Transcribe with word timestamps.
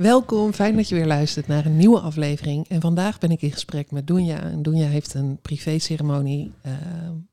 Welkom, 0.00 0.52
fijn 0.52 0.76
dat 0.76 0.88
je 0.88 0.94
weer 0.94 1.06
luistert 1.06 1.46
naar 1.46 1.66
een 1.66 1.76
nieuwe 1.76 2.00
aflevering. 2.00 2.68
En 2.68 2.80
vandaag 2.80 3.18
ben 3.18 3.30
ik 3.30 3.42
in 3.42 3.52
gesprek 3.52 3.90
met 3.90 4.06
Doenja. 4.06 4.42
En 4.42 4.62
Doenja 4.62 4.86
heeft 4.86 5.14
een 5.14 5.38
privé-ceremonie 5.42 6.52
uh, 6.66 6.72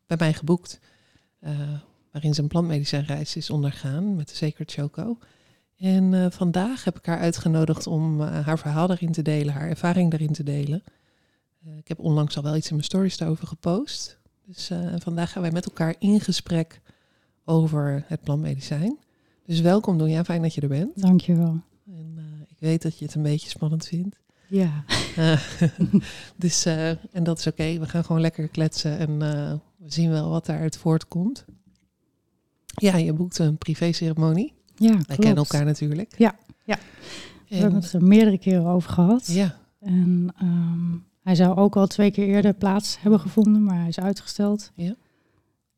bij 0.08 0.18
mij 0.20 0.34
geboekt, 0.34 0.80
uh, 1.42 1.52
waarin 2.12 2.34
ze 2.34 2.42
een 2.42 2.48
plantmedicijnreis 2.48 3.36
is 3.36 3.50
ondergaan 3.50 4.16
met 4.16 4.30
de 4.30 4.36
Sacred 4.36 4.72
Choco. 4.72 5.18
En 5.78 6.14
uh, 6.14 6.26
vandaag 6.30 6.84
heb 6.84 6.98
ik 6.98 7.06
haar 7.06 7.20
uitgenodigd 7.20 7.88
om 7.88 8.22
haar 8.22 8.60
verhaal 8.60 8.88
daarin 8.88 9.12
te 9.12 9.22
delen, 9.22 9.54
haar 9.54 9.70
ervaring 9.70 10.12
daarin 10.12 10.34
te 10.34 10.44
delen. 10.44 10.84
ik 11.78 11.88
heb 11.88 12.00
onlangs 12.00 12.38
al 12.38 12.44
wel 12.44 12.56
iets 12.56 12.68
in 12.68 12.76
mijn 12.76 12.88
stories 12.88 13.18
daarover 13.18 13.48
gepost. 13.48 14.20
Dus 14.46 14.72
vandaag 14.98 15.32
gaan 15.32 15.42
wij 15.42 15.52
met 15.52 15.66
elkaar 15.66 15.96
in 16.00 16.20
gesprek 16.20 16.82
over 17.46 18.04
het 18.08 18.22
plantmedicijn. 18.22 18.98
Dus 19.46 19.60
welkom 19.60 19.98
Doenja, 19.98 20.24
fijn 20.24 20.42
dat 20.42 20.54
je 20.54 20.62
er 20.62 20.68
bent. 20.68 21.02
Dankjewel. 21.02 21.62
En 21.86 22.18
ik 22.60 22.68
weet 22.68 22.82
dat 22.82 22.98
je 23.00 23.06
het 23.06 23.16
een 23.16 23.22
beetje 23.22 23.50
spannend 23.50 23.86
vindt. 23.88 24.20
Ja. 24.48 24.84
Uh, 25.18 25.42
dus, 26.36 26.66
uh, 26.66 26.90
en 26.90 27.24
dat 27.24 27.40
is 27.40 27.48
oké. 27.48 27.62
Okay. 27.62 27.80
We 27.80 27.86
gaan 27.86 28.06
gewoon 28.06 28.22
lekker 28.22 28.48
kletsen 28.48 28.98
en 28.98 29.20
we 29.20 29.60
zien 29.86 30.10
wel 30.10 30.30
wat 30.30 30.46
daaruit 30.46 30.78
voortkomt. 30.78 31.46
Ja, 32.66 32.98
je 32.98 33.14
boekt 33.14 33.40
een 33.40 33.58
privé-ceremonie. 33.58 34.54
Ja, 34.76 34.92
Wij 34.92 35.02
klopt. 35.04 35.22
kennen 35.22 35.38
elkaar 35.38 35.66
natuurlijk. 35.66 36.18
Ja, 36.18 36.36
ja. 36.64 36.78
we 37.48 37.56
hebben 37.56 37.82
het 37.82 37.94
er 37.94 38.04
meerdere 38.04 38.38
keren 38.38 38.66
over 38.66 38.90
gehad. 38.90 39.28
Ja. 39.28 39.58
En 39.80 40.34
um, 40.42 41.06
hij 41.22 41.36
zou 41.36 41.58
ook 41.58 41.76
al 41.76 41.88
twee 41.88 42.12
keer 42.12 42.28
eerder 42.28 42.54
plaats 42.54 43.02
hebben 43.02 43.20
gevonden, 43.20 43.64
maar 43.64 43.80
hij 43.80 43.88
is 43.88 44.00
uitgesteld. 44.00 44.72
Ja. 44.76 44.96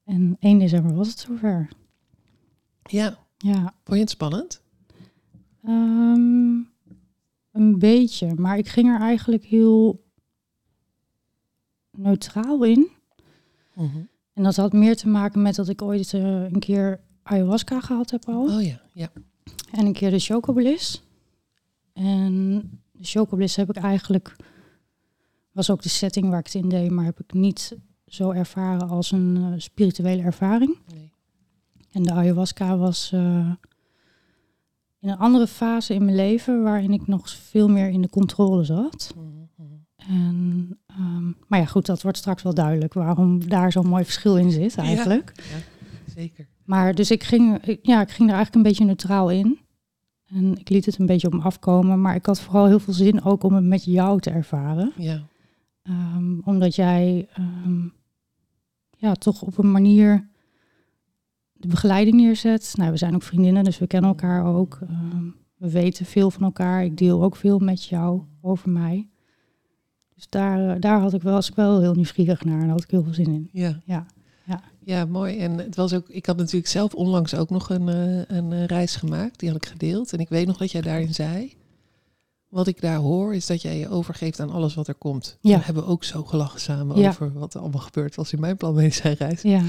En 0.06 0.38
1 0.40 0.60
december 0.60 0.96
was 0.96 1.08
het 1.08 1.20
zover. 1.20 1.70
Ja. 2.84 3.18
Ja. 3.38 3.74
Vond 3.84 3.98
je 3.98 4.00
het 4.00 4.10
spannend? 4.10 4.62
Um, 5.68 6.70
een 7.52 7.80
beetje, 7.80 8.36
maar 8.36 8.58
ik 8.58 8.68
ging 8.68 8.88
er 8.88 9.00
eigenlijk 9.00 9.44
heel 9.44 10.04
neutraal 11.92 12.64
in. 12.64 12.90
-hmm. 13.74 14.08
En 14.34 14.44
dat 14.44 14.56
had 14.56 14.74
meer 14.74 14.96
te 14.96 15.08
maken 15.08 15.42
met 15.42 15.56
dat 15.56 15.70
ik 15.70 15.82
ooit 15.82 16.14
uh, 16.14 16.44
een 16.44 16.60
keer 16.60 17.00
ayahuasca 17.24 17.80
gehad 17.80 18.12
heb 18.12 18.28
al. 18.28 18.56
Oh 18.56 18.64
ja, 18.64 18.82
ja. 18.94 19.12
En 19.72 19.86
een 19.86 19.94
keer 19.94 20.10
de 20.10 20.20
chocobliss. 20.20 21.04
En 21.94 22.62
de 22.92 23.04
chocobliss 23.04 23.56
heb 23.56 23.70
ik 23.70 23.76
eigenlijk... 23.76 24.36
was 25.52 25.70
ook 25.70 25.82
de 25.82 25.90
setting 25.90 26.30
waar 26.30 26.40
ik 26.40 26.46
het 26.46 26.56
in 26.56 26.70
deed, 26.70 26.92
maar 26.92 27.06
heb 27.06 27.20
ik 27.20 27.34
niet 27.34 27.78
zo 28.08 28.32
ervaren 28.32 28.90
als 28.90 29.12
een 29.12 29.36
uh, 29.36 29.54
spirituele 29.58 30.22
ervaring. 30.22 30.78
Nee. 30.94 31.12
En 31.92 32.04
de 32.04 32.12
ayahuasca 32.12 32.78
was 32.78 33.12
uh, 33.14 33.52
in 35.00 35.10
een 35.10 35.18
andere 35.18 35.48
fase 35.48 35.94
in 35.94 36.06
mijn 36.06 36.16
leven, 36.16 36.64
waarin 36.64 36.94
ik 36.94 37.08
nog 37.08 37.30
veel 37.30 37.68
meer 37.68 37.90
in 37.90 38.02
de 38.02 38.10
controle 38.10 38.64
zat. 38.64 39.14
Mm 39.16 39.50
-hmm. 39.56 39.86
En, 39.96 40.80
um, 41.00 41.38
maar 41.48 41.60
ja, 41.60 41.66
goed, 41.66 41.86
dat 41.86 42.02
wordt 42.02 42.18
straks 42.18 42.44
wel 42.44 42.54
duidelijk 42.54 42.94
waarom 42.94 43.48
daar 43.48 43.72
zo'n 43.72 43.88
mooi 43.88 44.04
verschil 44.04 44.38
in 44.38 44.52
zit 44.52 44.76
eigenlijk. 44.78 45.32
Ja, 45.36 45.44
ja 45.56 46.14
zeker. 46.14 46.48
Maar 46.64 46.96
dus 46.96 47.12
ik 47.12 47.24
ging, 47.24 47.58
ik, 47.66 47.80
ja, 47.82 48.02
ik 48.02 48.10
ging 48.10 48.30
er 48.30 48.36
eigenlijk 48.36 48.56
een 48.56 48.72
beetje 48.72 48.86
neutraal 48.86 49.30
in. 49.30 49.60
En 50.26 50.58
ik 50.58 50.70
liet 50.70 50.86
het 50.86 51.00
een 51.00 51.06
beetje 51.06 51.28
op 51.28 51.34
me 51.34 51.42
afkomen, 51.42 52.02
maar 52.02 52.16
ik 52.16 52.26
had 52.26 52.40
vooral 52.42 52.68
heel 52.68 52.80
veel 52.80 52.94
zin 52.94 53.24
ook 53.24 53.44
om 53.44 53.54
het 53.54 53.64
met 53.64 53.84
jou 53.84 54.20
te 54.20 54.30
ervaren. 54.30 54.94
Ja. 54.98 55.28
Um, 55.84 56.42
omdat 56.46 56.76
jij 56.76 57.28
um, 57.38 57.94
ja, 58.98 59.14
toch 59.14 59.42
op 59.42 59.58
een 59.58 59.72
manier 59.72 60.30
de 61.60 61.68
begeleiding 61.68 62.16
neerzet. 62.16 62.74
Nou, 62.78 62.92
we 62.92 62.98
zijn 62.98 63.16
ook 63.16 63.24
vriendinnen, 63.24 63.64
dus 63.64 63.80
we 63.80 63.88
kennen 63.88 64.10
elkaar 64.10 64.46
ook. 64.46 64.80
Um, 64.82 65.36
we 65.58 65.70
weten 65.70 66.06
veel 66.06 66.32
van 66.32 66.44
elkaar. 66.44 66.84
Ik 66.84 66.98
deel 66.98 67.24
ook 67.24 67.36
veel 67.36 67.60
met 67.60 67.86
jou 67.86 68.22
over 68.42 68.70
mij. 68.70 69.08
Dus 70.16 70.30
daar, 70.30 70.80
daar 70.80 71.00
had 71.00 71.14
ik 71.14 71.22
wel, 71.22 71.34
was 71.34 71.50
ik 71.50 71.56
wel 71.56 71.80
heel 71.80 71.94
nieuwsgierig 71.94 72.44
naar 72.44 72.54
en 72.54 72.62
daar 72.62 72.70
had 72.70 72.84
ik 72.84 72.92
heel 72.92 73.04
veel 73.04 73.14
zin 73.14 73.34
in. 73.34 73.50
Ja. 73.52 73.82
Ja. 73.86 74.06
Ja. 74.46 74.62
ja, 74.84 75.06
mooi. 75.06 75.38
En 75.38 75.58
het 75.58 75.76
was 75.76 75.94
ook, 75.94 76.10
ik 76.10 76.26
had 76.26 76.38
natuurlijk 76.38 76.68
zelf 76.68 76.94
onlangs 76.94 77.36
ook 77.36 77.50
nog 77.50 77.70
een, 77.70 77.88
uh, 77.88 78.22
een 78.28 78.52
uh, 78.52 78.66
reis 78.66 78.96
gemaakt. 78.96 79.40
Die 79.40 79.50
had 79.50 79.58
ik 79.58 79.66
gedeeld. 79.66 80.14
En 80.14 80.20
ik 80.20 80.30
weet 80.30 80.48
nog 80.48 80.58
dat 80.58 80.72
jij 80.72 80.82
daarin 80.82 81.14
zei. 81.14 81.54
Wat 82.48 82.68
ik 82.68 82.82
daar 82.82 82.98
hoor, 82.98 83.36
is 83.36 83.46
dat 83.46 83.62
jij 83.62 83.78
je 83.78 83.90
overgeeft 83.90 84.40
aan 84.40 84.50
alles 84.52 84.74
wat 84.76 84.88
er 84.88 84.96
komt. 84.96 85.38
Ja. 85.42 85.58
We 85.58 85.64
hebben 85.64 85.86
ook 85.86 86.04
zo 86.04 86.24
gelachen 86.24 86.60
samen 86.60 87.00
Ja. 87.00 87.10
over 87.10 87.34
wat 87.34 87.54
er 87.54 87.60
allemaal 87.60 87.82
gebeurd 87.82 88.16
was 88.16 88.34
in 88.34 88.40
mijn 88.40 88.58
planmedicijnreis. 88.58 89.42
ja, 89.42 89.62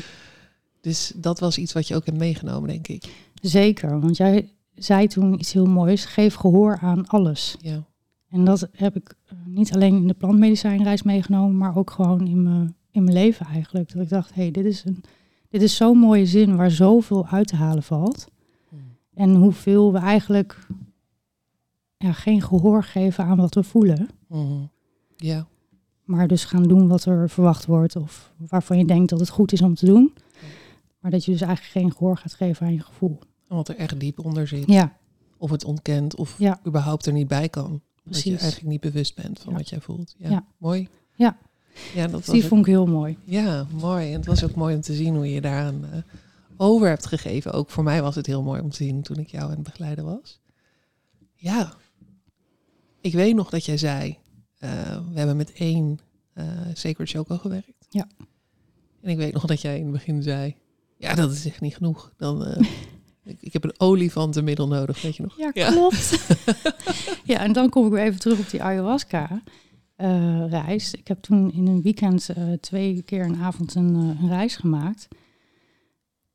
Dus 0.81 1.13
dat 1.17 1.39
was 1.41 1.59
iets 1.59 1.73
wat 1.73 1.89
je 1.89 1.95
ook 1.95 2.07
hebt 2.07 2.19
meegenomen, 2.19 2.69
denk 2.69 2.89
ik. 2.89 3.15
zeker. 3.43 4.01
Want 4.01 4.17
jij 4.17 4.51
zei 4.75 5.07
toen 5.07 5.39
iets 5.39 5.53
heel 5.53 5.67
moois. 5.67 6.05
Geef 6.05 6.35
gehoor 6.35 6.79
aan 6.81 7.07
alles. 7.07 7.57
Ja, 7.61 7.85
En 8.29 8.45
dat 8.45 8.69
heb 8.73 8.97
ik 8.97 9.15
eh, 9.27 9.37
niet 9.47 9.73
alleen 9.75 9.97
in 9.97 10.07
de 10.07 10.15
plantmedicijnreis 10.15 11.03
meegenomen, 11.03 11.57
maar 11.57 11.77
ook 11.77 11.91
gewoon 11.91 12.27
in 12.27 12.43
mijn, 12.43 12.77
in 12.91 13.05
mijn 13.05 13.17
leven 13.17 13.47
eigenlijk. 13.47 13.93
Dat 13.93 14.03
ik 14.03 14.09
dacht, 14.09 14.35
hé, 14.35 14.43
hey, 14.43 14.51
dit 14.51 14.65
is, 14.65 14.85
een, 14.85 15.05
dit 15.49 15.63
is 15.63 15.77
zo'n 15.77 15.99
mooie 15.99 16.27
zin 16.27 16.57
waar 16.57 16.71
zoveel 16.71 17.27
uit 17.27 17.47
te 17.47 17.57
halen 17.57 17.83
valt. 17.83 18.29
En 19.15 19.35
hoeveel 19.35 19.93
we 19.93 19.99
eigenlijk 19.99 20.67
ja, 21.97 22.13
geen 22.13 22.43
gehoor 22.43 22.85
geven 22.85 23.25
aan 23.25 23.37
wat 23.37 23.55
we 23.55 23.63
voelen. 23.63 24.09
Mhm. 24.29 24.65
ja. 25.17 25.47
Maar 26.05 26.29
dus 26.29 26.45
gaan 26.45 26.63
doen 26.63 26.89
wat 26.89 27.05
er 27.05 27.31
verwacht 27.31 27.67
wordt 27.67 27.97
of 27.97 28.33
waarvan 28.49 28.79
je 28.79 28.85
denkt 28.85 29.11
dat 29.11 29.21
het 29.21 29.29
goed 29.29 29.53
is 29.53 29.63
om 29.63 29.75
te 29.75 29.87
doen. 29.87 30.13
Maar 31.01 31.11
dat 31.11 31.25
je 31.25 31.31
dus 31.33 31.41
eigenlijk 31.41 31.73
geen 31.73 31.93
gehoor 31.93 32.17
gaat 32.17 32.35
geven 32.35 32.67
aan 32.67 32.73
je 32.73 32.81
gevoel. 32.83 33.19
En 33.49 33.57
wat 33.57 33.69
er 33.69 33.77
echt 33.77 34.01
diep 34.01 34.19
onder 34.25 34.49
zit. 34.49 34.67
Ja, 34.67 34.97
Of 35.37 35.51
het 35.51 35.65
ontkent, 35.65 36.15
of 36.17 36.39
Ja. 36.39 36.61
überhaupt 36.67 37.07
er 37.07 37.13
niet 37.13 37.29
bij 37.29 37.49
kan. 37.49 37.81
Dat 38.05 38.23
je 38.23 38.31
eigenlijk 38.39 38.69
niet 38.71 38.81
bewust 38.81 39.15
bent 39.15 39.39
van 39.41 39.53
Ja. 39.53 39.59
wat 39.59 39.69
jij 39.69 39.81
voelt. 39.81 40.15
Ja, 40.19 40.31
Ja. 40.31 40.45
mooi. 40.59 40.89
Ja. 41.15 41.39
Ja, 41.95 42.03
dat 42.03 42.11
dus 42.17 42.27
was 42.27 42.35
die 42.35 42.45
vond 42.47 42.61
ik 42.61 42.67
heel 42.73 42.87
mooi. 42.87 43.19
Ja, 43.25 43.67
mooi. 43.81 44.07
En 44.09 44.17
het 44.17 44.27
was 44.27 44.45
ook 44.45 44.55
mooi 44.55 44.75
om 44.75 44.81
te 44.81 44.95
zien 44.95 45.15
hoe 45.15 45.31
je 45.33 45.41
daaraan 45.41 45.85
eh, 45.85 45.99
over 46.57 46.89
hebt 46.89 47.07
gegeven. 47.07 47.53
Ook 47.53 47.71
voor 47.71 47.85
mij 47.85 48.03
was 48.03 48.15
het 48.15 48.27
heel 48.27 48.43
mooi 48.43 48.61
om 48.61 48.71
te 48.71 48.77
zien 48.77 49.03
toen 49.03 49.17
ik 49.19 49.29
jou 49.31 49.45
aan 49.45 49.51
het 49.51 49.63
begeleiden 49.63 50.05
was. 50.05 50.41
Ja. 51.35 51.75
Ik 53.01 53.13
weet 53.13 53.35
nog 53.35 53.51
dat 53.51 53.65
jij 53.65 53.77
zei, 53.77 54.19
eh, 54.59 54.71
we 55.13 55.19
hebben 55.19 55.37
met 55.37 55.53
één 55.53 55.99
eh 56.33 56.45
Sacred 56.73 57.09
Choco 57.11 57.37
gewerkt. 57.39 57.87
Ja. 57.89 58.07
En 59.01 59.11
ik 59.11 59.17
weet 59.17 59.33
nog 59.33 59.47
dat 59.47 59.61
jij 59.61 59.77
in 59.77 59.83
het 59.83 59.93
begin 59.93 60.23
zei, 60.23 60.57
ja, 61.01 61.15
dat 61.15 61.33
is 61.33 61.47
echt 61.47 61.61
niet 61.61 61.75
genoeg. 61.75 62.13
Dan, 62.17 62.45
eh, 62.45 62.61
ik, 63.33 63.37
ik 63.41 63.53
heb 63.53 63.65
een 63.65 63.81
olifantenmiddel 63.81 64.69
nodig, 64.69 65.03
weet 65.03 65.17
je 65.17 65.23
nog? 65.23 65.37
Ja, 65.37 65.51
klopt. 65.51 66.37
ja, 67.33 67.39
en 67.39 67.53
dan 67.53 67.69
kom 67.69 67.87
ik 67.87 67.93
weer 67.93 68.03
even 68.03 68.21
terug 68.21 68.39
op 68.39 68.51
die 68.51 68.63
ayahuasca-reis. 68.63 70.95
ik 70.95 71.09
heb 71.09 71.21
toen 71.21 71.53
in 71.53 71.67
een 71.67 71.83
weekend 71.83 72.29
eh, 72.29 72.53
twee 72.53 73.03
keer 73.03 73.25
een 73.25 73.43
avond 73.43 73.75
een, 73.75 73.95
eh, 73.95 74.23
een 74.23 74.29
reis 74.29 74.57
gemaakt. 74.57 75.09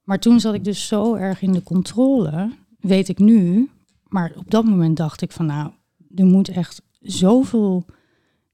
Maar 0.04 0.20
toen 0.20 0.40
zat 0.40 0.54
ik 0.54 0.64
dus 0.64 0.88
zo 0.88 1.16
erg 1.16 1.42
in 1.42 1.52
de 1.52 1.64
controle, 1.64 2.52
weet 2.80 3.10
ik 3.10 3.20
nu. 3.20 3.70
Maar 4.08 4.34
op 4.36 4.52
dat 4.52 4.66
moment 4.66 4.98
dacht 4.98 5.22
ik 5.22 5.32
van 5.32 5.46
nou, 5.46 5.72
er 6.16 6.26
moet 6.26 6.50
echt 6.50 6.82
zoveel 7.02 7.86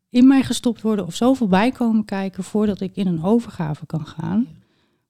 in 0.10 0.28
mij 0.28 0.44
gestopt 0.44 0.82
worden 0.82 1.06
of 1.06 1.16
zoveel 1.16 1.48
bij 1.48 1.72
komen 1.72 2.06
kijken 2.06 2.44
voordat 2.44 2.82
ik 2.82 2.96
in 2.96 3.08
een 3.08 3.24
overgave 3.24 3.86
kan 3.86 4.06
gaan. 4.06 4.48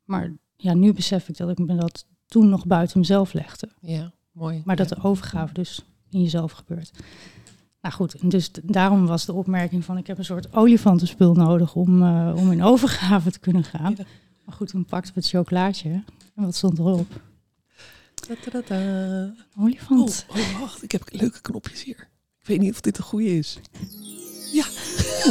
Maar 0.04 0.34
ja, 0.62 0.74
nu 0.74 0.94
besef 0.94 1.30
ik 1.30 1.38
dat 1.38 1.50
ik 1.50 1.58
me 1.58 1.76
dat 1.76 2.06
toen 2.28 2.50
nog 2.50 2.66
buiten 2.66 3.00
mezelf 3.00 3.34
legde. 3.34 3.70
Ja, 3.82 4.12
mooi. 4.32 4.62
Maar 4.66 4.76
dat 4.76 4.90
de 4.90 5.04
overgave 5.04 5.54
dus 5.54 5.82
in 6.10 6.22
jezelf 6.22 6.52
gebeurt. 6.52 6.92
Nou 7.82 7.94
goed, 7.94 8.32
dus 8.32 8.52
daarom 8.64 9.06
was 9.06 9.26
de 9.26 9.34
opmerking 9.34 9.86
van 9.86 9.98
ik 9.98 10.08
heb 10.08 10.18
een 10.18 10.26
soort 10.26 10.54
olifantenspul 10.54 11.34
nodig 11.34 11.76
om, 11.76 12.04
eh, 12.04 12.34
om 12.36 12.52
in 12.52 12.64
overgave 12.64 13.32
te 13.32 13.40
kunnen 13.40 13.64
gaan. 13.64 13.94
Ja. 13.98 14.04
Maar 14.46 14.56
goed, 14.56 14.68
toen 14.68 14.86
pakten 14.86 15.14
we 15.14 15.20
het 15.20 15.30
chocolaatje. 15.30 15.90
En 16.36 16.44
wat 16.44 16.56
stond 16.56 16.80
erop? 16.80 17.22
Ta-ta-ta-ta. 18.14 19.34
Olifant. 19.60 20.26
Oh, 20.30 20.38
oh, 20.38 20.60
wacht, 20.60 20.84
ik 20.84 20.92
heb 20.92 21.04
leuke 21.12 21.42
knopjes 21.42 21.84
hier. 21.84 22.10
Ik 22.42 22.48
weet 22.48 22.60
niet 22.60 22.72
of 22.72 22.82
dit 22.82 22.98
een 22.98 23.04
goede 23.04 23.38
is. 23.38 23.60
Ja, 24.52 24.66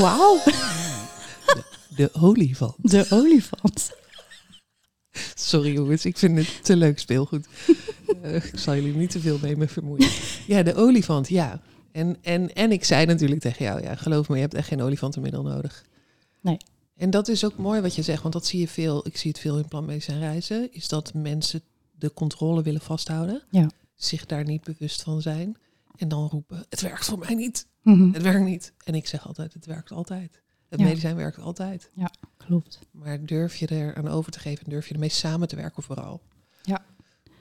Wauw, 0.00 0.38
de 1.96 2.10
olifant. 2.12 2.90
de 2.90 3.06
olifant. 3.10 3.92
Sorry 5.34 5.72
jongens, 5.72 6.04
ik 6.04 6.18
vind 6.18 6.38
het 6.38 6.64
te 6.64 6.76
leuk 6.76 6.98
speelgoed. 6.98 7.46
Eh, 8.22 8.34
ik 8.34 8.58
zal 8.58 8.74
jullie 8.74 8.94
niet 8.94 9.10
te 9.10 9.20
veel 9.20 9.38
mee 9.42 9.56
me 9.56 9.68
vermoeien. 9.68 10.08
Ja, 10.46 10.62
de 10.62 10.74
olifant, 10.74 11.28
ja. 11.28 11.60
En, 11.92 12.16
en, 12.22 12.52
en 12.54 12.72
ik 12.72 12.84
zei 12.84 13.06
natuurlijk 13.06 13.40
tegen 13.40 13.64
jou, 13.64 13.82
ja, 13.82 13.94
geloof 13.94 14.28
me, 14.28 14.34
je 14.34 14.40
hebt 14.40 14.54
echt 14.54 14.68
geen 14.68 14.82
olifantenmiddel 14.82 15.42
nodig. 15.42 15.84
Nee. 16.40 16.56
En 16.96 17.10
dat 17.10 17.28
is 17.28 17.44
ook 17.44 17.56
mooi 17.56 17.80
wat 17.80 17.94
je 17.94 18.02
zegt, 18.02 18.22
want 18.22 18.34
dat 18.34 18.46
zie 18.46 18.60
je 18.60 18.68
veel, 18.68 19.06
ik 19.06 19.16
zie 19.16 19.30
het 19.30 19.40
veel 19.40 19.58
in 19.58 19.68
plantmedicijn 19.68 20.18
reizen, 20.18 20.68
is 20.72 20.88
dat 20.88 21.14
mensen 21.14 21.62
de 21.90 22.12
controle 22.12 22.62
willen 22.62 22.80
vasthouden, 22.80 23.42
Ja. 23.50 23.70
zich 23.94 24.26
daar 24.26 24.44
niet 24.44 24.64
bewust 24.64 25.02
van 25.02 25.22
zijn 25.22 25.56
en 25.96 26.08
dan 26.08 26.28
roepen, 26.28 26.64
het 26.68 26.80
werkt 26.80 27.04
voor 27.04 27.18
mij 27.18 27.34
niet, 27.34 27.66
Mhm, 27.82 28.12
het 28.12 28.22
werkt 28.22 28.44
niet. 28.44 28.72
En 28.84 28.94
ik 28.94 29.06
zeg 29.06 29.26
altijd, 29.26 29.52
het 29.52 29.66
werkt 29.66 29.90
altijd. 29.92 30.42
Het 30.70 30.80
Ja. 30.80 30.86
medicijn 30.86 31.16
werkt 31.16 31.38
altijd. 31.38 31.90
Klopt. 32.36 32.78
Maar 32.92 33.24
durf 33.24 33.56
je 33.56 33.66
er 33.66 33.94
aan 33.94 34.08
over 34.08 34.32
te 34.32 34.38
geven 34.38 34.64
en 34.64 34.70
durf 34.70 34.88
je 34.88 34.94
ermee 34.94 35.08
samen 35.08 35.48
te 35.48 35.56
werken 35.56 35.82
vooral? 35.82 36.20
Ja. 36.62 36.80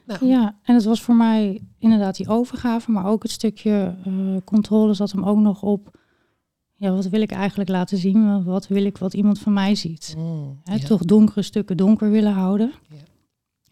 Nou, 0.05 0.25
Ja, 0.25 0.55
en 0.63 0.75
het 0.75 0.83
was 0.83 1.01
voor 1.01 1.15
mij 1.15 1.61
inderdaad 1.77 2.15
die 2.15 2.27
overgave, 2.27 2.91
maar 2.91 3.05
ook 3.05 3.23
het 3.23 3.31
stukje 3.31 3.95
eh, 4.05 4.35
controle 4.45 4.93
zat 4.93 5.11
hem 5.11 5.23
ook 5.23 5.37
nog 5.39 5.61
op. 5.63 5.97
Ja, 6.75 6.91
wat 6.91 7.05
wil 7.09 7.21
ik 7.21 7.31
eigenlijk 7.31 7.69
laten 7.69 7.97
zien? 7.97 8.43
Wat 8.43 8.67
wil 8.67 8.85
ik 8.85 8.97
wat 8.97 9.13
iemand 9.13 9.39
van 9.39 9.53
mij 9.53 9.75
ziet? 9.75 10.13
mm, 10.17 10.59
Hè, 10.63 10.73
ja. 10.75 10.85
Toch 10.87 11.01
donkere 11.03 11.41
stukken 11.41 11.77
donker 11.77 12.09
willen 12.11 12.33
houden. 12.33 12.71
Ja. 12.89 12.97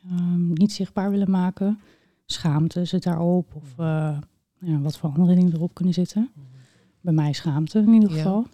Ehm, 0.10 0.54
niet 0.54 0.72
zichtbaar 0.72 1.10
willen 1.12 1.32
maken. 1.32 1.80
Schaamte 2.26 2.86
zit 2.86 3.04
daarop. 3.04 3.56
Of 3.56 3.74
eh, 3.78 4.18
ja, 4.60 4.80
wat 4.80 4.98
voor 4.98 5.10
andere 5.10 5.36
dingen 5.36 5.54
erop 5.54 5.74
kunnen 5.74 5.94
zitten. 5.94 6.30
Mhm. 6.34 6.46
Bij 7.02 7.14
mij 7.14 7.34
schaamte 7.34 7.80
in 7.80 7.94
ieder 7.94 8.10
Ja. 8.10 8.16
geval. 8.16 8.48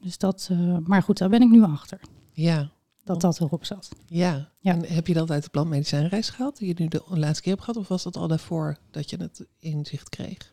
Dus 0.00 0.18
dat, 0.18 0.48
eh, 0.50 0.76
maar 0.84 1.02
goed, 1.02 1.18
daar 1.18 1.28
ben 1.28 1.42
ik 1.42 1.48
nu 1.50 1.62
achter. 1.62 2.00
Ja, 2.32 2.70
Dat 3.04 3.20
dat 3.20 3.40
erop 3.40 3.64
zat. 3.64 3.88
ja. 4.06 4.48
Ja. 4.60 4.72
En 4.74 4.84
heb 4.84 5.06
je 5.06 5.14
dat 5.14 5.30
uit 5.30 5.42
de 5.44 5.50
plantmedicijnreis 5.50 6.30
gehaald, 6.30 6.56
die 6.58 6.68
je 6.68 6.74
nu 6.78 6.88
de 6.88 7.02
laatste 7.08 7.42
keer 7.42 7.52
hebt 7.52 7.64
gehad? 7.64 7.80
Of 7.80 7.88
was 7.88 8.02
dat 8.02 8.16
al 8.16 8.28
daarvoor 8.28 8.76
dat 8.90 9.10
je 9.10 9.16
het 9.16 9.46
inzicht 9.58 10.08
kreeg? 10.08 10.52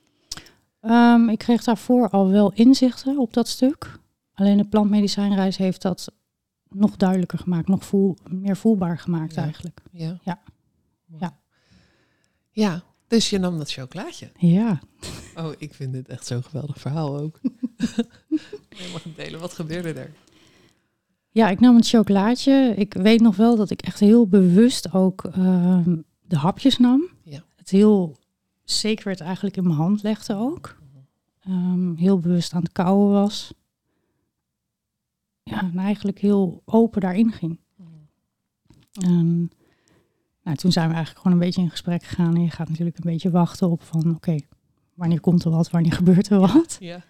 Ehm, 0.81 1.29
ik 1.29 1.37
kreeg 1.37 1.63
daarvoor 1.63 2.09
al 2.09 2.29
wel 2.29 2.51
inzichten 2.51 3.17
op 3.19 3.33
dat 3.33 3.47
stuk. 3.47 3.99
Alleen 4.33 4.57
de 4.57 4.67
plantmedicijnreis 4.67 5.57
heeft 5.57 5.81
dat 5.81 6.11
nog 6.69 6.95
duidelijker 6.97 7.39
gemaakt, 7.39 7.67
nog 7.67 7.85
voel, 7.85 8.17
meer 8.29 8.57
voelbaar 8.57 8.97
gemaakt 8.99 9.33
Ja. 9.35 9.43
eigenlijk. 9.43 9.81
Ja. 9.91 10.19
Ja. 10.23 10.41
Ja. 11.19 11.39
Ja, 12.51 12.83
dus 13.07 13.29
je 13.29 13.37
nam 13.37 13.57
dat 13.57 13.71
chocolaatje. 13.71 14.31
Ja, 14.37 14.79
Oh, 15.37 15.51
ik 15.57 15.73
vind 15.73 15.93
dit 15.93 16.07
echt 16.07 16.25
zo'n 16.25 16.43
geweldig 16.43 16.79
verhaal 16.79 17.17
ook. 17.19 17.39
je 18.69 18.89
mag 18.91 19.03
het 19.03 19.15
delen. 19.15 19.39
Wat 19.39 19.53
gebeurde 19.53 19.93
er? 19.93 20.11
ja 21.35 21.49
ik 21.49 21.59
nam 21.59 21.75
het 21.75 21.87
chocolaatje. 21.87 22.73
Ik 22.75 22.93
weet 22.93 23.21
nog 23.21 23.35
wel 23.35 23.55
dat 23.55 23.69
ik 23.69 23.81
echt 23.81 23.99
heel 23.99 24.27
bewust 24.27 24.93
ook 24.93 25.23
ehm, 25.23 25.97
de 26.21 26.37
hapjes 26.37 26.77
nam. 26.77 27.09
Ja. 27.23 27.43
Het 27.55 27.69
heel 27.69 28.17
sacred 28.63 29.19
eigenlijk 29.19 29.57
in 29.57 29.63
mijn 29.63 29.75
hand 29.75 30.03
legde 30.03 30.35
ook. 30.35 30.77
Ehm, 31.39 31.95
heel 31.95 32.19
bewust 32.19 32.53
aan 32.53 32.61
het 32.61 32.71
kauwen 32.71 33.11
was. 33.11 33.53
Ja, 35.43 35.59
en 35.59 35.77
eigenlijk 35.77 36.19
heel 36.19 36.61
open 36.65 37.01
daarin 37.01 37.31
ging. 37.31 37.59
En 39.01 39.51
nou, 40.43 40.57
toen 40.57 40.71
zijn 40.71 40.87
we 40.87 40.93
eigenlijk 40.93 41.25
gewoon 41.25 41.37
een 41.37 41.45
beetje 41.45 41.61
in 41.61 41.69
gesprek 41.69 42.03
gegaan. 42.03 42.35
En 42.35 42.41
je 42.41 42.49
gaat 42.49 42.69
natuurlijk 42.69 42.97
een 42.97 43.11
beetje 43.11 43.31
wachten 43.31 43.69
op 43.69 43.83
van, 43.83 44.15
oké, 44.15 44.35
wanneer 44.93 45.19
komt 45.19 45.43
er 45.43 45.51
wat, 45.51 45.69
wanneer 45.69 45.93
gebeurt 46.01 46.29
er 46.29 46.39
wat? 46.39 46.77
Ja. 46.79 47.03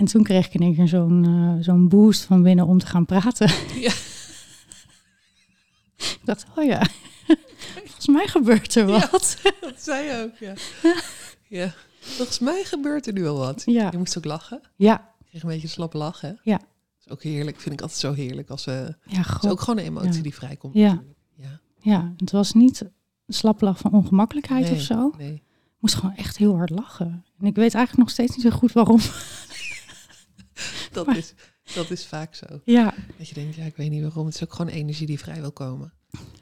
En 0.00 0.06
toen 0.06 0.22
kreeg 0.22 0.46
ik 0.46 0.54
in 0.54 0.60
één 0.60 0.74
keer 0.74 0.88
zo'n 0.88 1.24
eh, 1.24 1.64
zo'n 1.64 1.88
boost 1.88 2.22
van 2.24 2.42
binnen 2.42 2.66
om 2.66 2.78
te 2.78 2.86
gaan 2.86 3.04
praten. 3.06 3.48
Ja. 3.74 3.92
ik 5.98 6.20
dacht, 6.24 6.46
oh 6.56 6.64
ja, 6.64 6.86
volgens 7.84 8.06
mij 8.06 8.26
gebeurt 8.26 8.74
er 8.74 8.88
Ja. 8.88 9.08
wat. 9.10 9.36
Dat 9.60 9.82
zei 9.82 10.06
je 10.06 10.22
ook, 10.22 10.36
ja. 10.38 10.54
ja. 11.48 11.72
Volgens 12.00 12.38
mij 12.38 12.64
gebeurt 12.64 13.06
er 13.06 13.12
nu 13.12 13.26
al 13.26 13.36
wat. 13.38 13.62
Ja, 13.66 13.88
Je 13.90 13.98
moest 13.98 14.18
ook 14.18 14.24
lachen. 14.24 14.60
ja, 14.76 15.12
Je 15.18 15.24
kreeg 15.28 15.42
een 15.42 15.48
beetje 15.48 15.68
slap 15.68 15.92
lachen. 15.92 16.28
hè? 16.28 16.50
Ja. 16.50 16.56
Dat 16.58 16.66
is 17.06 17.08
ook 17.12 17.22
heerlijk. 17.22 17.60
Vind 17.60 17.74
ik 17.74 17.80
altijd 17.80 18.00
zo 18.00 18.12
heerlijk. 18.12 18.50
Als, 18.50 18.66
eh 18.66 18.88
ja, 19.04 19.20
is 19.42 19.48
ook 19.48 19.60
gewoon 19.60 19.78
een 19.78 19.84
emotie 19.86 20.12
Ja. 20.12 20.22
die 20.22 20.34
vrijkomt. 20.34 20.74
Ja. 20.74 20.88
natuurlijk. 20.88 21.18
Ja. 21.36 21.60
Ja, 21.82 22.12
het 22.16 22.30
was 22.30 22.52
niet 22.52 22.80
een 22.80 23.34
slappe 23.34 23.64
lach 23.64 23.78
van 23.78 23.92
ongemakkelijkheid 23.92 24.64
Nee, 24.64 24.72
of 24.74 24.80
zo. 24.80 25.12
Nee. 25.18 25.32
Ik 25.34 25.86
moest 25.86 25.94
gewoon 25.94 26.14
echt 26.16 26.36
heel 26.36 26.56
hard 26.56 26.70
lachen. 26.70 27.24
En 27.40 27.46
ik 27.46 27.54
weet 27.54 27.74
eigenlijk 27.74 27.96
nog 27.96 28.10
steeds 28.10 28.36
niet 28.36 28.44
zo 28.52 28.58
goed 28.58 28.72
waarom. 28.72 28.98
Dat, 30.92 31.06
Maar- 31.06 31.16
is, 31.16 31.34
dat 31.74 31.90
is 31.90 32.06
vaak 32.06 32.34
zo. 32.34 32.46
Ja, 32.64 32.94
Dat 33.18 33.28
je 33.28 33.34
denkt, 33.34 33.54
ja, 33.54 33.64
ik 33.64 33.76
weet 33.76 33.90
niet 33.90 34.02
waarom. 34.02 34.26
Het 34.26 34.34
is 34.34 34.42
ook 34.42 34.52
gewoon 34.52 34.72
energie 34.72 35.06
die 35.06 35.18
vrij 35.18 35.40
wil 35.40 35.52
komen. 35.52 35.92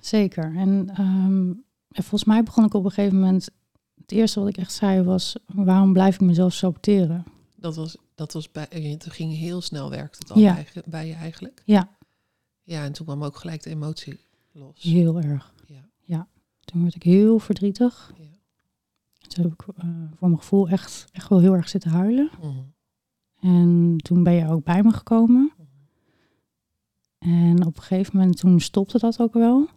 zeker. 0.01 0.57
En, 0.57 0.91
ehm, 0.95 1.49
en 1.91 2.03
volgens 2.03 2.25
mij 2.25 2.43
begon 2.43 2.65
ik 2.65 2.75
op 2.75 2.85
een 2.85 2.91
gegeven 2.91 3.19
moment... 3.21 3.49
Het 4.01 4.13
eerste 4.13 4.41
wat 4.41 4.49
ik 4.49 4.57
echt 4.57 4.73
zei 4.73 5.03
was... 5.03 5.37
waarom 5.47 5.93
blijf 5.93 6.15
ik 6.15 6.21
mezelf 6.21 6.53
saboteren? 6.53 7.25
Dat 7.57 7.77
was, 7.77 7.97
dat 8.15 8.33
was 8.33 8.51
bij, 8.51 8.69
eh, 8.69 8.91
het 8.91 9.07
ging 9.11 9.37
heel 9.37 9.61
snel, 9.61 9.91
werkte 9.91 10.19
het 10.19 10.31
al 10.31 10.39
Ja. 10.39 10.55
bij, 10.55 10.83
bij 10.87 11.07
je 11.07 11.15
eigenlijk. 11.15 11.63
Ja. 11.65 11.97
Ja, 12.63 12.85
en 12.85 12.93
toen 12.93 13.07
kwam 13.07 13.25
ook 13.25 13.37
gelijk 13.37 13.63
de 13.63 13.71
emotie 13.71 14.21
los. 14.53 14.83
Heel 14.83 15.21
erg. 15.21 15.55
Ja. 16.03 16.29
Toen 16.65 16.83
werd 16.83 16.95
ik 16.95 17.03
heel 17.03 17.39
verdrietig. 17.39 18.13
Ja. 18.19 18.25
Toen 19.29 19.45
heb 19.45 19.53
ik 19.53 19.63
eh, 19.77 19.85
voor 20.19 20.29
mijn 20.29 20.41
gevoel 20.41 20.69
echt, 20.69 21.05
echt 21.13 21.29
wel 21.29 21.41
heel 21.41 21.55
erg 21.55 21.69
zitten 21.69 21.91
huilen. 21.91 22.31
Mhm. 22.41 22.59
En 23.41 23.97
toen 23.97 24.23
ben 24.23 24.33
je 24.33 24.49
ook 24.49 24.65
bij 24.65 24.83
me 24.83 24.93
gekomen. 24.93 25.53
En 27.19 27.67
op 27.67 27.77
een 27.77 27.83
gegeven 27.83 28.17
moment 28.17 28.37
toen 28.37 28.61
stopte 28.61 28.99
dat 28.99 29.21
ook 29.21 29.33
wel. 29.33 29.69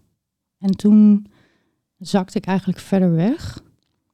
En 0.58 0.72
toen 0.72 1.28
zakte 1.98 2.38
ik 2.38 2.46
eigenlijk 2.46 2.80
verder 2.80 3.12
weg 3.12 3.64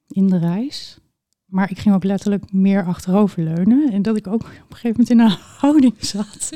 in 0.07 0.27
de 0.27 0.38
reis. 0.38 0.99
Maar 1.45 1.71
ik 1.71 1.79
ging 1.79 1.95
ook 1.95 2.03
letterlijk 2.03 2.51
meer 2.51 2.85
achteroverleunen. 2.85 3.91
En 3.91 4.01
dat 4.01 4.17
ik 4.17 4.27
ook 4.27 4.41
op 4.41 4.49
een 4.69 4.75
gegeven 4.75 4.89
moment 4.89 5.09
in 5.09 5.19
een 5.19 5.38
houding 5.61 5.95
zat. 5.97 6.49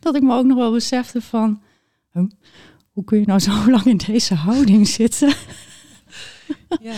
Dat 0.00 0.14
ik 0.14 0.22
me 0.22 0.34
ook 0.34 0.46
nog 0.46 0.56
wel 0.56 0.72
besefte 0.72 1.20
van... 1.20 1.60
hoe 2.90 3.04
kun 3.04 3.20
je 3.20 3.26
nou 3.26 3.40
zo 3.40 3.52
lang 3.70 3.84
in 3.84 3.96
deze 3.96 4.34
houding 4.34 4.86
zitten? 4.86 5.34
Ja. 6.80 6.94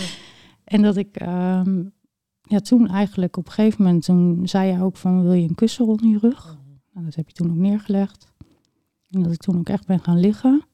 En 0.65 0.83
dat 0.83 0.97
ik 0.97 1.17
ehm, 1.17 1.83
ja, 2.51 2.61
toen 2.61 2.89
eigenlijk 2.89 3.37
op 3.37 3.47
een 3.47 3.53
gegeven 3.53 3.83
moment... 3.85 4.05
Toen 4.05 4.49
zei 4.49 4.73
je 4.73 4.83
ook 4.83 4.97
van, 4.97 5.23
wil 5.23 5.33
je 5.33 5.49
een 5.49 5.55
kussen 5.55 5.85
rond 5.85 6.01
je 6.01 6.19
rug? 6.19 6.45
Mhm. 6.47 6.69
Nou, 6.93 7.05
dat 7.05 7.15
heb 7.15 7.29
je 7.29 7.35
toen 7.35 7.51
ook 7.51 7.57
neergelegd. 7.57 8.33
En 9.11 9.23
dat 9.23 9.33
ik 9.33 9.41
toen 9.41 9.59
ook 9.59 9.69
echt 9.69 9.87
ben 9.87 10.01
gaan 10.01 10.21
liggen. 10.21 10.65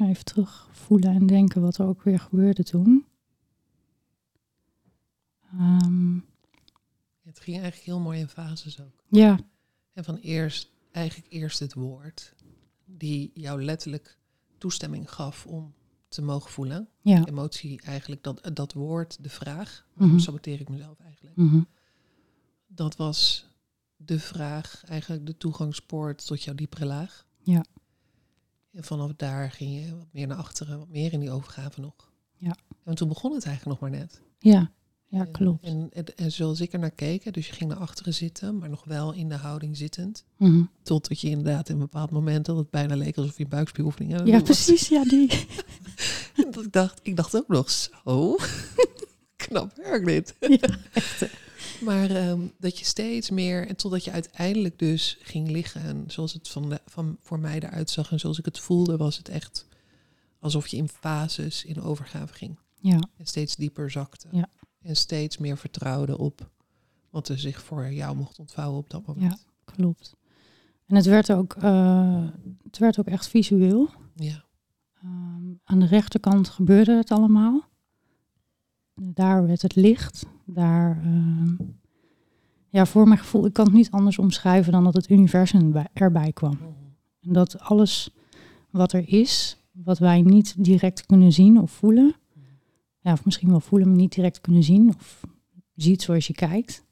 Even 0.00 0.24
terug 0.24 0.68
voelen 0.72 1.10
en 1.14 1.26
denken 1.26 1.60
wat 1.60 1.78
er 1.78 1.86
ook 1.86 2.02
weer 2.02 2.18
gebeurde 2.18 2.64
toen. 2.64 3.06
Ehm, 5.52 6.14
Het 7.22 7.40
ging 7.40 7.56
eigenlijk 7.56 7.86
heel 7.86 8.00
mooi 8.00 8.18
in 8.20 8.28
fases 8.28 8.80
ook. 8.80 9.02
ja, 9.08 9.38
En 9.92 10.04
van 10.04 10.16
eerst, 10.16 10.70
eigenlijk 10.90 11.32
eerst 11.32 11.58
het 11.58 11.74
woord, 11.74 12.34
die 12.84 13.30
jou 13.34 13.62
letterlijk 13.64 14.18
toestemming 14.58 15.12
gaf 15.12 15.46
om 15.46 15.74
te 16.08 16.22
mogen 16.22 16.50
voelen. 16.50 16.88
ja. 17.02 17.26
Emotie 17.26 17.80
eigenlijk, 17.82 18.22
dat, 18.22 18.50
dat 18.54 18.72
woord, 18.72 19.22
de 19.22 19.28
vraag, 19.28 19.86
Mhm. 19.94 20.18
saboteer 20.18 20.60
ik 20.60 20.68
mezelf 20.68 20.98
eigenlijk? 21.00 21.36
mhm, 21.36 21.60
Dat 22.66 22.96
was 22.96 23.46
de 23.96 24.18
vraag, 24.20 24.82
eigenlijk 24.86 25.26
de 25.26 25.36
toegangspoort 25.36 26.26
tot 26.26 26.42
jouw 26.42 26.54
diepere 26.54 26.86
laag. 26.86 27.26
Ja. 27.42 27.64
En 28.72 28.84
vanaf 28.84 29.12
daar 29.16 29.50
ging 29.50 29.84
je 29.86 29.96
wat 29.96 30.06
meer 30.12 30.26
naar 30.26 30.36
achteren, 30.36 30.78
wat 30.78 30.88
meer 30.88 31.12
in 31.12 31.20
die 31.20 31.30
overgave 31.30 31.80
nog. 31.80 31.94
Ja. 32.36 32.56
En 32.84 32.94
toen 32.94 33.08
begon 33.08 33.32
het 33.34 33.44
eigenlijk 33.46 33.80
nog 33.80 33.90
maar 33.90 33.98
net. 34.00 34.20
ja, 34.38 34.70
ja, 35.08 35.18
En- 35.20 35.30
klopt. 35.30 35.64
En, 35.64 35.88
en, 35.92 36.04
en 36.16 36.32
zoals 36.32 36.60
ik 36.60 36.72
er 36.72 36.78
naar 36.78 36.90
keek, 36.90 37.34
dus 37.34 37.46
je 37.46 37.52
ging 37.52 37.70
naar 37.70 37.78
achteren 37.78 38.14
zitten, 38.14 38.58
maar 38.58 38.68
nog 38.68 38.84
wel 38.84 39.12
in 39.12 39.28
de 39.28 39.34
houding 39.34 39.76
zittend. 39.76 40.24
Mhm. 40.36 40.62
Totdat 40.82 41.20
je 41.20 41.28
inderdaad 41.28 41.68
in 41.68 41.74
een 41.74 41.80
bepaald 41.80 42.10
moment 42.10 42.46
dat 42.46 42.56
het 42.56 42.70
bijna 42.70 42.96
leek 42.96 43.16
alsof 43.16 43.38
je 43.38 43.46
buikspieroefeningen 43.46 44.26
Ja, 44.26 44.40
precies. 44.40 44.88
Ja, 44.88 45.04
die. 45.04 45.26
Dat 46.50 46.64
ik 46.64 46.72
dacht, 46.72 47.00
ik 47.02 47.16
dacht 47.16 47.36
ook 47.36 47.48
nog 47.48 47.70
zo. 47.70 48.36
Knap 49.36 49.76
werk 49.76 50.04
dit. 50.04 50.34
Ja, 50.40 50.78
echt. 50.92 51.26
Maar 51.80 52.10
ehm, 52.10 52.40
dat 52.58 52.78
je 52.78 52.84
steeds 52.84 53.30
meer, 53.30 53.66
en 53.68 53.76
totdat 53.76 54.04
je 54.04 54.10
uiteindelijk 54.10 54.78
dus 54.78 55.18
ging 55.20 55.50
liggen, 55.50 55.82
en 55.82 56.04
zoals 56.06 56.32
het 56.32 56.48
van, 56.48 56.68
de, 56.68 56.80
van 56.86 57.16
voor 57.20 57.38
mij 57.38 57.60
eruit 57.60 57.90
zag 57.90 58.10
en 58.10 58.20
zoals 58.20 58.38
ik 58.38 58.44
het 58.44 58.58
voelde, 58.58 58.96
was 58.96 59.16
het 59.16 59.28
echt 59.28 59.66
alsof 60.40 60.66
je 60.66 60.76
in 60.76 60.88
fases 60.88 61.64
in 61.64 61.80
overgave 61.80 62.34
ging. 62.34 62.58
Ja, 62.80 62.98
En 63.16 63.26
steeds 63.26 63.56
dieper 63.56 63.90
zakte. 63.90 64.28
Ja. 64.30 64.48
En 64.88 64.96
steeds 64.96 65.38
meer 65.38 65.56
vertrouwde 65.56 66.18
op 66.18 66.50
wat 67.10 67.28
er 67.28 67.38
zich 67.38 67.62
voor 67.62 67.92
jou 67.92 68.16
mocht 68.16 68.38
ontvouwen 68.38 68.78
op 68.78 68.90
dat 68.90 69.06
moment. 69.06 69.46
klopt. 69.64 70.16
En 70.86 70.96
het 70.96 71.06
werd 71.06 71.32
ook, 71.32 71.52
eh, 71.54 72.24
het 72.62 72.78
werd 72.78 72.98
ook 72.98 73.06
echt 73.06 73.28
visueel. 73.28 73.88
Ja. 74.14 74.44
Ehm, 75.02 75.42
aan 75.64 75.78
de 75.78 75.86
rechterkant 75.86 76.48
gebeurde 76.48 76.96
het 76.96 77.10
allemaal. 77.10 77.68
Daar 78.94 79.46
werd 79.46 79.62
het 79.62 79.74
licht. 79.74 80.26
Daar, 80.44 81.00
ehm, 81.02 81.54
ja, 82.68 82.86
voor 82.86 83.06
mijn 83.08 83.18
gevoel, 83.20 83.46
ik 83.46 83.52
kan 83.52 83.64
het 83.64 83.74
niet 83.74 83.90
anders 83.90 84.18
omschrijven 84.18 84.72
dan 84.72 84.84
dat 84.84 84.94
het 84.94 85.10
universum 85.10 85.72
bij- 85.72 85.88
erbij 85.92 86.32
kwam. 86.32 86.58
En 87.20 87.32
dat 87.32 87.60
alles 87.60 88.10
wat 88.70 88.92
er 88.92 89.08
is, 89.08 89.58
wat 89.72 89.98
wij 89.98 90.22
niet 90.22 90.64
direct 90.64 91.06
kunnen 91.06 91.32
zien 91.32 91.60
of 91.60 91.70
voelen, 91.70 92.14
ja, 93.00 93.12
of 93.12 93.24
misschien 93.24 93.50
wel 93.50 93.60
voelen, 93.60 93.88
maar 93.88 93.96
niet 93.96 94.14
direct 94.14 94.40
kunnen 94.40 94.62
zien 94.62 94.88
of 94.88 95.20
ziet 95.74 96.02
zoals 96.02 96.26
je 96.26 96.32
kijkt, 96.32 96.84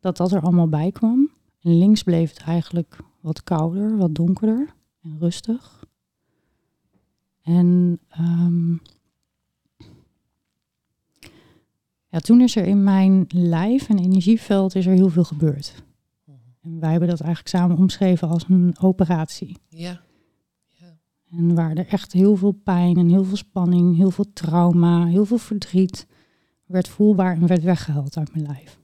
dat 0.00 0.16
dat 0.16 0.32
er 0.32 0.40
allemaal 0.40 0.68
bij 0.68 0.92
kwam. 0.92 1.30
En 1.60 1.78
links 1.78 2.02
bleef 2.02 2.30
het 2.30 2.40
eigenlijk 2.40 2.98
wat 3.20 3.42
kouder, 3.42 3.96
wat 3.96 4.14
donkerder 4.14 4.74
en 5.02 5.18
rustig. 5.18 5.84
En 7.42 7.98
ehm, 8.08 8.72
ja, 12.08 12.18
toen 12.18 12.40
is 12.40 12.56
er 12.56 12.66
in 12.66 12.84
mijn 12.84 13.26
lijf 13.28 13.88
en 13.88 13.98
energieveld 13.98 14.74
is 14.74 14.86
er 14.86 14.92
heel 14.92 15.08
veel 15.08 15.24
gebeurd. 15.24 15.82
En 16.60 16.80
wij 16.80 16.90
hebben 16.90 17.08
dat 17.08 17.20
eigenlijk 17.20 17.56
samen 17.56 17.76
omschreven 17.76 18.28
als 18.28 18.44
een 18.48 18.74
operatie. 18.80 19.56
Ja. 19.68 20.00
Ja. 21.30 21.38
En 21.38 21.54
waar 21.54 21.76
er 21.76 21.86
echt 21.86 22.12
heel 22.12 22.36
veel 22.36 22.52
pijn 22.52 22.96
en 22.96 23.08
heel 23.08 23.24
veel 23.24 23.36
spanning, 23.36 23.96
heel 23.96 24.10
veel 24.10 24.32
trauma, 24.32 25.06
heel 25.06 25.24
veel 25.24 25.38
verdriet 25.38 26.06
werd 26.66 26.88
voelbaar 26.88 27.34
en 27.36 27.46
werd 27.46 27.62
weggehaald 27.62 28.16
uit 28.16 28.34
mijn 28.34 28.46
lijf. 28.46 28.78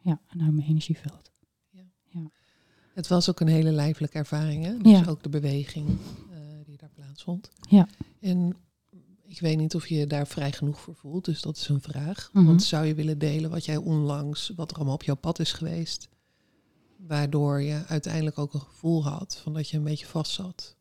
Ja, 0.00 0.20
en 0.28 0.42
uit 0.42 0.52
mijn 0.54 0.68
energieveld. 0.68 1.30
Het 2.94 3.08
was 3.08 3.30
ook 3.30 3.40
een 3.40 3.48
hele 3.48 3.70
lijfelijke 3.70 4.18
ervaring, 4.18 4.64
hè? 4.64 4.76
Dus 4.78 4.92
Ja. 4.92 5.04
ook 5.08 5.22
de 5.22 5.28
beweging 5.28 5.86
eh, 6.30 6.38
die 6.64 6.76
daar 6.76 6.90
plaatsvond. 6.94 7.50
Ja. 7.68 7.88
En 8.20 8.56
ik 9.22 9.40
weet 9.40 9.56
niet 9.58 9.74
of 9.74 9.86
je 9.88 9.94
je 9.94 10.06
daar 10.06 10.26
vrij 10.26 10.52
genoeg 10.52 10.80
voor 10.80 10.94
voelt, 10.94 11.24
dus 11.24 11.42
dat 11.42 11.56
is 11.56 11.68
een 11.68 11.80
vraag. 11.80 12.30
Mhm. 12.32 12.44
Want 12.44 12.62
zou 12.62 12.86
je 12.86 12.94
willen 12.94 13.18
delen 13.18 13.50
wat 13.50 13.64
jij 13.64 13.76
onlangs, 13.76 14.52
wat 14.56 14.70
er 14.70 14.76
allemaal 14.76 14.94
op 14.94 15.02
jouw 15.02 15.14
pad 15.14 15.38
is 15.38 15.52
geweest, 15.52 16.08
waardoor 16.96 17.60
je 17.62 17.84
uiteindelijk 17.86 18.38
ook 18.38 18.54
een 18.54 18.60
gevoel 18.60 19.04
had 19.04 19.36
van 19.42 19.52
dat 19.52 19.68
je 19.68 19.76
een 19.76 19.84
beetje 19.84 20.06
vast 20.06 20.32
zat? 20.32 20.76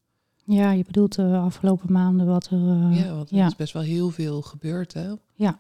Ja, 0.54 0.72
je 0.72 0.84
bedoelt 0.84 1.16
de 1.16 1.38
afgelopen 1.38 1.92
maanden 1.92 2.26
wat 2.26 2.46
er... 2.46 2.68
eh, 2.68 3.04
ja, 3.04 3.16
want 3.16 3.30
er 3.30 3.36
ja. 3.36 3.48
is 3.48 3.56
best 3.56 3.74
wel 3.74 3.82
heel 3.82 4.10
veel 4.10 4.42
gebeurd, 4.42 4.94
hè? 4.94 5.14
Ja. 5.34 5.60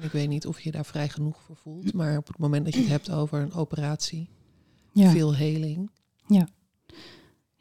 Ik 0.00 0.12
weet 0.12 0.28
niet 0.28 0.46
of 0.46 0.60
je 0.60 0.70
daar 0.70 0.84
vrij 0.84 1.08
genoeg 1.08 1.40
voor 1.40 1.56
voelt, 1.56 1.92
maar 1.92 2.16
op 2.16 2.26
het 2.26 2.38
moment 2.38 2.64
dat 2.64 2.74
je 2.74 2.80
het 2.80 2.88
hebt 2.88 3.10
over 3.10 3.40
een 3.40 3.52
operatie, 3.52 4.28
ja. 4.92 5.10
veel 5.10 5.34
heling. 5.34 5.90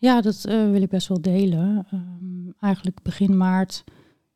Ja, 0.01 0.21
dat 0.21 0.45
eh, 0.45 0.69
wil 0.69 0.81
ik 0.81 0.89
best 0.89 1.07
wel 1.07 1.21
delen. 1.21 1.85
Ehm, 1.91 2.51
eigenlijk 2.59 3.01
begin 3.01 3.37
maart 3.37 3.83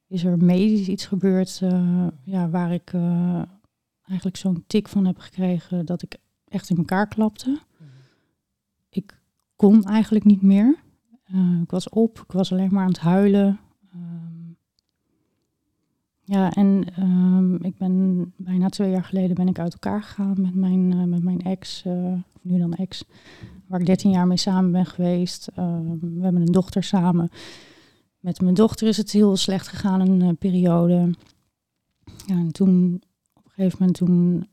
is 0.08 0.24
er 0.24 0.38
medisch 0.38 0.88
iets 0.88 1.06
gebeurd 1.06 1.60
eh, 1.64 2.08
ja, 2.24 2.50
waar 2.50 2.74
ik 2.74 2.94
eh, 2.94 3.42
eigenlijk 4.04 4.38
zo'n 4.38 4.64
tik 4.68 4.88
van 4.88 5.06
heb 5.06 5.18
gekregen 5.18 5.86
dat 5.86 6.02
ik 6.02 6.18
echt 6.48 6.70
in 6.70 6.78
elkaar 6.78 7.08
klapte. 7.08 7.60
Ik 8.90 9.22
kon 9.56 9.84
eigenlijk 9.84 10.26
niet 10.26 10.42
meer. 10.42 10.84
Eh, 11.26 11.62
ik 11.62 11.72
was 11.72 11.90
op, 11.90 12.20
ik 12.20 12.32
was 12.32 12.52
alleen 12.52 12.74
maar 12.74 12.84
aan 12.84 12.90
het 12.90 13.00
huilen. 13.00 13.60
Ehm, 13.94 14.52
ja, 16.24 16.52
en 16.52 16.86
ehm, 16.96 17.56
ik 17.56 17.78
ben 17.78 18.34
bijna 18.36 18.70
twee 18.70 18.92
jaar 18.92 19.04
geleden 19.04 19.36
ben 19.36 19.48
ik 19.48 19.60
uit 19.60 19.74
elkaar 19.74 20.04
gegaan 20.04 20.42
met 20.42 20.56
mijn, 20.56 20.94
eh, 20.94 21.04
met 21.04 21.24
mijn 21.24 21.42
ex, 21.42 21.86
eh, 21.86 22.14
nu 22.42 22.58
dan 22.58 22.74
ex 22.74 23.06
waar 23.68 23.80
ik 23.80 23.86
13 23.86 24.12
jaar 24.12 24.28
mee 24.28 24.38
samen 24.38 24.72
ben 24.72 24.86
geweest. 24.86 25.48
Ehm, 25.48 26.00
we 26.00 26.22
hebben 26.22 26.42
een 26.42 26.52
dochter 26.52 26.84
samen. 26.84 27.30
Met 28.20 28.42
mijn 28.42 28.54
dochter 28.54 28.88
is 28.88 28.98
het 28.98 29.12
heel 29.12 29.36
slecht 29.36 29.68
gegaan 29.68 30.00
een 30.02 30.38
periode. 30.38 31.10
Ja, 32.26 32.36
en 32.36 32.52
toen, 32.52 33.02
op 33.34 33.46
een 33.46 33.52
gegeven 33.52 33.78
moment, 33.80 33.98
toen 33.98 34.48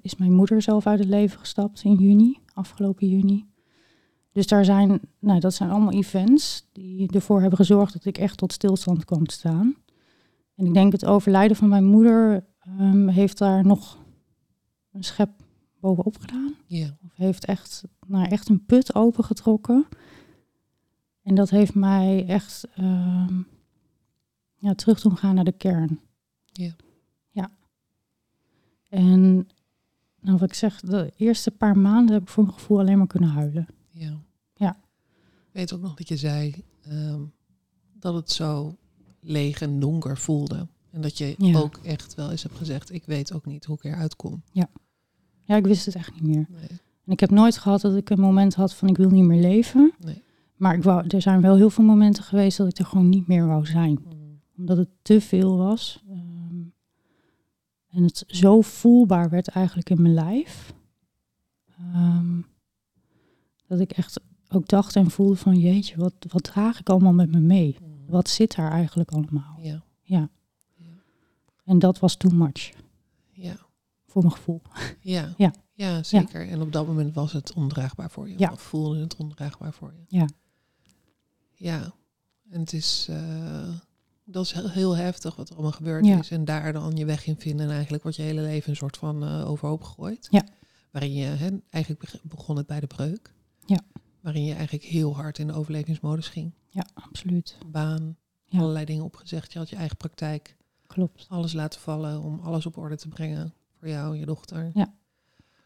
is 0.00 0.16
mijn 0.16 0.32
moeder 0.32 0.62
zelf 0.62 0.86
uit 0.86 0.98
het 0.98 1.08
leven 1.08 1.38
gestapt 1.38 1.82
in 1.82 1.94
juni, 1.94 2.38
afgelopen 2.52 3.08
juni. 3.08 3.46
Dus 4.36 4.46
daar 4.46 4.64
zijn, 4.64 5.00
nou, 5.18 5.40
dat 5.40 5.54
zijn 5.54 5.70
allemaal 5.70 5.92
events 5.92 6.68
die 6.72 7.12
ervoor 7.12 7.40
hebben 7.40 7.58
gezorgd 7.58 7.92
dat 7.92 8.04
ik 8.04 8.18
echt 8.18 8.38
tot 8.38 8.52
stilstand 8.52 9.04
kwam 9.04 9.26
te 9.26 9.34
staan. 9.34 9.74
En 10.54 10.66
ik 10.66 10.74
denk 10.74 10.92
het 10.92 11.04
overlijden 11.04 11.56
van 11.56 11.68
mijn 11.68 11.84
moeder 11.84 12.44
ehm, 12.60 13.08
heeft 13.08 13.38
daar 13.38 13.66
nog 13.66 13.98
een 14.92 15.04
schep 15.04 15.30
bovenop 15.80 16.18
gedaan. 16.18 16.54
Ja, 16.66 16.96
Of 17.04 17.16
heeft 17.16 17.44
echt, 17.44 17.84
nou, 18.06 18.28
echt 18.28 18.48
een 18.48 18.64
put 18.64 18.94
opengetrokken. 18.94 19.86
En 21.22 21.34
dat 21.34 21.50
heeft 21.50 21.74
mij 21.74 22.26
echt 22.26 22.66
ehm, 22.74 23.42
ja, 24.54 24.74
terug 24.74 25.00
doen 25.00 25.16
gaan 25.16 25.34
naar 25.34 25.44
de 25.44 25.52
kern. 25.52 26.00
Ja. 26.44 26.76
Ja. 27.30 27.50
En 28.88 29.48
nou, 30.20 30.38
wat 30.38 30.48
ik 30.48 30.54
zeg, 30.54 30.80
de 30.80 31.12
eerste 31.16 31.50
paar 31.50 31.78
maanden 31.78 32.14
heb 32.14 32.22
ik 32.22 32.28
voor 32.28 32.44
mijn 32.44 32.54
gevoel 32.54 32.78
alleen 32.78 32.98
maar 32.98 33.06
kunnen 33.06 33.30
huilen. 33.30 33.66
Ja. 35.56 35.62
Ja. 35.62 35.66
Ik 35.66 35.70
weet 35.70 35.72
ook 35.72 35.80
nog 35.80 35.94
dat 35.94 36.08
je 36.08 36.16
zei 36.16 36.54
ehm, 36.82 37.20
dat 37.92 38.14
het 38.14 38.30
zo 38.30 38.76
leeg 39.20 39.60
en 39.60 39.80
donker 39.80 40.18
voelde. 40.18 40.68
En 40.90 41.00
dat 41.00 41.18
je 41.18 41.34
Ja. 41.38 41.58
ook 41.58 41.76
echt 41.82 42.14
wel 42.14 42.30
eens 42.30 42.42
hebt 42.42 42.56
gezegd, 42.56 42.92
ik 42.92 43.04
weet 43.04 43.32
ook 43.32 43.46
niet 43.46 43.64
hoe 43.64 43.76
ik 43.76 43.84
eruit 43.84 44.16
kom. 44.16 44.42
Ja, 45.44 45.56
ik 45.56 45.66
wist 45.66 45.86
het 45.86 45.94
echt 45.94 46.14
niet 46.14 46.22
meer. 46.22 46.46
Nee, 46.50 46.68
En 47.04 47.12
ik 47.12 47.20
heb 47.20 47.30
nooit 47.30 47.58
gehad 47.58 47.80
dat 47.80 47.96
ik 47.96 48.10
een 48.10 48.20
moment 48.20 48.54
had 48.54 48.74
van 48.74 48.88
ik 48.88 48.96
wil 48.96 49.10
niet 49.10 49.24
meer 49.24 49.40
leven. 49.40 49.92
nee. 50.00 50.22
Maar 50.56 50.74
ik 50.74 50.82
wou, 50.82 51.06
er 51.08 51.22
zijn 51.22 51.40
wel 51.40 51.56
heel 51.56 51.70
veel 51.70 51.84
momenten 51.84 52.22
geweest 52.22 52.56
dat 52.56 52.68
ik 52.68 52.78
er 52.78 52.84
gewoon 52.84 53.08
niet 53.08 53.26
meer 53.26 53.46
wou 53.46 53.66
zijn. 53.66 53.98
Mm, 54.04 54.40
omdat 54.56 54.76
het 54.76 54.88
te 55.02 55.20
veel 55.20 55.56
was. 55.56 56.02
Ehm, 56.08 56.62
en 57.88 58.02
het 58.02 58.24
zo 58.26 58.60
voelbaar 58.60 59.30
werd 59.30 59.48
eigenlijk 59.48 59.90
in 59.90 60.02
mijn 60.02 60.14
lijf. 60.14 60.74
Ehm, 61.78 62.40
dat 63.66 63.80
ik 63.80 63.90
echt 63.92 64.20
ook 64.56 64.68
dacht 64.68 64.96
en 64.96 65.10
voelde 65.10 65.36
van 65.36 65.58
jeetje, 65.58 65.96
wat, 65.96 66.12
wat 66.28 66.42
draag 66.44 66.80
ik 66.80 66.88
allemaal 66.88 67.12
met 67.12 67.30
me 67.32 67.40
mee? 67.40 67.76
Wat 68.06 68.28
zit 68.28 68.54
daar 68.56 68.70
eigenlijk 68.70 69.10
allemaal? 69.10 69.58
Ja, 69.62 69.82
Ja. 70.02 70.28
En 71.64 71.78
dat 71.78 71.98
was 71.98 72.16
too 72.16 72.30
much 72.32 72.72
ja, 73.32 73.56
voor 74.06 74.22
mijn 74.22 74.34
gevoel. 74.34 74.62
ja. 75.00 75.34
Ja. 75.36 75.52
Ja, 75.74 76.02
zeker. 76.02 76.48
En 76.48 76.60
op 76.60 76.72
dat 76.72 76.86
moment 76.86 77.14
was 77.14 77.32
het 77.32 77.52
ondraagbaar 77.52 78.10
voor 78.10 78.28
je. 78.28 78.38
Ja. 78.38 78.50
Of 78.52 78.60
voelde 78.60 79.00
het 79.00 79.16
ondraagbaar 79.16 79.72
voor 79.72 79.92
je. 79.96 80.16
Ja. 80.18 80.28
Ja. 81.54 81.92
En 82.50 82.60
het 82.60 82.72
is, 82.72 83.06
eh, 83.10 83.68
dat 84.24 84.44
is 84.44 84.52
heel, 84.52 84.70
heel 84.70 84.96
heftig 84.96 85.36
wat 85.36 85.48
er 85.48 85.54
allemaal 85.54 85.72
gebeurd 85.72 86.06
Ja. 86.06 86.18
is. 86.18 86.30
En 86.30 86.44
daar 86.44 86.72
dan 86.72 86.96
je 86.96 87.04
weg 87.04 87.26
in 87.26 87.36
vinden. 87.38 87.66
En 87.66 87.72
eigenlijk 87.72 88.02
wordt 88.02 88.18
je 88.18 88.24
hele 88.24 88.40
leven 88.40 88.70
een 88.70 88.76
soort 88.76 88.96
van 88.96 89.24
eh, 89.24 89.50
overhoop 89.50 89.82
gegooid. 89.82 90.26
Ja. 90.30 90.44
Waarin 90.90 91.12
je, 91.12 91.60
eigenlijk 91.70 92.02
beg- 92.04 92.22
begon 92.22 92.56
het 92.56 92.66
bij 92.66 92.80
de 92.80 92.86
breuk. 92.86 93.34
Ja. 94.26 94.32
Waarin 94.32 94.44
je 94.44 94.54
eigenlijk 94.54 94.84
heel 94.84 95.14
hard 95.16 95.38
in 95.38 95.46
de 95.46 95.52
overlevingsmodus 95.52 96.28
ging. 96.28 96.52
Ja, 96.68 96.86
absoluut. 96.94 97.56
Baan, 97.66 98.16
Ja. 98.44 98.58
allerlei 98.58 98.84
dingen 98.84 99.04
opgezegd. 99.04 99.52
Je 99.52 99.58
had 99.58 99.68
je 99.70 99.76
eigen 99.76 99.96
praktijk. 99.96 100.56
Klopt. 100.86 101.26
Alles 101.28 101.52
laten 101.52 101.80
vallen 101.80 102.22
om 102.22 102.40
alles 102.40 102.66
op 102.66 102.76
orde 102.76 102.96
te 102.96 103.08
brengen. 103.08 103.52
Voor 103.78 103.88
jou, 103.88 104.16
je 104.16 104.26
dochter. 104.26 104.72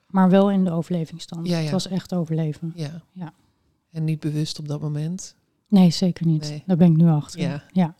Maar 0.06 0.30
wel 0.30 0.50
in 0.50 0.64
de 0.64 0.70
overlevingsstand. 0.70 1.46
Ja, 1.46 1.56
ja. 1.56 1.62
Het 1.62 1.70
was 1.72 1.88
echt 1.88 2.14
overleven. 2.14 2.72
Ja. 2.74 3.02
Ja. 3.12 3.32
En 3.90 4.04
niet 4.04 4.20
bewust 4.20 4.58
op 4.58 4.68
dat 4.68 4.80
moment. 4.80 5.36
Nee, 5.68 5.90
zeker 5.90 6.26
niet. 6.26 6.48
Nee. 6.48 6.62
Daar 6.66 6.76
ben 6.76 6.90
ik 6.90 6.96
nu 6.96 7.06
achter. 7.08 7.40
Ja. 7.40 7.64
ja. 7.72 7.94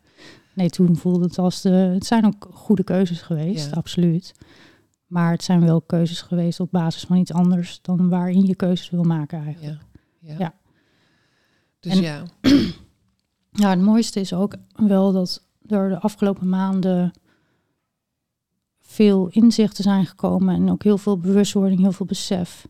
Nee, 0.55 0.71
toen 0.71 0.97
voelde 0.97 1.25
het 1.25 1.39
als 1.39 1.61
de. 1.61 1.69
Het 1.71 2.07
zijn 2.07 2.27
ook 2.27 2.49
goede 2.53 2.85
keuzes 2.85 3.23
geweest, 3.23 3.69
Ja. 3.71 3.77
absoluut. 3.77 4.35
Maar 5.07 5.31
het 5.33 5.43
zijn 5.45 5.61
wel 5.61 5.81
keuzes 5.81 6.23
geweest 6.23 6.61
op 6.61 6.71
basis 6.71 7.03
van 7.03 7.17
iets 7.17 7.33
anders 7.33 7.79
dan 7.83 8.09
waarin 8.09 8.47
je 8.47 8.55
keuzes 8.55 8.91
wil 8.91 9.03
maken 9.03 9.43
eigenlijk. 9.45 9.75
Ja. 9.81 9.89
Ja. 10.21 10.35
Ja. 10.39 10.55
Dus 11.81 11.93
En- 11.93 12.01
ja. 12.03 12.23
Ja, 13.53 13.71
het 13.71 13.81
mooiste 13.81 14.21
is 14.21 14.33
ook 14.33 14.55
wel 14.73 15.13
dat 15.13 15.47
er 15.67 15.89
de 15.89 15.99
afgelopen 16.01 16.49
maanden 16.49 17.13
veel 18.81 19.29
inzichten 19.29 19.85
zijn 19.85 20.07
gekomen 20.07 20.55
en 20.55 20.71
ook 20.71 20.83
heel 20.83 20.99
veel 20.99 21.19
bewustwording, 21.19 21.81
heel 21.81 21.93
veel 21.93 22.07
besef. 22.07 22.69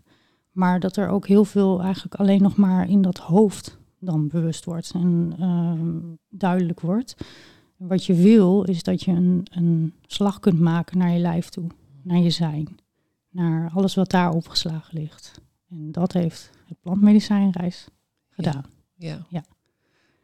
Maar 0.51 0.81
dat 0.81 0.97
er 0.97 1.09
ook 1.09 1.27
heel 1.27 1.45
veel 1.45 1.83
eigenlijk 1.83 2.15
alleen 2.15 2.43
nog 2.43 2.57
maar 2.57 2.89
in 2.89 3.03
dat 3.03 3.19
hoofd 3.19 3.79
dan 3.99 4.29
bewust 4.29 4.65
wordt 4.65 4.91
en 4.95 5.35
ehm, 5.39 5.99
duidelijk 6.29 6.81
wordt. 6.81 7.15
Wat 7.77 8.05
je 8.05 8.15
wil 8.15 8.63
is 8.63 8.83
dat 8.83 9.03
je 9.03 9.11
een, 9.13 9.47
een 9.51 9.95
slag 10.07 10.39
kunt 10.39 10.61
maken 10.61 10.99
naar 10.99 11.11
je 11.11 11.19
lijf 11.19 11.49
toe, 11.49 11.67
naar 12.03 12.19
je 12.19 12.31
zijn, 12.31 12.77
naar 13.31 13.71
alles 13.75 13.95
wat 13.95 14.11
daar 14.11 14.31
opgeslagen 14.33 14.99
ligt. 14.99 15.41
En 15.69 15.93
dat 15.93 16.13
heeft 16.13 16.51
plantmedicijnreis 16.75 17.87
gedaan. 18.31 18.65
ja. 18.97 19.27
Ja. 19.29 19.45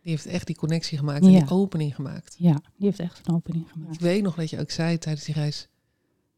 Die 0.03 0.15
heeft 0.15 0.27
echt 0.27 0.47
die 0.47 0.57
connectie 0.57 0.99
gemaakt 0.99 1.25
en 1.25 1.31
Ja. 1.31 1.39
die 1.41 1.51
opening 1.51 1.95
gemaakt. 1.95 2.35
Ja, 2.39 2.53
die 2.77 2.87
heeft 2.87 2.99
echt 2.99 3.29
een 3.29 3.35
opening 3.35 3.65
Ik 3.65 3.71
gemaakt. 3.73 4.01
weet 4.01 4.23
nog 4.23 4.35
dat 4.35 4.51
je 4.51 4.61
ook 4.61 4.71
zei 4.71 4.99
tijdens 4.99 5.25
die 5.25 5.35
reis. 5.35 5.69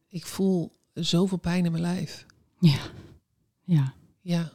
Ik 0.09 0.27
voel 0.27 0.77
zoveel 0.95 1.39
pijn 1.39 1.65
in 1.65 1.71
mijn 1.71 1.83
lijf. 1.83 2.27
Ja. 2.61 2.79
Ja. 3.63 4.53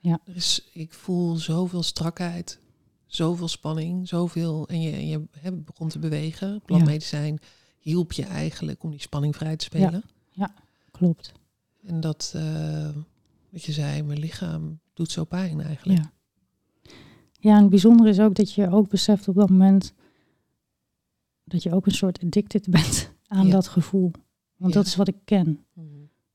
Ja. 0.00 0.20
Er 0.24 0.36
is, 0.36 0.68
ik 0.72 0.92
voel 0.92 1.36
zoveel 1.36 1.82
strakheid. 1.82 2.60
Zoveel 3.06 3.48
spanning. 3.48 4.08
Zoveel. 4.08 4.68
En 4.68 4.80
je, 4.80 4.90
en 4.92 5.06
je 5.06 5.26
begon 5.52 5.88
te 5.88 5.98
bewegen. 5.98 6.62
Plantmedicijn 6.64 7.38
hielp 7.78 8.12
je 8.12 8.24
eigenlijk 8.24 8.82
om 8.82 8.90
die 8.90 9.00
spanning 9.00 9.36
vrij 9.36 9.56
te 9.56 9.64
spelen. 9.64 10.02
Klopt. 10.90 11.32
En 11.82 12.00
dat, 12.00 12.32
eh, 12.36 12.88
wat 13.50 13.62
je 13.62 13.72
zei, 13.72 14.02
mijn 14.02 14.18
lichaam 14.18 14.80
doet 14.94 15.10
zo 15.10 15.24
pijn 15.24 15.60
eigenlijk. 15.60 15.98
Ja. 15.98 16.12
Ja, 17.42 17.54
en 17.54 17.60
het 17.60 17.70
bijzondere 17.70 18.08
is 18.08 18.20
ook 18.20 18.34
dat 18.34 18.52
je 18.52 18.70
ook 18.70 18.88
beseft 18.88 19.28
op 19.28 19.34
dat 19.34 19.50
moment 19.50 19.94
dat 21.44 21.62
je 21.62 21.72
ook 21.74 21.86
een 21.86 21.92
soort 21.92 22.22
addicted 22.22 22.68
bent 22.76 23.12
aan 23.26 23.46
Ja. 23.46 23.52
dat 23.52 23.68
gevoel. 23.68 24.10
Want 24.56 24.72
Ja. 24.72 24.78
dat 24.78 24.86
is 24.88 24.96
wat 24.96 25.08
ik 25.08 25.16
ken. 25.24 25.64
Mhm. 25.72 25.86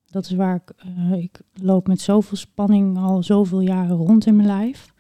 Dat 0.06 0.26
is 0.26 0.32
waar 0.32 0.56
ik, 0.56 0.70
eh, 0.70 1.12
ik 1.14 1.42
loop 1.54 1.88
met 1.88 2.02
zoveel 2.02 2.38
spanning 2.38 2.98
al 2.98 3.24
zoveel 3.24 3.60
jaren 3.60 3.96
rond 3.96 4.26
in 4.26 4.36
mijn 4.36 4.48
lijf. 4.48 4.94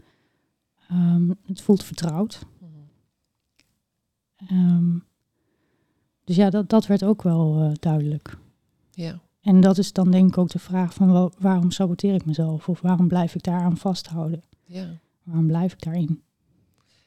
Ehm, 0.87 1.29
het 1.45 1.61
voelt 1.61 1.83
vertrouwd. 1.83 2.45
Mhm. 2.59 2.71
Ehm, 4.35 4.97
dus 6.23 6.35
ja, 6.35 6.49
dat, 6.49 6.69
dat 6.69 6.85
werd 6.87 7.03
ook 7.03 7.21
wel 7.21 7.61
eh, 7.61 7.71
duidelijk. 7.79 8.37
Ja. 8.91 9.21
En 9.45 9.61
dat 9.61 9.77
is 9.77 9.93
dan 9.93 10.11
denk 10.11 10.27
ik 10.27 10.37
ook 10.37 10.49
de 10.49 10.59
vraag 10.59 10.93
van 10.93 11.31
waarom 11.39 11.71
saboteer 11.71 12.13
ik 12.13 12.25
mezelf? 12.25 12.69
Of 12.69 12.81
waarom 12.81 13.07
blijf 13.07 13.35
ik 13.35 13.43
daaraan 13.43 13.77
vasthouden? 13.77 14.43
ja. 14.65 14.99
Waarom 15.23 15.47
blijf 15.47 15.73
ik 15.73 15.81
daarin? 15.81 16.21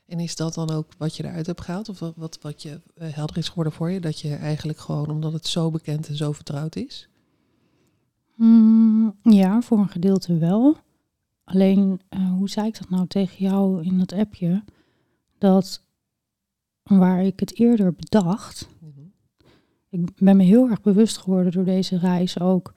En 0.06 0.20
is 0.20 0.36
dat 0.36 0.54
dan 0.54 0.70
ook 0.70 0.86
wat 0.98 1.16
je 1.16 1.24
eruit 1.24 1.46
hebt 1.46 1.60
gehaald? 1.60 1.88
Of 1.88 1.98
wat, 2.16 2.38
wat, 2.42 2.62
je 2.62 2.80
eh, 2.94 3.08
helder 3.12 3.36
is 3.36 3.48
geworden 3.48 3.72
voor 3.72 3.90
je? 3.90 4.00
Dat 4.00 4.20
je 4.20 4.34
eigenlijk 4.34 4.78
gewoon, 4.78 5.10
omdat 5.10 5.32
het 5.32 5.46
zo 5.46 5.70
bekend 5.70 6.08
en 6.08 6.16
zo 6.16 6.32
vertrouwd 6.32 6.76
is? 6.76 7.08
Mm, 8.34 9.16
ja, 9.22 9.60
voor 9.60 9.78
een 9.78 9.88
gedeelte 9.88 10.38
wel. 10.38 10.76
Alleen, 11.44 12.00
eh, 12.08 12.32
hoe 12.32 12.50
zei 12.50 12.66
ik 12.66 12.78
dat 12.78 12.90
nou 12.90 13.06
tegen 13.06 13.36
jou 13.38 13.84
in 13.84 13.98
dat 13.98 14.12
appje? 14.12 14.64
Dat 15.38 15.82
waar 16.82 17.22
ik 17.24 17.40
het 17.40 17.58
eerder 17.58 17.94
bedacht. 17.94 18.68
Ik 19.90 20.14
ben 20.14 20.36
me 20.36 20.42
heel 20.42 20.68
erg 20.68 20.80
bewust 20.80 21.16
geworden 21.18 21.52
door 21.52 21.64
deze 21.64 21.98
reis 21.98 22.40
ook, 22.40 22.72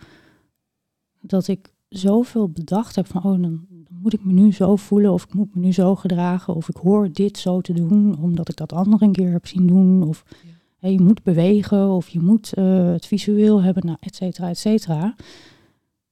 dat 1.21 1.47
ik 1.47 1.73
zoveel 1.89 2.49
bedacht 2.49 2.95
heb 2.95 3.07
van, 3.07 3.23
oh, 3.23 3.41
dan, 3.41 3.65
moet 3.89 4.13
ik 4.13 4.25
me 4.25 4.33
nu 4.33 4.53
zo 4.53 4.75
voelen, 4.75 5.11
of 5.11 5.23
ik 5.23 5.33
moet 5.33 5.55
me 5.55 5.61
nu 5.61 5.73
zo 5.73 5.95
gedragen, 5.95 6.55
of 6.55 6.69
ik 6.69 6.75
hoor 6.75 7.11
dit 7.11 7.37
zo 7.37 7.61
te 7.61 7.73
doen, 7.73 8.17
omdat 8.17 8.49
ik 8.49 8.55
dat 8.55 8.73
andere 8.73 9.05
een 9.05 9.11
keer 9.11 9.31
heb 9.31 9.47
zien 9.47 9.67
doen, 9.67 10.03
of 10.03 10.23
Ja. 10.29 10.49
hè, 10.77 10.87
je 10.87 11.01
moet 11.01 11.23
bewegen, 11.23 11.89
of 11.89 12.09
je 12.09 12.19
moet 12.19 12.53
eh, 12.53 12.85
het 12.91 13.05
visueel 13.05 13.61
hebben, 13.61 13.85
nou, 13.85 13.97
et 13.99 14.15
cetera, 14.15 14.49
et 14.49 14.57
cetera. 14.57 15.15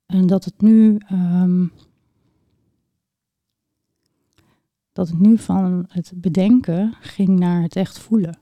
En 0.06 0.28
dat 0.28 0.46
het 0.46 0.62
nu, 0.62 0.98
ehm, 0.98 1.66
dat 4.92 5.08
het 5.10 5.20
nu 5.20 5.38
van 5.38 5.86
het 5.90 6.12
bedenken 6.16 6.94
ging 7.00 7.40
naar 7.40 7.62
het 7.62 7.76
echt 7.76 8.00
voelen, 8.00 8.38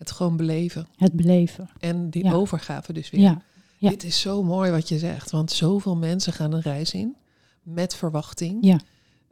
Het 0.00 0.10
gewoon 0.10 0.36
beleven. 0.36 0.86
het 0.96 1.12
beleven. 1.12 1.70
En 1.78 2.10
die 2.10 2.24
Ja. 2.24 2.32
overgave 2.32 2.92
dus 2.92 3.10
weer. 3.10 3.20
Ja, 3.20 3.42
ja. 3.78 3.90
Dit 3.90 4.04
is 4.04 4.20
zo 4.20 4.42
mooi 4.42 4.70
wat 4.70 4.88
je 4.88 4.98
zegt. 4.98 5.30
Want 5.30 5.50
zoveel 5.50 5.96
mensen 5.96 6.32
gaan 6.32 6.52
een 6.52 6.60
reis 6.60 6.92
in. 6.94 7.16
Met 7.62 7.94
verwachting. 7.94 8.64
Ja. 8.64 8.80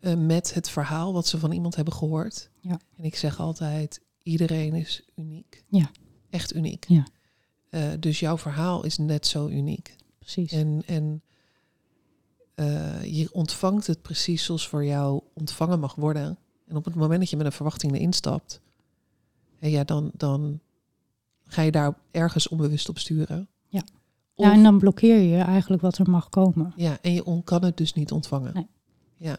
eh, 0.00 0.14
met 0.14 0.54
het 0.54 0.70
verhaal 0.70 1.12
wat 1.12 1.26
ze 1.26 1.38
van 1.38 1.52
iemand 1.52 1.74
hebben 1.76 1.94
gehoord. 1.94 2.50
Ja. 2.60 2.80
En 2.96 3.04
ik 3.04 3.16
zeg 3.16 3.40
altijd, 3.40 4.00
iedereen 4.22 4.74
is 4.74 5.02
uniek. 5.16 5.64
Ja. 5.68 5.90
Echt 6.30 6.54
uniek. 6.54 6.84
Ja. 6.88 7.06
Eh, 7.70 7.82
dus 8.00 8.20
jouw 8.20 8.38
verhaal 8.38 8.84
is 8.84 8.98
net 8.98 9.26
zo 9.26 9.48
uniek. 9.48 9.96
precies. 10.18 10.52
En, 10.52 10.82
en 10.86 11.22
eh, 12.54 13.04
je 13.04 13.32
ontvangt 13.32 13.86
het 13.86 14.02
precies 14.02 14.44
zoals 14.44 14.68
voor 14.68 14.84
jou 14.84 15.22
ontvangen 15.34 15.80
mag 15.80 15.94
worden. 15.94 16.38
En 16.66 16.76
op 16.76 16.84
het 16.84 16.94
moment 16.94 17.20
dat 17.20 17.30
je 17.30 17.36
met 17.36 17.46
een 17.46 17.52
verwachting 17.52 17.94
erin 17.94 18.12
stapt, 18.12 18.60
en 19.58 19.70
ja, 19.70 19.84
dan, 19.84 20.10
dan 20.16 20.60
ga 21.46 21.62
je 21.62 21.70
daar 21.70 21.94
ergens 22.10 22.48
onbewust 22.48 22.88
op 22.88 22.98
sturen. 22.98 23.48
Ja. 23.68 23.80
Of- 24.34 24.46
Ja, 24.46 24.52
en 24.52 24.62
dan 24.62 24.78
blokkeer 24.78 25.18
je 25.20 25.36
eigenlijk 25.42 25.82
wat 25.82 25.98
er 25.98 26.10
mag 26.10 26.28
komen. 26.28 26.72
ja, 26.76 26.98
en 27.02 27.12
je 27.14 27.24
on- 27.24 27.44
kan 27.44 27.64
het 27.64 27.76
dus 27.76 27.94
niet 27.94 28.12
ontvangen. 28.12 28.50
Nee. 28.54 28.66
Ja, 29.16 29.36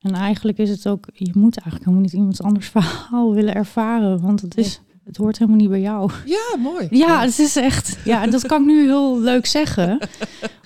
En 0.00 0.12
eigenlijk 0.14 0.58
is 0.58 0.70
het 0.70 0.88
ook, 0.88 1.06
je 1.12 1.30
moet 1.34 1.54
eigenlijk 1.56 1.84
helemaal 1.84 2.00
niet 2.04 2.12
iemands 2.12 2.42
anders 2.42 2.68
verhaal 2.76 3.32
willen 3.34 3.54
ervaren, 3.54 4.20
want 4.20 4.40
het, 4.40 4.56
is, 4.56 4.80
het 5.04 5.16
hoort 5.16 5.38
helemaal 5.38 5.60
niet 5.60 5.68
bij 5.70 5.80
jou. 5.80 6.10
ja 6.26 6.56
mooi. 6.58 6.86
Ja, 6.90 7.20
het 7.20 7.38
is 7.38 7.56
echt, 7.56 7.98
ja, 8.04 8.22
en 8.22 8.30
dat 8.30 8.46
kan 8.46 8.60
ik 8.60 8.66
nu 8.66 8.82
heel 8.86 9.20
leuk 9.20 9.46
zeggen. 9.46 9.98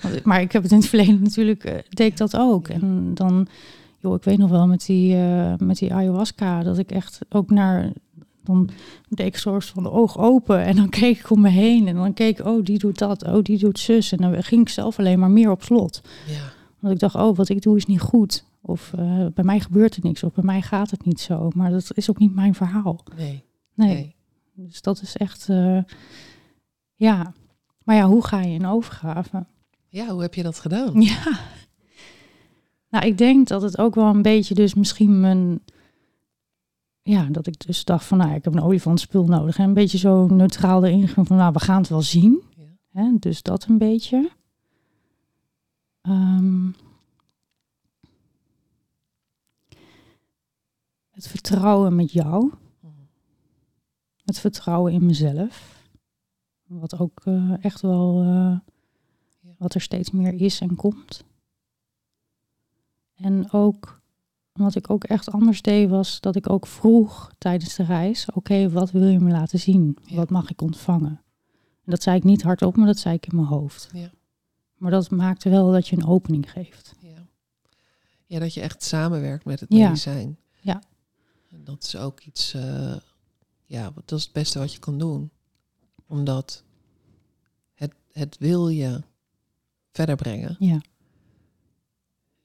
Want- 0.01 0.23
Maar 0.23 0.41
ik 0.41 0.51
heb 0.51 0.63
het 0.63 0.71
in 0.71 0.77
het 0.77 0.87
verleden 0.87 1.21
natuurlijk, 1.23 1.63
eh, 1.63 1.73
deed 1.89 2.11
ik 2.11 2.17
dat 2.17 2.37
ook. 2.37 2.67
En 2.67 3.13
dan, 3.13 3.47
joh, 3.99 4.15
ik 4.15 4.23
weet 4.23 4.37
nog 4.37 4.49
wel 4.49 4.67
met 4.67 4.85
die, 4.85 5.15
eh, 5.15 5.53
met 5.57 5.77
die 5.77 5.93
ayahuasca, 5.93 6.63
dat 6.63 6.77
ik 6.77 6.91
echt 6.91 7.19
ook 7.29 7.49
naar, 7.49 7.91
dan 8.43 8.69
deed 9.09 9.27
ik 9.27 9.37
soort 9.37 9.65
van 9.65 9.83
de 9.83 9.91
oog 9.91 10.17
open 10.17 10.63
en 10.63 10.75
dan 10.75 10.89
keek 10.99 11.19
ik 11.19 11.29
om 11.29 11.41
me 11.41 11.49
heen. 11.49 11.87
En 11.87 11.95
dan 11.95 12.13
keek 12.13 12.39
ik, 12.39 12.45
oh, 12.45 12.63
die 12.63 12.79
doet 12.79 12.97
dat, 12.97 13.23
oh, 13.23 13.43
die 13.43 13.57
doet 13.57 13.79
zus. 13.79 14.11
En 14.11 14.17
dan 14.17 14.43
ging 14.43 14.61
ik 14.61 14.69
zelf 14.69 14.99
alleen 14.99 15.19
maar 15.19 15.31
meer 15.31 15.51
op 15.51 15.63
slot. 15.63 16.01
Ja, 16.27 16.51
Want 16.79 16.93
ik 16.93 16.99
dacht, 16.99 17.15
oh, 17.15 17.35
wat 17.35 17.49
ik 17.49 17.61
doe 17.61 17.77
is 17.77 17.85
niet 17.85 18.01
goed. 18.01 18.45
Of 18.61 18.93
eh, 18.93 19.25
bij 19.33 19.43
mij 19.43 19.59
gebeurt 19.59 19.95
er 19.95 20.03
niks. 20.03 20.23
Of 20.23 20.33
bij 20.33 20.43
mij 20.43 20.61
gaat 20.61 20.91
het 20.91 21.05
niet 21.05 21.19
zo. 21.19 21.49
Maar 21.55 21.71
dat 21.71 21.91
is 21.93 22.09
ook 22.09 22.19
niet 22.19 22.35
mijn 22.35 22.55
verhaal. 22.55 23.03
nee. 23.17 23.43
Nee. 23.75 23.93
nee. 23.93 24.15
Dus 24.65 24.81
dat 24.81 25.01
is 25.01 25.17
echt, 25.17 25.49
eh, 25.49 25.83
ja. 26.95 27.33
Maar 27.83 27.95
ja, 27.95 28.07
hoe 28.07 28.25
ga 28.25 28.41
je 28.41 28.53
in 28.53 28.65
overgave? 28.65 29.45
Ja, 29.87 30.07
hoe 30.07 30.21
heb 30.21 30.33
je 30.33 30.43
dat 30.43 30.59
gedaan? 30.59 31.01
Ja. 31.01 31.39
Nou, 32.89 33.05
ik 33.05 33.17
denk 33.17 33.47
dat 33.47 33.61
het 33.61 33.77
ook 33.77 33.95
wel 33.95 34.05
een 34.05 34.21
beetje 34.21 34.53
dus 34.53 34.73
misschien 34.73 35.19
mijn... 35.19 35.61
Ja, 37.01 37.23
dat 37.23 37.47
ik 37.47 37.65
dus 37.65 37.83
dacht 37.83 38.05
van, 38.05 38.17
nou, 38.17 38.33
ik 38.33 38.43
heb 38.43 38.53
een 38.53 38.61
olifantspul 38.61 39.25
nodig. 39.25 39.57
En 39.57 39.63
een 39.63 39.73
beetje 39.73 39.97
zo 39.97 40.27
neutraal 40.27 40.85
erin 40.85 41.07
ging 41.07 41.27
van, 41.27 41.37
nou, 41.37 41.53
we 41.53 41.59
gaan 41.59 41.79
het 41.79 41.89
wel 41.89 42.01
zien. 42.01 42.41
Ja. 42.55 42.63
Hè? 42.89 43.15
Dus 43.19 43.41
dat 43.41 43.65
een 43.65 43.77
beetje. 43.77 44.31
Ehm, 46.01 46.71
het 51.09 51.27
vertrouwen 51.27 51.95
met 51.95 52.11
jou. 52.11 52.51
Mhm. 52.79 52.93
Het 54.25 54.39
vertrouwen 54.39 54.93
in 54.93 55.05
mezelf. 55.05 55.83
Wat 56.63 56.99
ook 56.99 57.21
eh, 57.23 57.63
echt 57.63 57.81
wel, 57.81 58.21
eh, 58.21 58.57
wat 59.57 59.73
er 59.73 59.81
steeds 59.81 60.11
meer 60.11 60.33
is 60.33 60.59
en 60.59 60.75
komt. 60.75 61.23
En 63.15 63.51
ook, 63.51 64.01
wat 64.63 64.75
ik 64.75 64.89
ook 64.89 65.03
echt 65.03 65.31
anders 65.31 65.61
deed, 65.61 65.89
was 65.89 66.19
dat 66.19 66.35
ik 66.35 66.49
ook 66.49 66.67
vroeg 66.67 67.31
tijdens 67.37 67.75
de 67.75 67.83
reis, 67.83 68.27
oké, 68.33 68.69
wat 68.69 68.91
wil 68.91 69.07
je 69.07 69.19
me 69.19 69.31
laten 69.31 69.59
zien? 69.59 69.97
Ja. 70.05 70.15
Wat 70.15 70.29
mag 70.29 70.49
ik 70.49 70.61
ontvangen? 70.61 71.21
En 71.85 71.91
dat 71.95 72.03
zei 72.03 72.17
ik 72.17 72.23
niet 72.23 72.41
hardop, 72.41 72.75
maar 72.75 72.85
dat 72.87 72.97
zei 72.99 73.15
ik 73.15 73.25
in 73.27 73.35
mijn 73.35 73.47
hoofd. 73.47 73.89
Ja. 73.93 74.11
Maar 74.77 74.91
dat 74.91 75.09
maakte 75.09 75.49
wel 75.49 75.71
dat 75.71 75.87
je 75.87 75.95
een 75.95 76.05
opening 76.07 76.51
geeft. 76.51 76.95
Ja. 76.99 77.27
ja, 78.25 78.39
dat 78.39 78.53
je 78.53 78.61
echt 78.61 78.83
samenwerkt 78.83 79.45
met 79.45 79.59
het 79.59 79.73
Ja. 79.73 79.87
medicijn. 79.87 80.37
Ja. 80.61 80.81
En 81.51 81.63
dat 81.63 81.83
is 81.83 81.95
ook 81.95 82.19
iets, 82.19 82.53
eh, 82.53 82.95
ja, 83.65 83.91
dat 84.05 84.11
is 84.19 84.23
het 84.23 84.33
beste 84.33 84.59
wat 84.59 84.73
je 84.73 84.79
kan 84.79 84.97
doen. 84.97 85.29
Omdat 86.07 86.63
het, 87.73 87.93
het 88.11 88.37
wil 88.37 88.69
je 88.69 89.01
verder 89.91 90.15
brengen. 90.15 90.55
Ja, 90.59 90.81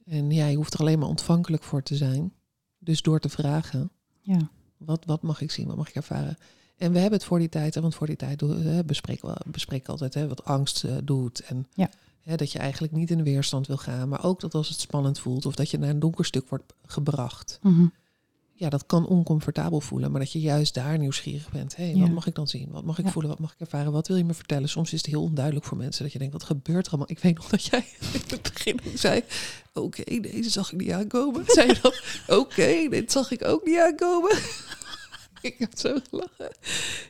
En 0.05 0.31
ja, 0.31 0.47
je 0.47 0.57
hoeft 0.57 0.75
er 0.75 0.81
alleen 0.81 0.99
maar 0.99 1.09
ontvankelijk 1.09 1.63
voor 1.63 1.83
te 1.83 1.97
zijn. 1.97 2.33
Dus 2.79 3.03
door 3.03 3.21
te 3.21 3.29
vragen, 3.29 3.91
ja, 4.21 4.49
wat, 4.77 5.05
wat 5.05 5.23
mag 5.23 5.41
ik 5.41 5.51
zien, 5.51 5.67
wat 5.67 5.77
mag 5.77 5.89
ik 5.89 5.95
ervaren? 5.95 6.37
En 6.77 6.93
we 6.93 6.99
hebben 6.99 7.19
het 7.19 7.29
voor 7.29 7.39
die 7.39 7.49
tijd, 7.49 7.75
want 7.75 7.95
voor 7.95 8.07
die 8.07 8.17
tijd 8.17 8.43
bespreken 8.87 9.29
we 9.29 9.37
bespreken 9.51 9.89
altijd 9.89 10.15
hè, 10.15 10.29
wat 10.29 10.45
angst 10.45 10.85
eh, 10.85 10.97
doet. 11.05 11.41
En 11.41 11.67
Ja. 11.75 11.91
hè, 12.21 12.37
dat 12.37 12.53
je 12.53 12.59
eigenlijk 12.59 12.93
niet 12.93 13.11
in 13.11 13.17
de 13.17 13.23
weerstand 13.23 13.67
wil 13.67 13.77
gaan. 13.77 14.09
Maar 14.09 14.25
ook 14.25 14.41
dat 14.41 14.55
als 14.55 14.69
het 14.69 14.81
spannend 14.81 15.19
voelt 15.19 15.47
of 15.47 15.55
dat 15.55 15.71
je 15.71 15.79
naar 15.79 15.89
een 15.91 15.99
donker 15.99 16.25
stuk 16.25 16.49
wordt 16.49 16.73
gebracht. 16.87 17.59
Mhm. 17.63 17.87
Ja, 18.57 18.69
dat 18.69 18.87
kan 18.87 19.07
oncomfortabel 19.07 19.81
voelen. 19.81 20.11
Maar 20.11 20.21
dat 20.21 20.33
je 20.33 20.41
juist 20.41 20.75
daar 20.75 20.99
nieuwsgierig 20.99 21.51
bent. 21.51 21.77
Hé, 21.77 21.85
hey, 21.85 21.95
Ja. 21.95 22.01
wat 22.01 22.11
mag 22.11 22.27
ik 22.27 22.35
dan 22.35 22.49
zien? 22.49 22.69
Wat 22.71 22.85
mag 22.85 22.99
ik 22.99 23.05
Ja. 23.05 23.11
voelen? 23.11 23.31
Wat 23.31 23.41
mag 23.41 23.53
ik 23.53 23.61
ervaren? 23.61 23.93
Wat 23.93 24.09
wil 24.09 24.17
je 24.17 24.25
me 24.25 24.35
vertellen? 24.35 24.69
Soms 24.69 24.93
is 24.93 24.99
het 25.01 25.11
heel 25.11 25.23
onduidelijk 25.23 25.67
voor 25.67 25.77
mensen. 25.77 26.03
Dat 26.03 26.13
je 26.13 26.19
denkt, 26.19 26.33
wat 26.33 26.43
gebeurt 26.43 26.85
er 26.87 26.93
allemaal? 26.93 27.11
Ik 27.11 27.19
weet 27.19 27.37
nog 27.37 27.49
dat 27.49 27.65
jij 27.65 27.79
in 28.13 28.21
het 28.29 28.43
begin 28.53 28.81
zei... 28.95 29.23
Oké, 29.73 30.03
deze 30.21 30.51
zag 30.51 30.73
ik 30.73 30.79
niet 30.81 30.91
aankomen. 30.91 31.45
Zei 31.57 31.67
je 31.67 31.79
dan, 31.83 31.93
oké, 32.39 32.89
dit 32.91 33.13
zag 33.13 33.31
ik 33.31 33.45
ook 33.45 33.65
niet 33.67 33.79
aankomen. 33.79 34.39
ik 35.43 35.55
heb 35.59 35.73
zo 35.79 35.99
gelachen. 36.11 36.57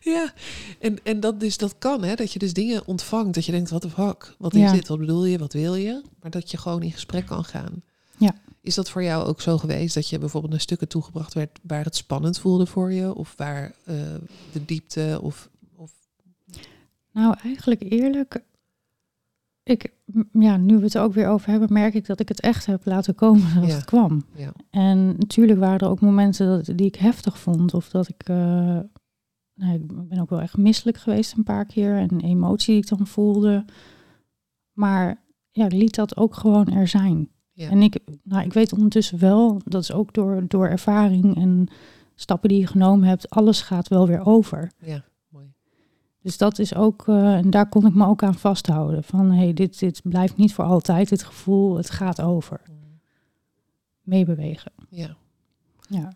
Ja, 0.00 0.32
en, 0.80 0.98
en 1.02 1.20
dat, 1.20 1.40
dus, 1.40 1.56
dat 1.56 1.78
kan, 1.78 2.02
hè. 2.04 2.14
Dat 2.14 2.32
je 2.32 2.38
dus 2.38 2.52
dingen 2.52 2.86
ontvangt. 2.86 3.34
Dat 3.34 3.44
je 3.44 3.52
denkt, 3.52 3.70
wat 3.70 3.82
de 3.82 3.90
fuck? 3.90 4.34
Wat 4.38 4.54
is 4.54 4.60
Ja. 4.60 4.72
dit? 4.72 4.88
Wat 4.88 4.98
bedoel 4.98 5.24
je? 5.24 5.38
Wat 5.38 5.52
wil 5.52 5.74
je? 5.74 6.02
Maar 6.20 6.30
dat 6.30 6.50
je 6.50 6.56
gewoon 6.56 6.82
in 6.82 6.92
gesprek 6.92 7.26
kan 7.26 7.44
gaan. 7.44 7.82
Is 8.64 8.74
dat 8.74 8.90
voor 8.90 9.02
jou 9.02 9.26
ook 9.26 9.40
zo 9.40 9.58
geweest 9.58 9.94
dat 9.94 10.08
je 10.08 10.18
bijvoorbeeld 10.18 10.52
naar 10.52 10.60
stukken 10.60 10.88
toegebracht 10.88 11.34
werd 11.34 11.60
waar 11.62 11.84
het 11.84 11.96
spannend 11.96 12.38
voelde 12.38 12.66
voor 12.66 12.92
je? 12.92 13.14
Of 13.14 13.34
waar 13.36 13.74
eh, 13.84 13.96
de 14.52 14.64
diepte 14.64 15.18
of, 15.22 15.50
of 15.76 15.92
Nou, 17.12 17.36
eigenlijk 17.42 17.82
eerlijk. 17.82 18.44
Ik, 19.62 19.92
ja, 20.32 20.56
nu 20.56 20.76
we 20.76 20.84
het 20.84 20.94
er 20.94 21.02
ook 21.02 21.12
weer 21.12 21.28
over 21.28 21.50
hebben, 21.50 21.72
merk 21.72 21.94
ik 21.94 22.06
dat 22.06 22.20
ik 22.20 22.28
het 22.28 22.40
echt 22.40 22.66
heb 22.66 22.84
laten 22.84 23.14
komen 23.14 23.66
Ja. 23.66 23.74
het 23.74 23.84
kwam. 23.84 24.24
ja, 24.34 24.52
En 24.70 25.06
natuurlijk 25.06 25.58
waren 25.58 25.78
er 25.78 25.88
ook 25.88 26.00
momenten 26.00 26.46
dat, 26.46 26.76
die 26.76 26.86
ik 26.86 26.96
heftig 26.96 27.38
vond. 27.38 27.74
Of 27.74 27.88
dat 27.88 28.08
ik, 28.08 28.22
eh, 28.22 28.36
nou, 29.54 29.74
ik 29.74 30.08
ben 30.08 30.18
ook 30.18 30.30
wel 30.30 30.40
echt 30.40 30.56
misselijk 30.56 30.98
geweest 30.98 31.36
een 31.36 31.42
paar 31.44 31.66
keer. 31.66 31.96
En 31.96 32.20
emotie 32.20 32.74
die 32.74 32.82
ik 32.82 32.98
dan 32.98 33.06
voelde. 33.06 33.64
Maar 34.72 35.24
ja, 35.50 35.64
ik 35.64 35.72
liet 35.72 35.94
dat 35.94 36.16
ook 36.16 36.34
gewoon 36.34 36.66
er 36.66 36.88
zijn. 36.88 37.28
Ja. 37.56 37.70
En 37.70 37.82
ik, 37.82 37.98
nou, 38.22 38.44
ik 38.44 38.52
weet 38.52 38.72
ondertussen 38.72 39.18
wel, 39.18 39.60
dat 39.64 39.82
is 39.82 39.92
ook 39.92 40.12
door, 40.14 40.44
door 40.48 40.68
ervaring 40.68 41.36
en 41.36 41.68
stappen 42.14 42.48
die 42.48 42.58
je 42.60 42.66
genomen 42.66 43.08
hebt, 43.08 43.30
alles 43.30 43.60
gaat 43.60 43.88
wel 43.88 44.06
weer 44.06 44.26
over. 44.26 44.70
ja, 44.78 45.04
mooi. 45.28 45.52
Dus 46.22 46.38
dat 46.38 46.58
is 46.58 46.74
ook, 46.74 47.08
eh, 47.08 47.34
en 47.36 47.50
daar 47.50 47.68
kon 47.68 47.86
ik 47.86 47.94
me 47.94 48.06
ook 48.06 48.22
aan 48.22 48.34
vasthouden. 48.34 49.04
Van 49.04 49.30
hé, 49.30 49.36
hey, 49.44 49.52
dit, 49.52 49.78
dit 49.78 50.00
blijft 50.04 50.36
niet 50.36 50.52
voor 50.54 50.64
altijd, 50.64 51.08
dit 51.08 51.22
gevoel, 51.22 51.76
het 51.76 51.90
gaat 51.90 52.20
over. 52.20 52.60
Meebewegen. 54.02 54.72
Ja, 54.90 55.16
Ja, 55.88 56.12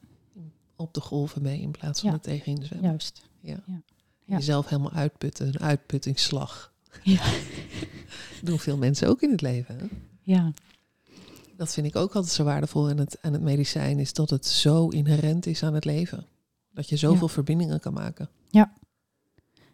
op 0.77 0.95
de 0.95 1.01
golven 1.01 1.43
mee 1.43 1.61
in 1.61 1.71
plaats 1.71 2.01
van 2.01 2.11
Ja. 2.11 2.15
er 2.17 2.23
tegenin 2.23 2.65
zwemmen. 2.65 2.89
juist. 2.91 3.29
Ja. 3.41 3.59
Jezelf 4.25 4.69
helemaal 4.69 4.93
uitputten, 4.93 5.47
een 5.47 5.61
uitputtingsslag. 5.61 6.73
Ja. 7.03 7.21
doen 8.43 8.59
veel 8.59 8.77
mensen 8.77 9.09
ook 9.09 9.23
in 9.23 9.31
het 9.31 9.41
leven. 9.41 9.79
Hè? 9.79 9.85
Ja, 10.23 10.53
Dat 11.59 11.73
vind 11.73 11.87
ik 11.87 11.97
ook 11.97 12.15
altijd 12.15 12.33
zo 12.33 12.45
waardevol 12.45 12.89
aan 12.89 12.99
het, 12.99 13.19
aan 13.21 13.33
het 13.33 13.43
medicijn, 13.43 13.99
is 13.99 14.13
dat 14.13 14.31
het 14.31 14.47
zo 14.47 14.89
inherent 14.89 15.47
is 15.47 15.63
aan 15.63 15.75
het 15.75 15.85
leven. 15.85 16.27
Dat 16.71 16.89
je 16.89 16.97
zoveel 16.97 17.29
verbindingen 17.29 17.81
kan 17.81 17.93
maken. 17.93 18.29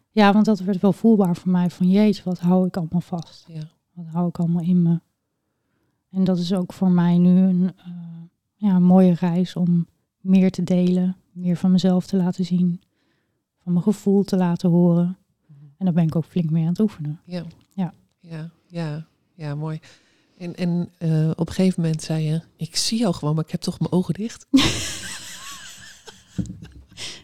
Ja, 0.09 0.33
want 0.33 0.45
dat 0.45 0.59
werd 0.59 0.81
wel 0.81 0.93
voelbaar 0.93 1.35
voor 1.35 1.51
mij. 1.51 1.69
Van 1.69 1.89
jeetje, 1.89 2.23
wat 2.23 2.39
hou 2.39 2.67
ik 2.67 2.77
allemaal 2.77 3.01
vast? 3.01 3.45
Ja. 3.47 3.69
Wat 3.93 4.05
hou 4.05 4.27
ik 4.27 4.39
allemaal 4.39 4.63
in 4.63 4.81
me? 4.81 4.99
En 6.09 6.23
dat 6.23 6.37
is 6.37 6.53
ook 6.53 6.73
voor 6.73 6.91
mij 6.91 7.17
nu 7.17 7.37
een, 7.37 7.73
eh, 7.77 7.93
ja, 8.55 8.75
een 8.75 8.83
mooie 8.83 9.13
reis 9.13 9.55
om 9.55 9.87
meer 10.21 10.51
te 10.51 10.63
delen. 10.63 11.15
Meer 11.31 11.57
van 11.57 11.71
mezelf 11.71 12.05
te 12.05 12.17
laten 12.17 12.45
zien. 12.45 12.81
Van 13.57 13.71
mijn 13.71 13.83
gevoel 13.83 14.23
te 14.23 14.37
laten 14.37 14.69
horen. 14.69 15.17
En 15.77 15.85
daar 15.85 15.93
ben 15.93 16.07
ik 16.07 16.15
ook 16.15 16.25
flink 16.25 16.49
mee 16.49 16.63
aan 16.63 16.69
het 16.69 16.79
oefenen. 16.79 17.19
Ja. 17.25 17.43
Ja. 17.73 17.93
Ja, 18.19 18.49
ja, 18.67 19.07
ja 19.33 19.55
mooi. 19.55 19.79
En, 20.37 20.55
en 20.55 20.89
eh, 20.97 21.29
op 21.35 21.47
een 21.47 21.53
gegeven 21.53 21.81
moment 21.81 22.03
zei 22.03 22.23
je, 22.23 22.41
ik 22.57 22.75
zie 22.75 22.99
jou 22.99 23.13
gewoon, 23.13 23.35
maar 23.35 23.43
ik 23.43 23.51
heb 23.51 23.61
toch 23.61 23.79
mijn 23.79 23.91
ogen 23.91 24.13
dicht. 24.13 24.45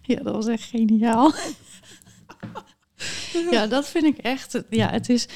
Ja, 0.01 0.23
dat 0.23 0.35
was 0.35 0.47
echt 0.47 0.63
geniaal. 0.63 1.33
ja, 3.51 3.67
dat 3.67 3.87
vind 3.87 4.03
ik 4.03 4.17
echt. 4.17 4.63
Ja, 4.69 4.89
het 4.89 5.09
is, 5.09 5.27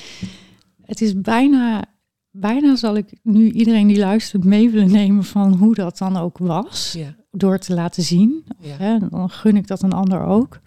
het 0.85 1.01
is 1.01 1.21
bijna, 1.21 1.85
bijna 2.31 2.75
zal 2.75 2.95
ik 2.95 3.19
nu 3.23 3.51
iedereen 3.51 3.87
die 3.87 3.97
luistert 3.97 4.43
mee 4.43 4.69
willen 4.69 4.91
nemen 4.91 5.23
van 5.23 5.53
hoe 5.53 5.75
dat 5.75 5.97
dan 5.97 6.17
ook 6.17 6.37
was. 6.37 6.93
Ja, 6.97 7.15
Door 7.31 7.57
te 7.57 7.73
laten 7.73 8.03
zien. 8.03 8.45
ja, 8.59 8.75
Hè, 8.77 9.09
dan 9.09 9.29
gun 9.29 9.55
ik 9.55 9.67
dat 9.67 9.81
een 9.81 9.93
ander 9.93 10.21
ook. 10.21 10.59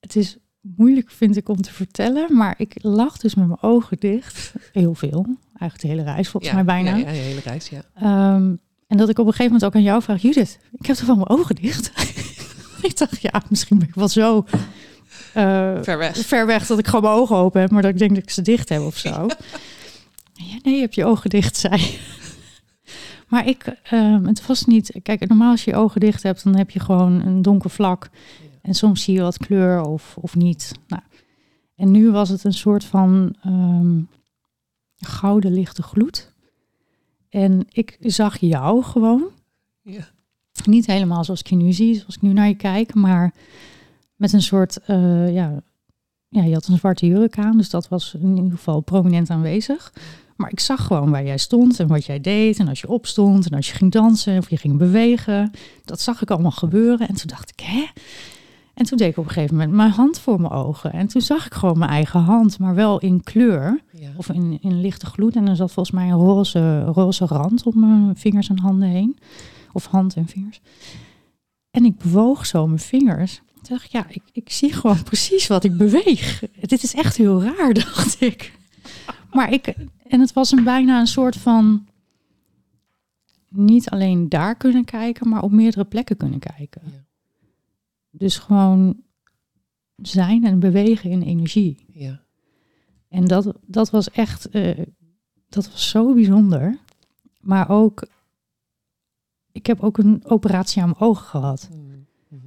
Het 0.00 0.16
is 0.16 0.36
moeilijk, 0.60 1.10
vind 1.10 1.36
ik, 1.36 1.48
om 1.48 1.60
te 1.62 1.72
vertellen. 1.72 2.36
Maar 2.36 2.54
ik 2.58 2.74
lag 2.82 3.16
dus 3.18 3.34
met 3.34 3.46
mijn 3.46 3.62
ogen 3.62 3.96
dicht. 3.98 4.52
Heel 4.72 4.94
veel. 4.94 5.26
Eigenlijk 5.58 5.80
de 5.80 5.88
hele 5.88 6.12
reis, 6.12 6.28
volgens 6.28 6.52
ja, 6.52 6.62
mij 6.62 6.64
bijna. 6.64 6.96
Ja, 6.96 7.06
ja, 7.06 7.10
je 7.10 7.20
hele 7.20 7.40
reis, 7.40 7.68
ja. 7.68 7.82
Ehm, 7.94 8.54
en 8.86 8.96
dat 8.96 9.08
ik 9.08 9.18
op 9.18 9.26
een 9.26 9.32
gegeven 9.32 9.52
moment 9.52 9.64
ook 9.64 9.74
aan 9.74 9.82
jou 9.82 10.02
vraag, 10.02 10.22
Judith, 10.22 10.58
ik 10.72 10.86
heb 10.86 10.96
toch 10.96 11.06
wel 11.06 11.16
mijn 11.16 11.28
ogen 11.28 11.54
dicht? 11.54 11.92
ik 12.82 12.98
dacht, 12.98 13.22
ja, 13.22 13.42
misschien 13.48 13.78
ben 13.78 13.88
ik 13.88 13.94
wel 13.94 14.08
zo 14.08 14.44
eh, 15.34 15.82
Ver 15.82 15.98
weg. 15.98 16.16
ver 16.16 16.46
weg 16.46 16.66
dat 16.66 16.78
ik 16.78 16.86
gewoon 16.86 17.02
mijn 17.02 17.14
ogen 17.14 17.36
open 17.36 17.60
heb, 17.60 17.70
maar 17.70 17.82
dat 17.82 17.90
ik 17.90 17.98
denk 17.98 18.14
dat 18.14 18.22
ik 18.22 18.30
ze 18.30 18.42
dicht 18.42 18.68
heb 18.68 18.80
of 18.80 18.96
zo. 18.96 19.26
Ja, 20.32 20.56
nee, 20.62 20.74
je 20.74 20.80
hebt 20.80 20.94
je 20.94 21.04
ogen 21.04 21.30
dicht, 21.30 21.56
zei. 21.56 21.82
Maar 23.28 23.46
ik, 23.48 23.76
ehm, 23.82 24.24
het 24.24 24.46
was 24.46 24.64
niet, 24.64 24.98
kijk, 25.02 25.28
normaal 25.28 25.50
als 25.50 25.64
je 25.64 25.70
je 25.70 25.76
ogen 25.76 26.00
dicht 26.00 26.22
hebt, 26.22 26.44
dan 26.44 26.56
heb 26.56 26.70
je 26.70 26.80
gewoon 26.80 27.26
een 27.26 27.42
donker 27.42 27.70
vlak. 27.70 28.08
En 28.62 28.74
soms 28.74 29.02
zie 29.02 29.14
je 29.14 29.20
wat 29.20 29.38
kleur 29.38 29.82
of, 29.82 30.16
of 30.20 30.34
niet. 30.36 30.72
Nou, 30.86 31.02
en 31.76 31.90
nu 31.90 32.10
was 32.10 32.28
het 32.28 32.44
een 32.44 32.52
soort 32.52 32.84
van 32.84 33.34
ehm, 33.42 34.00
gouden 34.96 35.52
lichte 35.52 35.82
gloed. 35.82 36.32
En 37.28 37.66
ik 37.70 37.98
zag 38.00 38.36
jou 38.38 38.82
gewoon. 38.82 39.24
Ja. 39.82 40.12
Niet 40.64 40.86
helemaal 40.86 41.24
zoals 41.24 41.40
ik 41.40 41.46
je 41.46 41.56
nu 41.56 41.72
zie, 41.72 41.94
zoals 41.94 42.16
ik 42.16 42.22
nu 42.22 42.32
naar 42.32 42.48
je 42.48 42.56
kijk, 42.56 42.94
maar 42.94 43.34
met 44.16 44.32
een 44.32 44.42
soort, 44.42 44.78
eh, 44.78 45.34
ja, 45.34 45.62
ja, 46.28 46.42
je 46.44 46.54
had 46.54 46.66
een 46.66 46.78
zwarte 46.78 47.06
jurk 47.06 47.38
aan, 47.38 47.56
dus 47.56 47.70
dat 47.70 47.88
was 47.88 48.14
in 48.14 48.36
ieder 48.36 48.50
geval 48.50 48.80
prominent 48.80 49.30
aanwezig. 49.30 49.92
Maar 50.36 50.50
ik 50.50 50.60
zag 50.60 50.86
gewoon 50.86 51.10
waar 51.10 51.24
jij 51.24 51.38
stond 51.38 51.80
en 51.80 51.86
wat 51.86 52.04
jij 52.04 52.20
deed 52.20 52.58
en 52.58 52.68
als 52.68 52.80
je 52.80 52.88
opstond 52.88 53.46
en 53.50 53.56
als 53.56 53.68
je 53.68 53.74
ging 53.74 53.92
dansen 53.92 54.38
of 54.38 54.50
je 54.50 54.56
ging 54.56 54.78
bewegen. 54.78 55.50
Dat 55.84 56.00
zag 56.00 56.22
ik 56.22 56.30
allemaal 56.30 56.50
gebeuren 56.50 57.08
en 57.08 57.14
toen 57.14 57.26
dacht 57.26 57.50
ik, 57.50 57.60
hè? 57.60 57.84
En 58.74 58.84
toen 58.84 58.98
deed 58.98 59.10
ik 59.10 59.16
op 59.16 59.24
een 59.24 59.30
gegeven 59.30 59.56
moment 59.56 59.74
mijn 59.74 59.90
hand 59.90 60.18
voor 60.18 60.40
mijn 60.40 60.52
ogen 60.52 60.92
en 60.92 61.06
toen 61.06 61.20
zag 61.22 61.46
ik 61.46 61.54
gewoon 61.54 61.78
mijn 61.78 61.90
eigen 61.90 62.20
hand, 62.20 62.58
maar 62.58 62.74
wel 62.74 62.98
in 62.98 63.22
kleur 63.22 63.80
Ja. 63.92 64.10
of 64.16 64.28
in, 64.28 64.58
in 64.60 64.80
lichte 64.80 65.06
gloed. 65.06 65.36
En 65.36 65.48
er 65.48 65.56
zat 65.56 65.72
volgens 65.72 65.94
mij 65.96 66.08
een 66.08 66.18
roze, 66.18 66.82
roze 66.84 67.24
rand 67.26 67.62
om 67.66 67.80
mijn 67.80 68.16
vingers 68.16 68.48
en 68.48 68.58
handen 68.58 68.88
heen. 68.88 69.18
Of 69.72 69.86
hand 69.86 70.14
en 70.14 70.26
vingers. 70.26 70.60
En 71.70 71.84
ik 71.84 71.98
bewoog 71.98 72.46
zo 72.46 72.66
mijn 72.66 72.78
vingers. 72.78 73.34
Toen 73.34 73.62
dacht 73.68 73.84
ik, 73.84 73.90
ja, 73.90 74.06
ik, 74.08 74.22
ik 74.32 74.50
zie 74.50 74.72
gewoon 74.72 75.02
precies 75.12 75.46
wat 75.46 75.64
ik 75.64 75.76
beweeg. 75.76 76.42
Dit 76.60 76.82
is 76.82 76.94
echt 76.94 77.16
heel 77.16 77.42
raar, 77.42 77.74
dacht 77.84 78.20
ik. 78.20 78.52
Maar 79.32 79.52
ik, 79.52 79.74
en 80.08 80.20
het 80.20 80.32
was 80.32 80.50
een 80.52 80.64
bijna 80.64 81.00
een 81.00 81.06
soort 81.06 81.36
van, 81.36 81.86
niet 83.48 83.90
alleen 83.90 84.28
daar 84.28 84.56
kunnen 84.56 84.84
kijken, 84.84 85.28
maar 85.28 85.42
op 85.42 85.50
meerdere 85.50 85.84
plekken 85.84 86.16
kunnen 86.16 86.38
kijken. 86.38 86.82
Ja. 86.84 87.03
Dus 88.16 88.38
gewoon 88.38 89.02
zijn 89.96 90.44
en 90.44 90.58
bewegen 90.58 91.10
in 91.10 91.22
energie. 91.22 91.84
ja. 91.92 92.22
En 93.08 93.26
dat, 93.26 93.54
dat 93.66 93.90
was 93.90 94.10
echt, 94.10 94.48
eh, 94.48 94.86
dat 95.48 95.70
was 95.70 95.90
zo 95.90 96.14
bijzonder. 96.14 96.78
Maar 97.40 97.70
ook, 97.70 98.08
ik 99.52 99.66
heb 99.66 99.80
ook 99.80 99.98
een 99.98 100.24
operatie 100.24 100.82
aan 100.82 100.88
mijn 100.88 101.00
ogen 101.00 101.26
gehad. 101.26 101.68
Mm, 101.72 102.06
mhm. 102.28 102.46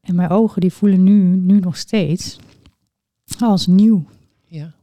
En 0.00 0.14
mijn 0.14 0.30
ogen 0.30 0.60
die 0.60 0.72
voelen 0.72 1.02
nu, 1.02 1.36
nu 1.36 1.58
nog 1.58 1.76
steeds 1.76 2.38
als 3.38 3.66
nieuw. 3.66 4.04
Ja. 4.44 4.74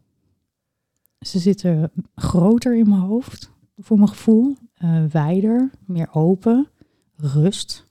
Ze 1.19 1.39
zitten 1.39 1.91
groter 2.15 2.78
in 2.78 2.89
mijn 2.89 3.02
hoofd, 3.02 3.52
voor 3.78 3.98
mijn 3.98 4.10
gevoel. 4.10 4.58
eh 4.74 5.06
wijder, 5.06 5.69
meer 5.86 6.13
open, 6.13 6.67
rust. 7.15 7.88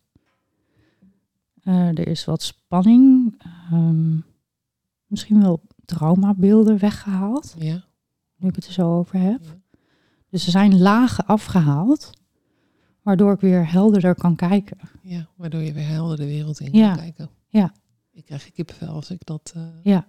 Eh, 1.69 1.89
er 1.89 2.09
is 2.09 2.25
wat 2.25 2.43
spanning. 2.43 3.35
ehm, 3.71 4.17
misschien 5.07 5.41
wel 5.43 5.61
traumabeelden 5.85 6.79
weggehaald. 6.79 7.55
Ja. 7.59 7.85
nu 8.37 8.49
ik 8.49 8.55
het 8.55 8.67
er 8.67 8.73
zo 8.73 8.99
over 8.99 9.19
heb. 9.21 9.43
Ja. 9.45 9.61
Dus 10.31 10.45
er 10.45 10.51
zijn 10.51 10.79
lagen 10.79 11.27
afgehaald, 11.27 12.11
waardoor 13.03 13.33
ik 13.33 13.41
weer 13.41 13.71
helderder 13.71 14.15
kan 14.15 14.37
kijken. 14.37 14.79
ja, 15.03 15.29
waardoor 15.37 15.61
je 15.61 15.73
weer 15.73 15.87
helder 15.87 16.17
de 16.17 16.25
wereld 16.27 16.61
in 16.61 16.73
Ja. 16.73 16.89
kan 16.89 16.97
kijken. 17.03 17.31
Ja. 17.49 17.73
Ik 18.13 18.25
krijg 18.25 18.51
kippenvel 18.53 18.89
als 18.89 19.11
ik 19.11 19.21
dat... 19.27 19.53
eh, 19.57 19.63
Ja. 19.83 20.09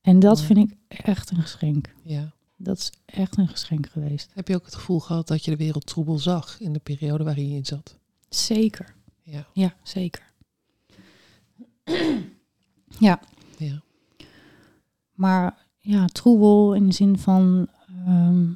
En 0.00 0.18
dat 0.18 0.42
vind 0.42 0.58
ik 0.70 0.76
echt 0.88 1.30
een 1.30 1.42
geschenk. 1.42 1.94
ja. 2.02 2.32
Dat 2.56 2.78
is 2.78 2.92
echt 3.06 3.36
een 3.38 3.48
geschenk 3.48 3.88
geweest. 3.88 4.30
Heb 4.34 4.48
je 4.48 4.54
ook 4.54 4.64
het 4.64 4.74
gevoel 4.74 5.00
gehad 5.00 5.26
dat 5.28 5.44
je 5.44 5.50
de 5.50 5.56
wereld 5.56 5.86
troebel 5.86 6.18
zag 6.18 6.60
in 6.60 6.72
de 6.72 6.78
periode 6.78 7.24
waarin 7.24 7.48
je 7.48 7.56
in 7.56 7.64
zat? 7.66 7.98
Zeker. 8.28 8.94
Ja. 9.22 9.46
Ja, 9.52 9.74
zeker. 9.82 10.27
ja, 13.08 13.20
Ja. 13.58 13.82
maar 15.12 15.66
ja, 15.78 16.06
troebel 16.06 16.74
in 16.74 16.86
de 16.86 16.92
zin 16.92 17.18
van 17.18 17.68
ehm, 17.86 18.52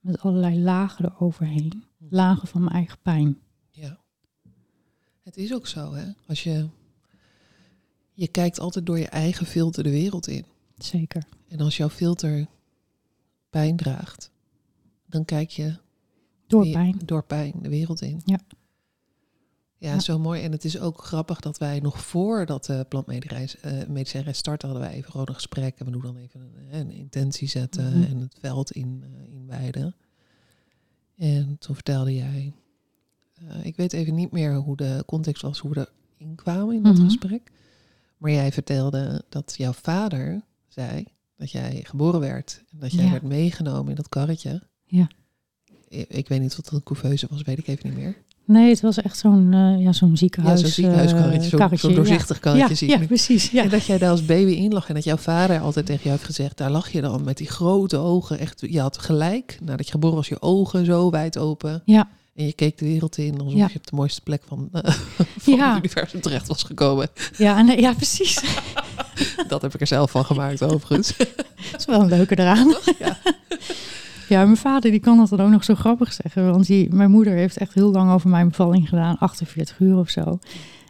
met 0.00 0.20
allerlei 0.20 0.60
lagen 0.60 1.04
eroverheen. 1.04 1.84
Lagen 1.98 2.48
van 2.48 2.60
mijn 2.60 2.74
eigen 2.74 2.98
pijn. 3.02 3.38
Ja. 3.70 4.00
Het 5.22 5.36
is 5.36 5.54
ook 5.54 5.66
zo, 5.66 5.92
hè? 5.94 6.12
Als 6.26 6.42
je... 6.42 6.68
Je 8.14 8.28
kijkt 8.28 8.60
altijd 8.60 8.86
door 8.86 8.98
je 8.98 9.08
eigen 9.08 9.46
filter 9.46 9.82
de 9.82 9.90
wereld 9.90 10.26
in. 10.26 10.44
Zeker. 10.76 11.24
En 11.48 11.60
als 11.60 11.76
jouw 11.76 11.88
filter 11.88 12.46
pijn 13.50 13.76
draagt, 13.76 14.30
dan 15.06 15.24
kijk 15.24 15.50
je 15.50 15.76
Door 16.46 16.70
pijn. 16.70 16.98
door 17.04 17.24
pijn 17.24 17.52
de 17.62 17.68
wereld 17.68 18.00
in. 18.00 18.20
Ja. 18.24 18.38
Ja, 19.82 19.92
Ja. 19.92 20.00
zo 20.00 20.18
mooi. 20.18 20.42
En 20.42 20.52
het 20.52 20.64
is 20.64 20.78
ook 20.78 21.04
grappig 21.04 21.40
dat 21.40 21.58
wij 21.58 21.80
nog 21.80 22.00
voordat 22.04 22.64
de 22.64 22.86
plantmedicijnreis 22.88 24.38
starten, 24.38 24.68
hadden 24.68 24.86
wij 24.88 24.96
even 24.96 25.10
gewoon 25.10 25.26
een 25.28 25.34
gesprek. 25.34 25.78
En 25.78 25.84
we 25.84 25.90
doen 25.92 26.02
dan 26.02 26.16
even 26.16 26.40
een, 26.40 26.78
een 26.80 26.90
intentie 26.90 27.48
zetten 27.48 27.98
Mhm. 27.98 28.10
en 28.10 28.18
het 28.20 28.36
veld 28.40 28.70
in, 28.72 29.04
uh, 29.06 29.32
inwijden. 29.34 29.94
En 31.16 31.56
toen 31.58 31.74
vertelde 31.74 32.14
jij, 32.14 32.52
uh, 33.42 33.64
ik 33.64 33.76
weet 33.76 33.92
even 33.92 34.14
niet 34.14 34.30
meer 34.32 34.54
hoe 34.54 34.76
de 34.76 35.02
context 35.06 35.42
was, 35.42 35.58
hoe 35.58 35.70
we 35.72 35.88
erin 36.18 36.34
kwamen 36.34 36.74
in 36.74 36.82
dat 36.82 36.94
Mhm. 36.94 37.04
gesprek. 37.04 37.50
Maar 38.16 38.30
jij 38.30 38.52
vertelde 38.52 39.24
dat 39.28 39.54
jouw 39.56 39.72
vader 39.72 40.40
zei 40.68 41.04
dat 41.36 41.50
jij 41.50 41.80
geboren 41.84 42.20
werd. 42.20 42.62
En 42.72 42.78
dat 42.78 42.92
jij 42.92 43.04
Ja. 43.04 43.10
werd 43.10 43.22
meegenomen 43.22 43.90
in 43.90 43.96
dat 43.96 44.08
karretje. 44.08 44.62
Ja. 44.84 45.08
Ik, 45.88 46.08
ik 46.08 46.28
weet 46.28 46.40
niet 46.40 46.56
wat 46.56 46.70
een 46.72 46.82
couveuse 46.82 47.26
was, 47.30 47.42
weet 47.42 47.58
ik 47.58 47.66
even 47.66 47.88
niet 47.88 47.98
meer. 47.98 48.16
Nee, 48.44 48.68
het 48.70 48.80
was 48.80 48.96
echt 49.02 49.18
zo'n 49.18 49.48
eh, 49.52 49.84
ja, 49.84 49.92
zo'n 49.92 50.16
ziekenhuis. 50.16 50.60
ja, 50.60 50.66
zo'n 50.66 50.74
ziekenhuiskarretje, 50.74 51.38
eh, 51.40 51.48
zo'n 51.48 51.58
karretje, 51.58 51.86
zo'n 51.86 51.94
doorzichtig 51.96 52.38
karretje 52.38 52.68
ja. 52.68 52.74
zie 52.74 52.86
Ja, 52.88 52.92
ik 52.94 53.00
ja, 53.00 53.06
nu. 53.06 53.14
precies. 53.14 53.50
Ja. 53.50 53.62
En 53.62 53.68
dat 53.68 53.84
jij 53.86 53.98
daar 53.98 54.10
als 54.10 54.24
baby 54.24 54.50
in 54.52 54.72
lag 54.72 54.88
en 54.88 54.94
dat 54.94 55.04
jouw 55.04 55.16
vader 55.16 55.60
altijd 55.60 55.86
tegen 55.86 56.02
jou 56.02 56.14
heeft 56.14 56.26
gezegd, 56.26 56.56
daar 56.56 56.70
lag 56.70 56.88
je 56.92 57.00
dan 57.00 57.24
met 57.24 57.36
die 57.36 57.48
grote 57.48 57.96
ogen. 57.96 58.38
Echt, 58.38 58.60
je 58.68 58.80
had 58.80 58.98
gelijk, 58.98 59.58
nadat 59.62 59.86
je 59.86 59.92
geboren 59.92 60.16
was, 60.16 60.28
je 60.28 60.42
ogen 60.42 60.84
zo 60.84 61.10
wijd 61.10 61.38
open. 61.38 61.82
Ja. 61.84 62.08
En 62.34 62.46
je 62.46 62.52
keek 62.52 62.78
de 62.78 62.84
wereld 62.86 63.18
in 63.18 63.38
alsof 63.40 63.58
Ja. 63.58 63.68
je 63.72 63.78
op 63.78 63.86
de 63.86 63.96
mooiste 63.96 64.20
plek 64.20 64.42
van, 64.48 64.68
eh, 64.72 64.92
van 65.44 65.60
het 65.60 65.76
universum 65.78 66.20
terecht 66.20 66.48
was 66.48 66.62
gekomen. 66.62 67.08
Ja, 67.36 67.58
ja, 67.76 67.92
precies. 67.92 68.40
Dat 69.48 69.62
heb 69.62 69.74
ik 69.74 69.80
er 69.80 69.86
zelf 69.86 70.10
van 70.10 70.24
gemaakt 70.24 70.62
overigens. 70.62 71.16
Dat 71.72 71.80
is 71.80 71.84
wel 71.86 72.00
een 72.00 72.08
leuke 72.08 72.38
eraan. 72.38 72.74
Ja. 72.98 73.18
Ja, 74.32 74.44
mijn 74.44 74.56
vader 74.56 74.90
die 74.90 75.00
kan 75.00 75.16
dat 75.16 75.28
dan 75.28 75.40
ook 75.40 75.50
nog 75.50 75.64
zo 75.64 75.74
grappig 75.74 76.12
zeggen. 76.12 76.50
Want 76.50 76.66
die, 76.66 76.94
mijn 76.94 77.10
moeder 77.10 77.32
heeft 77.32 77.56
echt 77.56 77.74
heel 77.74 77.90
lang 77.90 78.12
over 78.12 78.30
mijn 78.30 78.48
bevalling 78.48 78.88
gedaan. 78.88 79.18
48 79.18 79.78
uur 79.80 79.96
of 79.96 80.08
zo. 80.08 80.38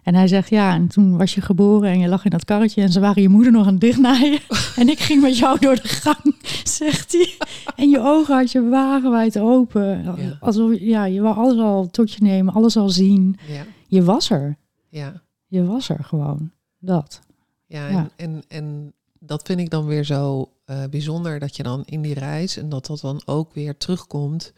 En 0.02 0.14
hij 0.14 0.28
zegt, 0.28 0.48
ja, 0.50 0.74
en 0.74 0.88
toen 0.88 1.16
was 1.18 1.34
je 1.34 1.40
geboren 1.40 1.90
en 1.90 1.98
je 1.98 2.08
lag 2.08 2.24
in 2.24 2.30
dat 2.30 2.44
karretje 2.44 2.82
en 2.82 2.88
ze 2.88 3.00
waren 3.00 3.22
je 3.22 3.28
moeder 3.28 3.52
nog 3.52 3.66
aan 3.66 3.72
het 3.72 3.80
dichtnaaien. 3.80 4.40
en 4.76 4.88
ik 4.88 4.98
ging 4.98 5.22
met 5.22 5.38
jou 5.38 5.58
door 5.58 5.74
de 5.74 5.88
gang, 5.88 6.34
zegt 6.78 7.12
hij. 7.12 7.34
En 7.76 7.88
je 7.90 8.00
ogen 8.00 8.36
had 8.36 8.52
je 8.52 8.68
wagenwijd 8.68 9.38
open. 9.38 10.02
Ja. 10.04 10.36
Alsof, 10.40 10.78
ja, 10.78 11.04
je 11.04 11.20
wou 11.20 11.36
alles 11.36 11.58
al 11.58 11.86
tot 11.90 12.12
je 12.12 12.22
nemen, 12.22 12.54
alles 12.54 12.76
al 12.76 12.88
zien. 12.88 13.36
Ja, 13.46 13.64
Je 13.86 14.02
was 14.02 14.30
er. 14.30 14.56
ja. 14.88 15.22
Je 15.46 15.64
was 15.64 15.88
er 15.88 16.04
gewoon. 16.04 16.50
Dat. 16.78 17.20
Ja, 17.66 17.88
Ja. 17.88 17.96
En, 17.98 18.10
en, 18.16 18.42
en 18.48 18.92
dat 19.18 19.42
vind 19.42 19.60
ik 19.60 19.70
dan 19.70 19.86
weer 19.86 20.04
zo 20.04 20.50
eh, 20.72 20.88
bijzonder 20.90 21.38
dat 21.38 21.56
je 21.56 21.62
dan 21.62 21.82
in 21.84 22.02
die 22.02 22.14
reis 22.14 22.56
en 22.56 22.68
dat 22.68 22.86
dat 22.86 23.00
dan 23.00 23.22
ook 23.24 23.54
weer 23.54 23.76
terugkomt 23.76 24.52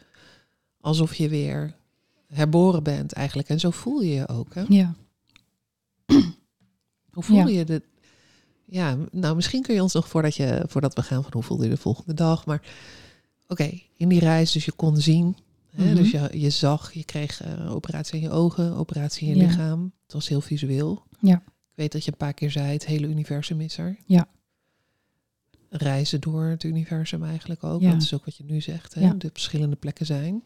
alsof 0.81 1.14
je 1.14 1.29
weer 1.29 1.77
herboren 2.29 2.83
bent 2.83 3.12
eigenlijk. 3.12 3.48
En 3.48 3.61
zo 3.61 3.70
voel 3.70 4.00
je 4.03 4.14
je 4.14 4.29
ook. 4.29 4.55
Hè? 4.55 4.64
Ja. 4.68 4.94
Hoe 7.14 7.22
voel 7.22 7.37
Ja. 7.37 7.46
je 7.46 7.64
de? 7.64 7.83
Ja, 8.64 8.96
nou 9.11 9.35
misschien 9.35 9.62
kun 9.62 9.74
je 9.74 9.83
ons 9.83 9.92
nog 9.92 10.09
voordat, 10.09 10.35
je, 10.37 10.64
voordat 10.68 10.94
we 10.94 11.03
gaan 11.03 11.22
van 11.22 11.33
hoe 11.33 11.42
voelde 11.42 11.64
je 11.64 11.70
de 11.70 11.77
volgende 11.77 12.14
dag. 12.14 12.46
Maar 12.46 12.62
oké, 13.48 13.81
in 13.96 14.09
die 14.09 14.20
reis 14.20 14.53
dus 14.53 14.64
je 14.64 14.72
kon 14.72 14.96
zien. 14.96 15.37
Hè? 15.70 15.85
Mhm. 15.85 15.94
Dus 15.94 16.11
je, 16.11 16.29
je 16.33 16.50
zag, 16.50 16.92
je 16.92 17.05
kreeg 17.05 17.42
eh, 17.42 17.74
operatie 17.74 18.14
in 18.14 18.20
je 18.22 18.31
ogen, 18.31 18.72
operatie 18.77 19.29
in 19.29 19.37
je 19.37 19.42
Ja. 19.42 19.46
lichaam. 19.48 19.92
Het 20.03 20.12
was 20.12 20.29
heel 20.29 20.40
visueel. 20.40 21.03
Ja. 21.20 21.37
Ik 21.46 21.81
weet 21.81 21.92
dat 21.92 22.05
je 22.05 22.11
een 22.11 22.16
paar 22.16 22.35
keer 22.35 22.50
zei, 22.50 22.72
het 22.72 22.87
hele 22.87 23.07
universum 23.07 23.61
is 23.61 23.79
er. 23.79 23.96
Ja. 24.07 24.27
Reizen 25.77 26.21
door 26.21 26.45
het 26.45 26.63
universum 26.63 27.25
eigenlijk 27.25 27.65
ook. 27.65 27.81
Ja. 27.81 27.93
Dat 27.93 28.03
is 28.03 28.15
ook 28.15 28.25
wat 28.25 28.37
je 28.37 28.45
nu 28.45 28.61
zegt. 28.61 28.95
Hè? 28.95 29.01
Ja. 29.01 29.13
De 29.13 29.31
verschillende 29.33 29.77
plekken 29.77 30.07
zijn. 30.07 30.43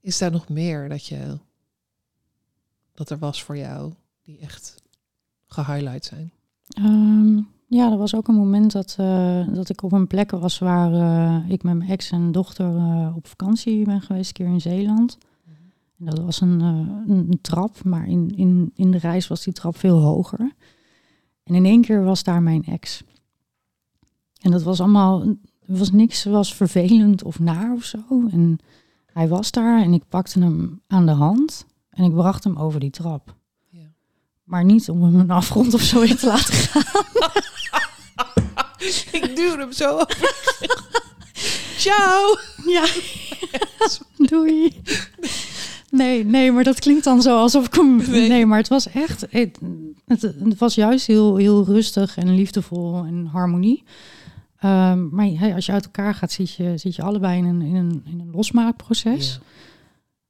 Is 0.00 0.18
daar 0.18 0.30
nog 0.30 0.48
meer 0.48 0.88
dat 0.88 1.06
je 1.06 1.38
dat 2.92 3.10
er 3.10 3.18
was 3.18 3.42
voor 3.42 3.56
jou 3.56 3.92
die 4.22 4.38
echt 4.38 4.82
gehighlight 5.46 6.04
zijn? 6.04 6.32
Ehm, 6.68 7.36
ja, 7.66 7.90
er 7.90 7.98
was 7.98 8.14
ook 8.14 8.28
een 8.28 8.34
moment 8.34 8.72
dat, 8.72 8.96
eh, 8.98 9.46
dat 9.52 9.68
ik 9.68 9.82
op 9.82 9.92
een 9.92 10.06
plek 10.06 10.30
was 10.30 10.58
waar 10.58 10.92
eh, 10.92 11.50
ik 11.50 11.62
met 11.62 11.76
mijn 11.76 11.90
ex 11.90 12.10
en 12.10 12.32
dochter 12.32 12.76
eh, 12.76 13.12
op 13.16 13.26
vakantie 13.26 13.84
ben 13.84 14.00
geweest, 14.00 14.28
een 14.28 14.34
keer 14.34 14.52
in 14.52 14.60
Zeeland. 14.60 15.18
En 15.98 16.04
dat 16.04 16.18
was 16.18 16.40
een, 16.40 16.60
een, 16.60 17.08
een 17.08 17.38
trap, 17.40 17.84
maar 17.84 18.06
in, 18.06 18.36
in, 18.36 18.72
in 18.74 18.90
de 18.90 18.98
reis 18.98 19.26
was 19.26 19.44
die 19.44 19.52
trap 19.52 19.76
veel 19.76 19.98
hoger. 19.98 20.52
En 21.48 21.54
in 21.54 21.64
één 21.64 21.82
keer 21.82 22.04
was 22.04 22.22
daar 22.22 22.42
mijn 22.42 22.64
ex. 22.64 23.02
En 24.40 24.50
dat 24.50 24.62
was 24.62 24.80
allemaal, 24.80 25.34
was 25.66 25.90
niks, 25.90 26.24
was 26.24 26.54
vervelend 26.54 27.22
of 27.22 27.38
naar 27.38 27.72
of 27.72 27.84
zo. 27.84 27.98
En 28.30 28.58
hij 29.12 29.28
was 29.28 29.50
daar 29.50 29.82
en 29.82 29.92
ik 29.92 30.02
pakte 30.08 30.40
hem 30.40 30.80
aan 30.86 31.06
de 31.06 31.12
hand 31.12 31.66
en 31.90 32.04
ik 32.04 32.14
bracht 32.14 32.44
hem 32.44 32.56
over 32.56 32.80
die 32.80 32.90
trap. 32.90 33.34
Ja. 33.68 33.92
Maar 34.44 34.64
niet 34.64 34.88
om 34.88 35.02
hem 35.02 35.20
een 35.20 35.30
afgrond 35.30 35.74
of 35.74 35.80
zo 35.80 36.00
in 36.00 36.16
te 36.16 36.26
laten 36.26 36.54
gaan. 36.64 37.02
ik 39.20 39.36
duw 39.36 39.58
hem 39.58 39.72
zo 39.72 40.00
Ciao! 41.78 42.38
Ja, 42.66 42.86
doei. 44.30 44.82
Nee, 45.90 46.24
nee, 46.24 46.52
maar 46.52 46.64
dat 46.64 46.80
klinkt 46.80 47.04
dan 47.04 47.22
zo 47.22 47.36
alsof 47.38 47.66
ik 47.66 47.74
hem... 47.74 47.96
Nee. 47.96 48.28
Nee, 48.28 48.46
maar 48.46 48.58
het 48.58 48.68
was 48.68 48.88
echt... 48.88 49.26
Het, 49.30 50.58
was 50.58 50.74
juist 50.74 51.06
heel, 51.06 51.36
heel 51.36 51.64
rustig 51.64 52.16
en 52.16 52.34
liefdevol 52.34 53.04
en 53.04 53.26
harmonie. 53.26 53.84
Ehm, 54.58 55.08
maar 55.08 55.26
hey, 55.26 55.54
als 55.54 55.66
je 55.66 55.72
uit 55.72 55.84
elkaar 55.84 56.14
gaat, 56.14 56.32
zit 56.32 56.52
je, 56.52 56.76
zit 56.76 56.96
je 56.96 57.02
allebei 57.02 57.38
in 57.38 57.44
een, 57.44 57.62
in 57.62 57.74
een, 57.74 58.02
in 58.04 58.20
een 58.20 58.30
losmaakproces. 58.30 59.40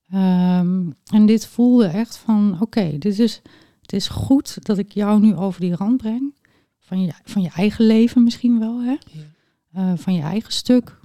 Ja. 0.05 0.59
Ehm, 0.61 0.91
en 1.13 1.27
dit 1.27 1.47
voelde 1.47 1.87
echt 1.87 2.17
van, 2.17 2.57
oké, 2.61 2.99
dit 2.99 3.19
is, 3.19 3.41
het 3.81 3.93
is 3.93 4.09
goed 4.09 4.59
dat 4.65 4.79
ik 4.79 4.93
jou 4.93 5.21
nu 5.21 5.37
over 5.37 5.61
die 5.61 5.75
rand 5.75 5.97
breng. 5.97 6.35
Van 6.79 7.03
je, 7.03 7.13
van 7.25 7.43
je 7.43 7.51
eigen 7.57 7.87
leven 7.87 8.23
misschien 8.23 8.59
wel, 8.59 8.81
hè? 8.83 8.97
Ja. 9.11 9.23
eh, 9.73 9.93
van 9.99 10.15
je 10.15 10.23
eigen 10.23 10.53
stuk. 10.53 10.97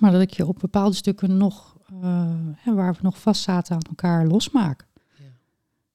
Maar 0.00 0.12
dat 0.12 0.20
ik 0.20 0.30
je 0.30 0.46
op 0.46 0.58
bepaalde 0.60 0.96
stukken 0.96 1.36
nog, 1.36 1.76
eh, 2.00 2.74
waar 2.74 2.92
we 2.92 2.98
nog 3.02 3.20
vast 3.20 3.42
zaten 3.42 3.74
aan 3.74 3.82
elkaar, 3.88 4.26
losmaak. 4.26 4.86
Ja. 5.18 5.24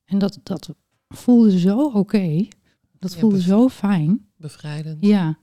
En 0.06 0.18
dat, 0.18 0.40
dat 0.44 0.70
voelde 1.08 1.60
zo 1.60 1.92
oké. 1.92 2.48
Dat 3.00 3.14
Ja, 3.14 3.20
voelde 3.20 3.42
zo 3.42 3.70
fijn. 3.70 4.26
Bevrijdend. 4.36 5.06
Ja, 5.06 5.38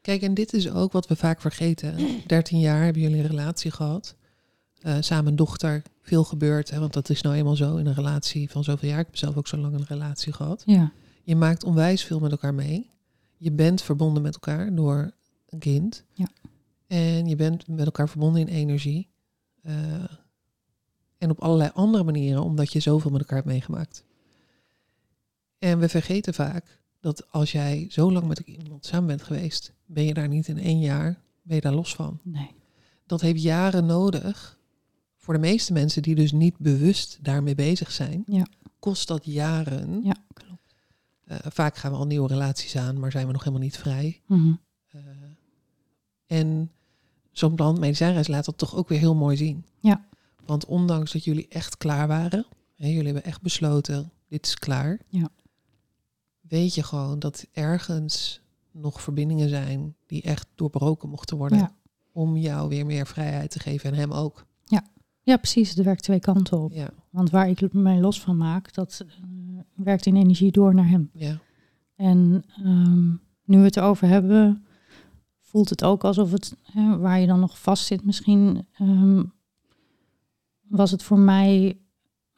Kijk, 0.00 0.22
en 0.22 0.34
dit 0.34 0.52
is 0.52 0.70
ook 0.70 0.92
wat 0.92 1.06
we 1.06 1.16
vaak 1.16 1.40
vergeten. 1.40 1.96
13 2.26 2.58
jaar 2.60 2.82
hebben 2.84 3.02
jullie 3.02 3.16
een 3.18 3.26
relatie 3.26 3.70
gehad. 3.70 4.16
Eh, 4.80 4.96
samen 5.00 5.26
een 5.26 5.36
dochter. 5.36 5.82
Veel 6.02 6.24
gebeurd, 6.24 6.70
hè, 6.70 6.78
want 6.78 6.92
dat 6.92 7.08
is 7.10 7.22
nou 7.22 7.34
eenmaal 7.34 7.56
zo 7.56 7.76
in 7.76 7.86
een 7.86 7.94
relatie 7.94 8.50
van 8.50 8.64
zoveel 8.64 8.88
jaar. 8.88 8.98
Ik 8.98 9.06
heb 9.06 9.16
zelf 9.16 9.36
ook 9.36 9.46
zo 9.46 9.56
lang 9.56 9.74
een 9.74 9.84
relatie 9.88 10.32
gehad. 10.32 10.62
ja, 10.66 10.92
Je 11.22 11.36
maakt 11.36 11.64
onwijs 11.64 12.04
veel 12.04 12.20
met 12.20 12.30
elkaar 12.30 12.54
mee. 12.54 12.90
Je 13.36 13.52
bent 13.52 13.82
verbonden 13.82 14.22
met 14.22 14.34
elkaar 14.34 14.74
door 14.74 15.10
een 15.48 15.58
kind. 15.58 16.04
Ja. 16.12 16.26
En 16.86 17.26
je 17.26 17.36
bent 17.36 17.68
met 17.68 17.84
elkaar 17.86 18.08
verbonden 18.08 18.40
in 18.40 18.48
energie. 18.48 19.08
Eh, 19.64 20.04
en 21.18 21.30
op 21.30 21.40
allerlei 21.40 21.70
andere 21.74 22.04
manieren, 22.04 22.42
omdat 22.42 22.72
je 22.72 22.80
zoveel 22.80 23.10
met 23.10 23.20
elkaar 23.20 23.36
hebt 23.36 23.48
meegemaakt. 23.50 24.04
En 25.58 25.78
we 25.78 25.88
vergeten 25.88 26.34
vaak 26.34 26.80
dat 27.00 27.30
als 27.30 27.52
jij 27.52 27.86
zo 27.90 28.12
lang 28.12 28.26
met 28.26 28.38
iemand 28.38 28.86
samen 28.86 29.06
bent 29.06 29.22
geweest, 29.22 29.72
ben 29.86 30.04
je 30.04 30.14
daar 30.14 30.28
niet 30.28 30.48
in 30.48 30.58
één 30.58 30.80
jaar, 30.80 31.20
ben 31.42 31.54
je 31.56 31.60
daar 31.62 31.74
los 31.74 31.94
van. 31.94 32.20
nee. 32.22 32.50
Dat 33.06 33.20
heeft 33.20 33.42
jaren 33.42 33.86
nodig. 33.86 34.58
Voor 35.16 35.34
de 35.34 35.40
meeste 35.40 35.72
mensen 35.72 36.02
die 36.02 36.14
dus 36.14 36.32
niet 36.32 36.58
bewust 36.58 37.18
daarmee 37.22 37.54
bezig 37.54 37.90
zijn, 37.92 38.22
Ja. 38.26 38.46
kost 38.78 39.08
dat 39.08 39.24
jaren. 39.24 40.02
Ja, 40.04 40.16
klopt. 40.32 40.74
Eh, 41.24 41.38
vaak 41.42 41.76
gaan 41.76 41.90
we 41.92 41.96
al 41.96 42.06
nieuwe 42.06 42.28
relaties 42.28 42.76
aan, 42.76 42.98
maar 42.98 43.10
zijn 43.10 43.26
we 43.26 43.32
nog 43.32 43.40
helemaal 43.44 43.64
niet 43.64 43.76
vrij. 43.78 44.20
Eh, 44.28 45.00
en 46.26 46.70
zo'n 47.34 47.54
plan 47.54 47.78
medicijnreis 47.78 48.28
laat 48.28 48.44
dat 48.44 48.58
toch 48.58 48.76
ook 48.76 48.88
weer 48.88 48.98
heel 48.98 49.14
mooi 49.14 49.36
zien. 49.36 49.64
Ja. 49.80 50.04
Want 50.46 50.64
ondanks 50.66 51.12
dat 51.12 51.24
jullie 51.24 51.48
echt 51.48 51.76
klaar 51.76 52.08
waren, 52.08 52.46
hè, 52.74 52.86
jullie 52.86 53.04
hebben 53.04 53.24
echt 53.24 53.42
besloten, 53.42 54.12
dit 54.28 54.46
is 54.46 54.54
klaar. 54.54 55.00
Ja. 55.08 55.28
Weet 56.40 56.74
je 56.74 56.82
gewoon 56.82 57.18
dat 57.18 57.46
ergens 57.52 58.40
nog 58.70 59.02
verbindingen 59.02 59.48
zijn 59.48 59.94
die 60.06 60.22
echt 60.22 60.46
doorbroken 60.54 61.08
mochten 61.08 61.36
worden. 61.36 61.58
Ja. 61.58 61.72
Om 62.12 62.36
jou 62.36 62.68
weer 62.68 62.86
meer 62.86 63.06
vrijheid 63.06 63.50
te 63.50 63.58
geven 63.60 63.90
en 63.90 63.96
hem 63.96 64.12
ook. 64.12 64.44
ja, 65.26 65.36
precies. 65.36 65.68
Het 65.74 65.84
werkt 65.84 66.02
twee 66.02 66.20
kanten 66.20 66.58
op. 66.58 66.72
Ja, 66.72 66.90
Want 67.10 67.30
waar 67.30 67.48
ik 67.48 67.72
mij 67.72 68.00
los 68.00 68.20
van 68.20 68.36
maak, 68.36 68.74
dat 68.74 69.04
eh, 69.06 69.14
werkt 69.74 70.06
in 70.06 70.16
energie 70.16 70.52
door 70.52 70.74
naar 70.74 70.88
hem. 70.88 71.10
ja, 71.12 71.38
En 71.96 72.44
ehm, 72.56 73.08
nu 73.44 73.58
we 73.58 73.64
het 73.64 73.76
erover 73.76 74.08
hebben, 74.08 74.63
voelt 75.54 75.70
het 75.70 75.84
ook 75.84 76.04
alsof 76.04 76.30
het, 76.32 76.56
hè, 76.62 76.98
waar 76.98 77.20
je 77.20 77.26
dan 77.26 77.40
nog 77.40 77.58
vast 77.58 77.84
zit 77.86 78.04
misschien, 78.04 78.66
ehm, 78.72 79.22
was 80.68 80.90
het 80.90 81.02
voor 81.02 81.18
mij 81.18 81.78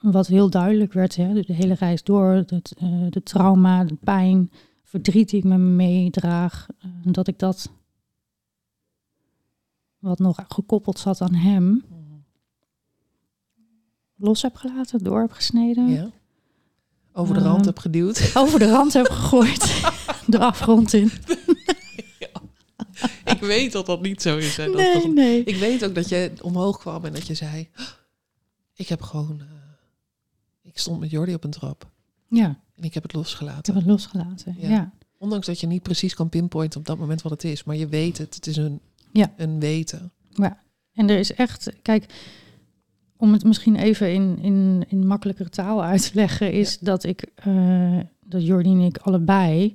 wat 0.01 0.27
heel 0.27 0.51
duidelijk 0.51 0.93
werd, 0.93 1.17
hè, 1.17 1.33
de 1.43 1.53
hele 1.53 1.75
reis 1.75 2.03
door, 2.03 2.31
het, 2.31 2.73
eh, 2.79 3.07
de 3.11 3.23
trauma, 3.23 3.85
de 3.85 3.95
pijn, 3.95 4.51
verdriet 4.85 5.31
die 5.31 5.39
ik 5.39 5.45
met 5.45 5.59
me 5.59 5.65
meedraag, 5.65 6.67
eh, 6.79 6.91
dat 7.05 7.29
ik 7.29 7.39
dat 7.39 7.71
wat 9.99 10.19
nog 10.19 10.39
gekoppeld 10.49 10.99
zat 10.99 11.21
aan 11.21 11.35
hem, 11.35 11.85
los 14.17 14.43
heb 14.43 14.55
gelaten, 14.57 15.05
door 15.05 15.21
heb 15.21 15.33
gesneden, 15.33 15.89
ja. 15.89 16.11
Over 17.13 17.35
de 17.35 17.41
rand 17.41 17.57
Ehm, 17.57 17.67
heb 17.67 17.79
geduwd. 17.79 18.31
over 18.35 18.59
de 18.59 18.71
rand 18.71 18.93
heb 18.93 19.07
gegooid, 19.07 19.91
de 20.27 20.39
afgrond 20.39 20.93
in. 20.93 21.11
Ik 23.37 23.47
weet 23.49 23.73
dat 23.73 23.87
dat 23.87 24.03
niet 24.03 24.23
zo 24.23 24.37
is. 24.37 24.57
Hè. 24.57 24.65
Dat, 24.67 24.75
Nee, 24.75 24.93
dat- 24.93 25.15
nee. 25.15 25.45
Ik 25.45 25.57
weet 25.57 25.85
ook 25.85 25.95
dat 25.95 26.09
je 26.09 26.33
omhoog 26.43 26.79
kwam 26.79 27.05
en 27.05 27.13
dat 27.13 27.27
je 27.27 27.35
zei... 27.35 27.69
Ik 28.75 28.89
heb 28.89 29.03
gewoon... 29.03 29.41
eh, 29.41 29.47
ik 30.63 30.79
stond 30.79 31.01
met 31.01 31.11
Jordi 31.11 31.35
op 31.35 31.45
een 31.45 31.51
trap. 31.51 31.91
Ja, 32.29 32.61
En 32.75 32.83
ik 32.83 32.95
heb 32.95 33.03
het 33.03 33.13
ik 33.13 33.19
losgelaten. 33.19 33.75
heb 33.75 33.83
het 33.83 33.93
losgelaten. 33.93 34.57
Ja. 34.59 34.69
Ja. 34.69 34.93
Ondanks 35.19 35.47
dat 35.47 35.61
je 35.61 35.67
niet 35.67 35.83
precies 35.83 36.15
kan 36.15 36.29
pinpointen 36.29 36.81
op 36.81 36.87
dat 36.87 36.99
moment 36.99 37.23
wat 37.23 37.33
het 37.33 37.45
is. 37.45 37.65
Maar 37.65 37.77
je 37.77 37.89
weet 37.89 38.19
het. 38.19 38.35
Het 38.35 38.47
is 38.47 38.57
een, 38.57 38.81
Ja. 39.13 39.33
een 39.37 39.61
weten. 39.61 40.11
En 40.93 41.09
er 41.11 41.19
is 41.19 41.33
echt, 41.35 41.71
kijk, 41.83 42.07
om 43.17 43.33
het 43.33 43.45
misschien 43.45 43.77
even 43.77 44.13
in, 44.13 44.39
in, 44.39 44.85
in 44.89 45.07
makkelijkere 45.07 45.49
taal 45.49 45.83
uit 45.85 46.03
te 46.03 46.11
leggen, 46.15 46.53
is 46.53 46.79
dat 46.79 47.05
ik, 47.05 47.27
eh, 47.35 47.99
dat 48.25 48.47
Jordi 48.47 48.71
en 48.71 48.81
ik 48.81 48.99
allebei 48.99 49.75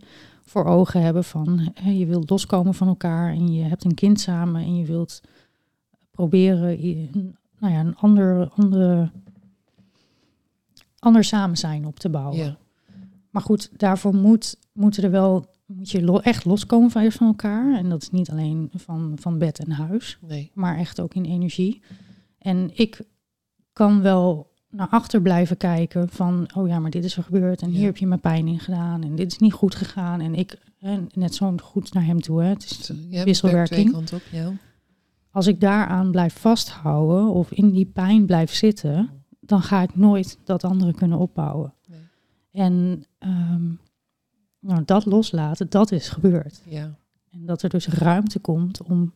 voor 0.51 0.65
ogen 0.65 1.01
hebben 1.01 1.23
van, 1.23 1.73
je 1.83 2.05
wilt 2.05 2.29
loskomen 2.29 2.73
van 2.73 2.87
elkaar 2.87 3.29
en 3.33 3.53
je 3.53 3.63
hebt 3.63 3.83
een 3.83 3.93
kind 3.93 4.19
samen 4.19 4.61
en 4.61 4.75
je 4.75 4.85
wilt 4.85 5.21
proberen 6.11 6.79
nou 7.59 7.73
ja, 7.73 7.79
een 7.79 7.95
ander, 7.95 8.49
andere, 8.49 9.11
ander 10.99 11.23
samen 11.23 11.57
zijn 11.57 11.85
op 11.85 11.99
te 11.99 12.09
bouwen. 12.09 12.37
Ja. 12.37 12.57
Maar 13.29 13.41
goed, 13.41 13.69
daarvoor 13.79 14.15
moet, 14.15 14.57
moeten 14.73 15.03
er 15.03 15.11
wel, 15.11 15.45
moet 15.65 15.89
je 15.89 16.03
lo- 16.03 16.19
echt 16.19 16.45
loskomen 16.45 16.91
van, 16.91 17.11
van 17.11 17.27
elkaar. 17.27 17.77
En 17.77 17.89
dat 17.89 18.01
is 18.01 18.09
niet 18.09 18.29
alleen 18.31 18.69
van, 18.75 19.11
van 19.19 19.37
bed 19.37 19.59
en 19.59 19.71
huis 19.71 20.17
Nee. 20.21 20.51
maar 20.53 20.77
echt 20.77 21.01
ook 21.01 21.13
in 21.13 21.25
energie. 21.25 21.81
En 22.37 22.69
ik 22.73 23.01
kan 23.73 24.01
wel 24.01 24.50
naar 24.71 24.87
achter 24.89 25.21
blijven 25.21 25.57
kijken 25.57 26.09
van, 26.09 26.49
oh 26.55 26.67
ja, 26.67 26.79
maar 26.79 26.91
dit 26.91 27.03
is 27.03 27.17
er 27.17 27.23
gebeurd 27.23 27.61
en 27.61 27.71
Ja. 27.71 27.77
hier 27.77 27.85
heb 27.85 27.97
je 27.97 28.07
me 28.07 28.17
pijn 28.17 28.47
in 28.47 28.59
gedaan 28.59 29.03
en 29.03 29.15
dit 29.15 29.31
is 29.31 29.37
niet 29.37 29.53
goed 29.53 29.75
gegaan 29.75 30.19
en 30.21 30.35
ik, 30.35 30.57
en 30.79 31.09
net 31.13 31.35
zo 31.35 31.55
goed 31.63 31.93
naar 31.93 32.05
hem 32.05 32.21
toe. 32.21 32.41
Hè. 32.41 32.47
Het 32.47 32.63
is 32.63 32.91
ja, 33.09 33.23
wisselwerking. 33.23 33.95
Op, 33.95 34.21
ja. 34.31 34.51
Als 35.31 35.47
ik 35.47 35.59
daaraan 35.59 36.11
blijf 36.11 36.33
vasthouden 36.39 37.33
of 37.33 37.51
in 37.51 37.71
die 37.71 37.85
pijn 37.85 38.25
blijf 38.25 38.53
zitten, 38.53 39.09
dan 39.39 39.61
ga 39.61 39.81
ik 39.81 39.95
nooit 39.95 40.37
dat 40.43 40.63
anderen 40.63 40.95
kunnen 40.95 41.17
opbouwen. 41.17 41.73
Nee. 41.87 41.99
En 42.51 43.05
ehm, 43.17 43.67
nou, 44.59 44.81
dat 44.85 45.05
loslaten, 45.05 45.69
dat 45.69 45.91
is 45.91 46.09
gebeurd. 46.09 46.61
ja. 46.65 46.99
En 47.31 47.45
dat 47.45 47.61
er 47.61 47.69
dus 47.69 47.87
ruimte 47.87 48.39
komt 48.39 48.81
om 48.83 49.13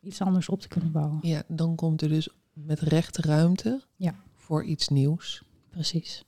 iets 0.00 0.20
anders 0.20 0.48
op 0.48 0.60
te 0.60 0.68
kunnen 0.68 0.92
bouwen. 0.92 1.18
Ja, 1.22 1.42
dan 1.48 1.74
komt 1.74 2.02
er 2.02 2.08
dus 2.08 2.28
met 2.52 2.80
recht 2.80 3.16
ruimte 3.16 3.80
Ja. 3.96 4.14
Voor 4.50 4.64
iets 4.64 4.88
nieuws. 4.88 5.42
Precies. 5.70 6.24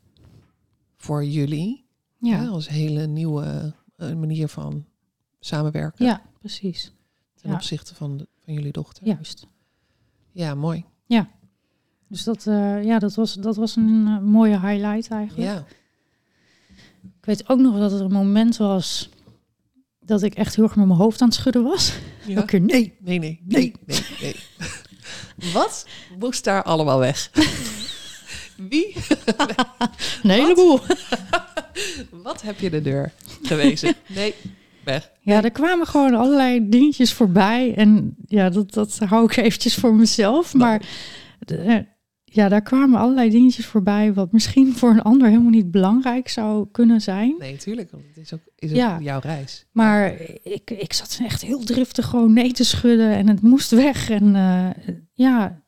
Voor 0.96 1.24
jullie, 1.24 1.84
ja. 2.18 2.42
Ja, 2.42 2.48
als 2.48 2.68
hele 2.68 3.06
nieuwe 3.06 3.74
eh, 3.96 4.12
manier 4.12 4.48
van 4.48 4.84
samenwerken 5.40 6.04
ja 6.04 6.22
precies. 6.38 6.92
ten 7.34 7.50
ja. 7.50 7.54
opzichte 7.54 7.94
van, 7.94 8.16
de, 8.16 8.26
van 8.44 8.54
jullie 8.54 8.72
dochter. 8.72 9.06
Juist. 9.06 9.46
Ja, 10.32 10.54
mooi. 10.54 10.84
Dus 12.08 12.24
dat, 12.24 12.46
eh, 12.46 12.84
ja, 12.84 12.98
dat, 12.98 13.14
was, 13.14 13.34
dat 13.34 13.56
was 13.56 13.76
een 13.76 14.06
eh, 14.06 14.18
mooie 14.18 14.60
highlight 14.60 15.10
eigenlijk. 15.10 15.48
Ja, 15.48 15.64
Ik 17.02 17.24
weet 17.24 17.48
ook 17.48 17.58
nog 17.58 17.78
dat 17.78 17.92
er 17.92 18.00
een 18.00 18.12
moment 18.12 18.56
was 18.56 19.10
dat 20.00 20.22
ik 20.22 20.34
echt 20.34 20.54
heel 20.56 20.64
erg 20.64 20.76
met 20.76 20.86
mijn 20.86 20.98
hoofd 20.98 21.20
aan 21.20 21.28
het 21.28 21.36
schudden 21.36 21.62
was. 21.62 21.98
ja. 22.26 22.34
Elke 22.34 22.46
keer 22.46 22.60
nee. 22.60 22.96
Nee, 23.00 23.18
nee, 23.18 23.40
nee, 23.44 23.74
nee, 23.86 24.04
nee. 24.20 24.36
Wat 25.54 25.86
moest 26.18 26.44
daar 26.44 26.62
allemaal 26.62 26.98
weg? 26.98 27.30
Wie? 28.68 28.94
Een 30.22 30.30
heleboel. 30.30 30.80
Wat 32.22 32.42
heb 32.42 32.58
je 32.60 32.70
de 32.70 32.80
deur 32.82 33.12
gewezen? 33.42 33.94
Nee, 34.14 34.34
weg. 34.84 35.10
Ja, 35.20 35.42
er 35.42 35.50
kwamen 35.50 35.86
gewoon 35.86 36.14
allerlei 36.14 36.68
dingetjes 36.68 37.12
voorbij. 37.12 37.74
En 37.74 38.14
ja, 38.26 38.48
dat, 38.50 38.72
dat 38.72 38.98
hou 38.98 39.24
ik 39.24 39.36
eventjes 39.36 39.74
voor 39.74 39.94
mezelf. 39.94 40.54
Maar 40.54 40.82
eh, 41.46 41.76
ja, 42.24 42.48
daar 42.48 42.62
kwamen 42.62 43.00
allerlei 43.00 43.30
dingetjes 43.30 43.66
voorbij... 43.66 44.12
wat 44.12 44.32
misschien 44.32 44.76
voor 44.76 44.90
een 44.90 45.02
ander 45.02 45.28
helemaal 45.28 45.50
niet 45.50 45.70
belangrijk 45.70 46.28
zou 46.28 46.66
kunnen 46.72 47.00
zijn. 47.00 47.34
Nee, 47.38 47.56
tuurlijk. 47.56 47.90
Want 47.90 48.04
het 48.06 48.16
is 48.16 48.32
ook, 48.32 48.40
is 48.56 48.70
ook 48.70 48.76
Ja. 48.76 48.98
jouw 49.00 49.20
reis. 49.20 49.66
Maar 49.72 50.12
ik, 50.42 50.70
ik 50.70 50.92
zat 50.92 51.18
echt 51.22 51.42
heel 51.42 51.64
driftig 51.64 52.06
gewoon 52.06 52.32
nee 52.32 52.52
te 52.52 52.64
schudden 52.64 53.10
en 53.10 53.28
het 53.28 53.42
moest 53.42 53.70
weg. 53.70 54.10
En 54.10 54.36
eh, 54.36 54.94
ja, 55.12 55.61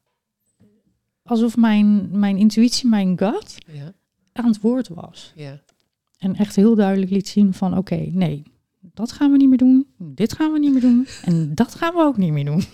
alsof 1.25 1.57
mijn, 1.57 2.19
mijn 2.19 2.37
intuïtie, 2.37 2.89
mijn 2.89 3.19
gut 3.19 3.55
Ja, 3.67 3.93
aan 4.33 4.47
het 4.47 4.61
woord 4.61 4.89
was. 4.89 5.33
ja. 5.35 5.61
En 6.19 6.37
echt 6.37 6.57
heel 6.57 6.75
duidelijk 6.75 7.11
liet 7.11 7.29
zien 7.29 7.55
van 7.55 7.77
oké, 7.79 7.95
nee, 8.11 8.43
dat 8.81 9.13
gaan 9.13 9.31
we 9.31 9.37
niet 9.37 9.49
meer 9.49 9.59
doen. 9.59 9.87
Dit 9.99 10.33
gaan 10.33 10.53
we 10.53 10.59
niet 10.59 10.73
meer 10.73 10.81
doen. 10.81 11.09
En 11.25 11.55
dat 11.55 11.75
gaan 11.75 11.95
we 11.95 12.01
ook 12.01 12.17
niet 12.17 12.33
meer 12.33 12.45
doen. 12.45 12.65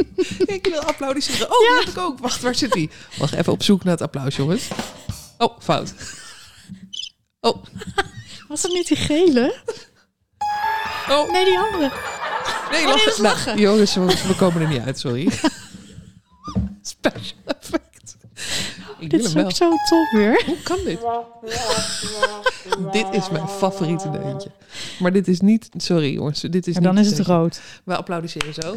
Ik 0.56 0.66
wil 0.70 0.80
applaudisseren. 0.80 1.46
Oh, 1.50 1.58
die 1.58 1.78
heb 1.78 1.88
ik 1.88 1.98
ook. 1.98 2.18
Wacht, 2.18 2.42
waar 2.42 2.54
zit 2.54 2.72
die? 2.72 2.90
Wacht, 3.18 3.32
even 3.32 3.52
op 3.52 3.62
zoek 3.62 3.84
naar 3.84 3.92
het 3.92 4.02
applaus, 4.02 4.36
jongens. 4.36 4.68
Oh, 5.38 5.58
fout. 5.60 5.94
Oh, 7.40 7.64
Was 8.48 8.62
dat 8.62 8.72
niet 8.72 8.88
die 8.88 8.96
gele? 8.96 9.54
oh. 11.08 11.30
Nee, 11.32 11.44
die 11.44 11.58
andere. 11.58 11.90
Nee, 12.70 12.80
Oh, 12.86 12.86
nee, 12.86 12.86
dat 12.86 12.96
is 12.96 13.04
Nou, 13.04 13.22
lachen. 13.22 13.58
jongens, 13.60 13.94
we, 13.94 14.34
komen 14.38 14.62
er 14.62 14.68
niet 14.68 14.80
uit, 14.80 14.98
sorry. 14.98 15.30
Special. 16.82 17.45
Ik 19.06 19.10
wil 19.10 19.20
Dit 19.20 19.28
is 19.28 19.34
wel. 19.34 19.44
ook 19.44 19.52
zo 19.52 19.70
tof 19.88 20.10
weer. 20.12 20.42
Hoe 20.46 20.62
kan 20.62 20.78
dit? 20.84 21.00
dit 22.92 23.06
is 23.22 23.30
mijn 23.30 23.48
favoriete 23.48 24.10
deuntje. 24.10 24.50
Maar 25.00 25.12
dit 25.12 25.28
is 25.28 25.40
niet... 25.40 25.68
Sorry 25.76 26.12
jongens, 26.12 26.40
dit 26.40 26.66
is 26.66 26.76
En 26.76 26.82
dan 26.82 26.94
niet 26.94 27.04
is 27.04 27.06
het 27.16 27.16
deuntje. 27.26 27.34
rood. 27.34 27.60
We 27.84 27.96
applaudisseren 27.96 28.54
zo. 28.54 28.76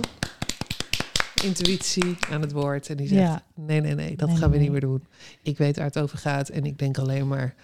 Intuïtie 1.43 2.17
aan 2.31 2.41
het 2.41 2.51
woord. 2.51 2.89
En 2.89 2.97
die 2.97 3.07
zegt, 3.07 3.21
Ja. 3.21 3.43
nee, 3.55 3.81
nee, 3.81 3.95
nee, 3.95 4.15
dat 4.15 4.27
Nee, 4.27 4.37
gaan 4.37 4.49
we 4.49 4.55
nee, 4.55 4.63
niet 4.63 4.71
meer 4.71 4.81
doen. 4.81 5.03
Ik 5.43 5.57
weet 5.57 5.75
waar 5.77 5.85
het 5.85 5.99
over 5.99 6.17
gaat. 6.17 6.49
En 6.49 6.63
ik 6.65 6.77
denk 6.79 6.97
alleen 6.97 7.27
maar, 7.27 7.55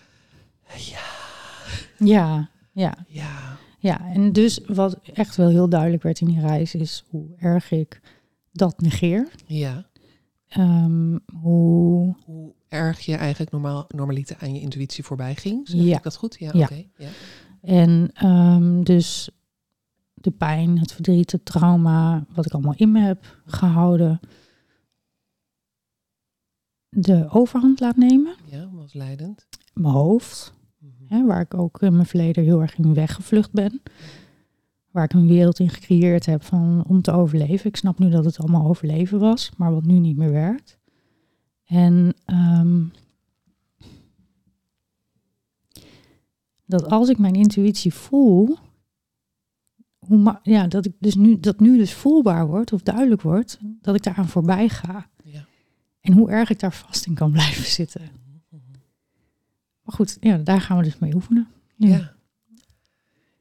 Ja, 0.77 0.99
ja. 1.97 2.49
ja, 3.07 3.57
Ja, 3.79 4.01
en 4.13 4.31
dus 4.31 4.59
wat 4.67 4.97
echt 5.13 5.35
wel 5.35 5.49
heel 5.49 5.69
duidelijk 5.69 6.03
werd 6.03 6.19
in 6.19 6.27
die 6.27 6.41
reis 6.41 6.75
is 6.75 7.03
hoe 7.09 7.25
erg 7.39 7.71
ik 7.71 7.99
dat 8.51 8.79
negeer. 8.81 9.27
ja. 9.45 9.85
Ehm, 10.55 11.17
hoe, 11.41 12.15
Hoe 12.25 12.53
erg 12.67 12.99
je 12.99 13.15
eigenlijk 13.15 13.51
normaal, 13.51 13.85
normaliter 13.87 14.37
aan 14.39 14.53
je 14.53 14.61
intuïtie 14.61 15.03
voorbij 15.03 15.35
ging. 15.35 15.67
Zeg 15.67 15.81
Ja. 15.81 15.97
ik 15.97 16.03
dat 16.03 16.15
goed? 16.15 16.35
Ja, 16.39 16.49
Ja. 16.53 16.63
oké. 16.63 16.83
Ja. 16.97 17.09
en 17.61 18.09
ehm, 18.13 18.83
dus 18.83 19.29
de 20.13 20.31
pijn, 20.31 20.79
het 20.79 20.91
verdriet, 20.93 21.31
het 21.31 21.45
trauma, 21.45 22.25
wat 22.33 22.45
ik 22.45 22.51
allemaal 22.53 22.73
in 22.75 22.91
me 22.91 22.99
heb 22.99 23.41
gehouden, 23.45 24.19
de 26.89 27.27
overhand 27.29 27.79
laat 27.79 27.95
nemen. 27.97 28.35
ja, 28.45 28.69
was 28.73 28.93
leidend. 28.93 29.47
Mijn 29.73 29.93
hoofd, 29.93 30.53
Mhm. 30.79 31.13
hè, 31.13 31.25
waar 31.25 31.41
ik 31.41 31.53
ook 31.53 31.81
in 31.81 31.93
mijn 31.93 32.05
verleden 32.05 32.43
heel 32.43 32.61
erg 32.61 32.77
in 32.77 32.93
weggevlucht 32.93 33.51
ben. 33.51 33.81
Waar 34.95 35.03
ik 35.03 35.13
een 35.13 35.27
wereld 35.27 35.59
in 35.59 35.69
gecreëerd 35.69 36.25
heb 36.25 36.43
van, 36.43 36.83
om 36.87 37.01
te 37.01 37.11
overleven. 37.11 37.69
Ik 37.69 37.75
snap 37.75 37.99
nu 37.99 38.09
dat 38.09 38.25
het 38.25 38.39
allemaal 38.39 38.67
overleven 38.67 39.19
was, 39.19 39.51
maar 39.57 39.73
wat 39.73 39.85
nu 39.85 39.99
niet 39.99 40.17
meer 40.17 40.31
werkt. 40.31 40.77
En 41.65 42.13
ehm, 42.25 42.83
dat 46.65 46.89
als 46.89 47.09
ik 47.09 47.17
mijn 47.17 47.33
intuïtie 47.33 47.93
voel, 47.93 48.57
hoe 49.97 50.39
ja, 50.43 50.67
dat 50.67 50.85
ik 50.85 50.93
dus 50.99 51.15
nu, 51.15 51.39
dat 51.39 51.59
nu 51.59 51.77
dus 51.77 51.93
voelbaar 51.93 52.47
wordt 52.47 52.73
of 52.73 52.81
duidelijk 52.81 53.21
wordt, 53.21 53.59
dat 53.81 53.95
ik 53.95 54.03
daaraan 54.03 54.27
voorbij 54.27 54.69
ga. 54.69 55.09
Ja. 55.23 55.45
En 55.99 56.13
hoe 56.13 56.29
erg 56.29 56.49
ik 56.49 56.59
daar 56.59 56.73
vast 56.73 57.05
in 57.05 57.13
kan 57.13 57.31
blijven 57.37 57.65
zitten. 57.65 58.01
Maar 59.81 59.95
goed, 59.95 60.17
ja, 60.19 60.37
daar 60.37 60.61
gaan 60.61 60.77
we 60.77 60.83
dus 60.83 60.99
mee 60.99 61.15
oefenen. 61.15 61.47
Ja. 61.75 62.14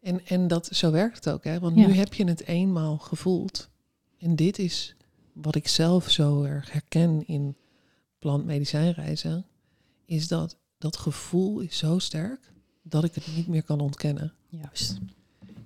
En, 0.04 0.26
en 0.26 0.48
dat, 0.48 0.66
zo 0.66 0.90
werkt 0.90 1.24
het 1.24 1.34
ook, 1.34 1.44
hè? 1.44 1.58
Want 1.60 1.76
Ja. 1.76 1.86
nu 1.86 1.92
heb 1.92 2.14
je 2.14 2.24
het 2.24 2.46
eenmaal 2.46 2.98
gevoeld. 2.98 3.70
En 4.18 4.36
dit 4.36 4.58
is 4.58 4.94
wat 5.32 5.54
ik 5.54 5.68
zelf 5.68 6.10
zo 6.10 6.42
erg 6.42 6.72
herken 6.72 7.26
in 7.26 7.56
plantmedicijnreizen. 8.18 9.46
Is 10.04 10.28
dat 10.28 10.56
dat 10.78 10.96
gevoel 10.96 11.60
is 11.60 11.78
zo 11.78 11.98
sterk 11.98 12.52
dat 12.82 13.04
ik 13.04 13.14
het 13.14 13.24
niet 13.36 13.46
meer 13.46 13.62
kan 13.62 13.80
ontkennen. 13.80 14.32
Juist. 14.48 14.98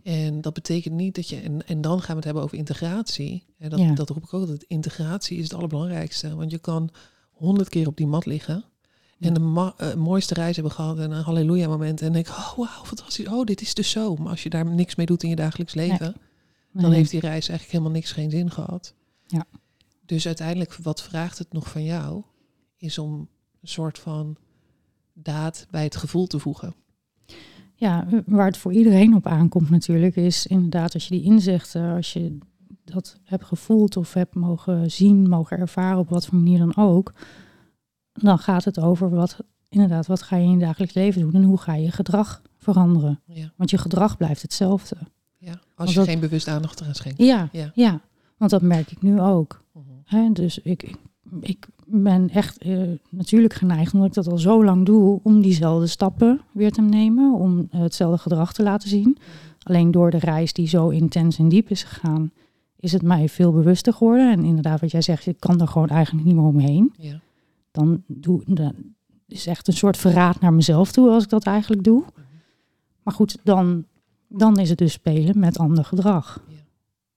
En 0.03 0.41
dat 0.41 0.55
betekent 0.55 0.95
niet 0.95 1.15
dat 1.15 1.29
je... 1.29 1.41
En, 1.41 1.67
en 1.67 1.81
dan 1.81 1.99
gaan 2.01 2.09
we 2.11 2.15
het 2.15 2.25
hebben 2.25 2.43
over 2.43 2.59
integratie. 2.59 3.45
En 3.59 3.71
dat, 3.71 3.79
Ja. 3.79 3.95
dat 3.95 4.09
roep 4.09 4.25
ik 4.25 4.35
ook 4.35 4.41
altijd. 4.41 4.63
Integratie 4.63 5.37
is 5.39 5.43
het 5.45 5.55
allerbelangrijkste. 5.55 6.35
Want 6.35 6.51
je 6.51 6.59
kan 6.59 6.91
honderd 7.33 7.69
keer 7.69 7.87
op 7.87 7.97
die 7.97 8.07
mat 8.07 8.27
liggen... 8.27 8.65
En 9.21 9.35
de 9.35 9.41
ma- 9.41 9.75
eh, 9.77 9.95
mooiste 9.95 10.35
reis 10.35 10.55
hebben 10.55 10.73
gehad 10.73 10.99
en 10.99 11.11
een 11.11 11.23
halleluja 11.23 11.69
moment. 11.69 12.03
En 12.03 12.13
denk, 12.13 12.29
oh 12.29 12.57
wauw, 12.57 12.85
fantastisch. 12.85 13.29
Oh, 13.29 13.45
dit 13.45 13.61
is 13.61 13.75
dus 13.75 13.91
zo. 13.91 14.17
Maar 14.17 14.31
als 14.31 14.43
je 14.43 14.49
daar 14.51 14.67
niks 14.67 14.95
mee 14.95 15.07
doet 15.07 15.23
in 15.23 15.29
je 15.29 15.37
dagelijks 15.37 15.75
leven, 15.75 16.15
dan 16.73 16.91
Nee. 16.91 16.95
heeft 16.99 17.11
die 17.11 17.21
reis 17.21 17.49
eigenlijk 17.49 17.71
helemaal 17.71 17.93
niks 17.93 18.13
geen 18.13 18.31
zin 18.31 18.51
gehad. 18.51 18.95
Ja. 19.27 19.45
Dus 20.07 20.27
uiteindelijk, 20.27 20.75
wat 20.75 21.03
vraagt 21.03 21.39
het 21.39 21.53
nog 21.53 21.69
van 21.69 21.85
jou? 21.85 22.23
Is 22.77 22.99
om 22.99 23.13
een 23.61 23.69
soort 23.69 23.99
van 23.99 24.37
daad 25.13 25.67
bij 25.71 25.83
het 25.83 25.97
gevoel 25.97 26.27
te 26.27 26.39
voegen. 26.39 26.75
Ja, 27.75 28.07
waar 28.27 28.47
het 28.47 28.57
voor 28.57 28.73
iedereen 28.73 29.15
op 29.15 29.27
aankomt 29.27 29.71
natuurlijk, 29.71 30.17
is 30.17 30.47
inderdaad 30.47 30.95
als 30.95 31.09
je 31.09 31.15
die 31.15 31.25
inzichten, 31.25 31.95
als 31.95 32.13
je 32.13 32.39
dat 32.85 33.17
hebt 33.25 33.45
gevoeld 33.45 33.97
of 33.97 34.13
hebt 34.13 34.35
mogen 34.35 34.91
zien, 34.91 35.29
mogen 35.29 35.59
ervaren 35.59 35.99
op 35.99 36.09
wat 36.09 36.27
voor 36.27 36.39
manier 36.39 36.59
dan 36.59 36.77
ook, 36.77 37.13
dan 38.21 38.39
gaat 38.39 38.65
het 38.65 38.81
over 38.81 39.11
wat, 39.11 39.37
inderdaad, 39.69 40.07
wat 40.07 40.23
ga 40.23 40.37
je 40.37 40.45
in 40.45 40.51
je 40.51 40.59
dagelijks 40.59 40.95
leven 40.95 41.21
doen 41.21 41.33
en 41.35 41.43
hoe 41.43 41.59
ga 41.59 41.75
je 41.75 41.83
je 41.85 41.91
gedrag 41.91 42.43
veranderen. 42.57 43.21
Ja, 43.27 43.53
Want 43.57 43.71
je 43.71 43.79
gedrag 43.79 44.17
blijft 44.17 44.43
hetzelfde. 44.43 44.97
ja. 45.39 45.51
Als 45.51 45.61
Want 45.75 45.91
je 45.91 45.97
dat- 45.97 46.07
geen 46.09 46.21
bewust 46.21 46.49
aandacht 46.49 46.81
eraan 46.81 46.95
schenkt. 46.95 47.19
Ja, 47.19 47.49
Ja. 47.53 47.71
ja. 47.75 48.01
want 48.37 48.51
dat 48.51 48.63
merk 48.63 48.91
ik 48.91 49.03
nu 49.03 49.21
ook. 49.21 49.65
Mhm. 49.73 50.33
Dus 50.33 50.59
ik, 50.59 50.83
ik, 50.83 50.97
ik 51.41 51.67
ben 51.87 52.31
echt 52.31 52.59
eh, 52.59 52.79
natuurlijk 53.11 53.55
geneigd, 53.55 53.93
omdat 53.93 54.09
ik 54.09 54.15
dat 54.15 54.29
al 54.29 54.39
zo 54.39 54.65
lang 54.65 54.87
doe, 54.87 55.21
om 55.23 55.41
diezelfde 55.43 55.87
stappen 55.87 56.41
weer 56.53 56.73
te 56.73 56.81
nemen, 56.83 57.33
om 57.35 57.69
eh, 57.71 57.81
hetzelfde 57.81 58.19
gedrag 58.19 58.53
te 58.53 58.63
laten 58.63 58.89
zien. 58.89 59.19
Alleen 59.63 59.91
door 59.91 60.11
de 60.11 60.19
reis 60.19 60.53
die 60.53 60.69
zo 60.69 60.89
intens 60.89 61.39
en 61.39 61.49
diep 61.49 61.69
is 61.71 61.83
gegaan, 61.83 62.31
is 62.77 62.93
het 62.93 63.03
mij 63.03 63.29
veel 63.29 63.53
bewuster 63.53 63.93
geworden. 63.93 64.33
En 64.33 64.45
inderdaad, 64.45 64.81
wat 64.81 64.91
jij 64.91 65.03
zegt, 65.03 65.27
ik 65.27 65.41
kan 65.41 65.61
er 65.61 65.69
gewoon 65.69 65.89
eigenlijk 65.89 66.27
niet 66.27 66.35
meer 66.35 66.45
omheen. 66.45 66.93
Ja. 66.99 67.21
Dan 67.71 68.03
doe 68.07 68.43
dan 68.47 68.75
is 69.27 69.47
echt 69.47 69.69
een 69.69 69.73
soort 69.73 69.97
verraad 69.97 70.41
naar 70.41 70.53
mezelf 70.53 70.93
toe 70.93 71.11
als 71.11 71.25
ik 71.25 71.29
dat 71.29 71.45
eigenlijk 71.45 71.85
doe. 71.85 72.05
Maar 73.03 73.15
goed, 73.15 73.39
dan, 73.43 73.87
dan 74.29 74.57
is 74.57 74.69
het 74.69 74.79
dus 74.79 74.93
spelen 74.93 75.39
met 75.39 75.59
ander 75.59 75.85
gedrag. 75.85 76.45
Ja. 76.49 76.57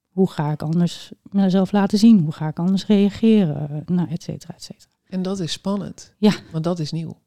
Hoe 0.09 0.29
ga 0.29 0.51
ik 0.51 0.61
anders 0.61 1.11
mezelf 1.31 1.71
laten 1.71 1.97
zien? 1.97 2.19
Hoe 2.19 2.31
ga 2.31 2.47
ik 2.47 2.59
anders 2.59 2.85
reageren? 2.85 3.83
Nou, 3.85 4.09
et 4.09 4.23
cetera, 4.23 4.53
et 4.53 4.63
cetera. 4.63 4.91
En 5.03 5.21
dat 5.21 5.39
is 5.39 5.51
spannend. 5.51 6.13
Ja. 6.17 6.33
Want 6.51 6.63
dat 6.63 6.79
is 6.79 6.91
nieuw. 6.91 7.17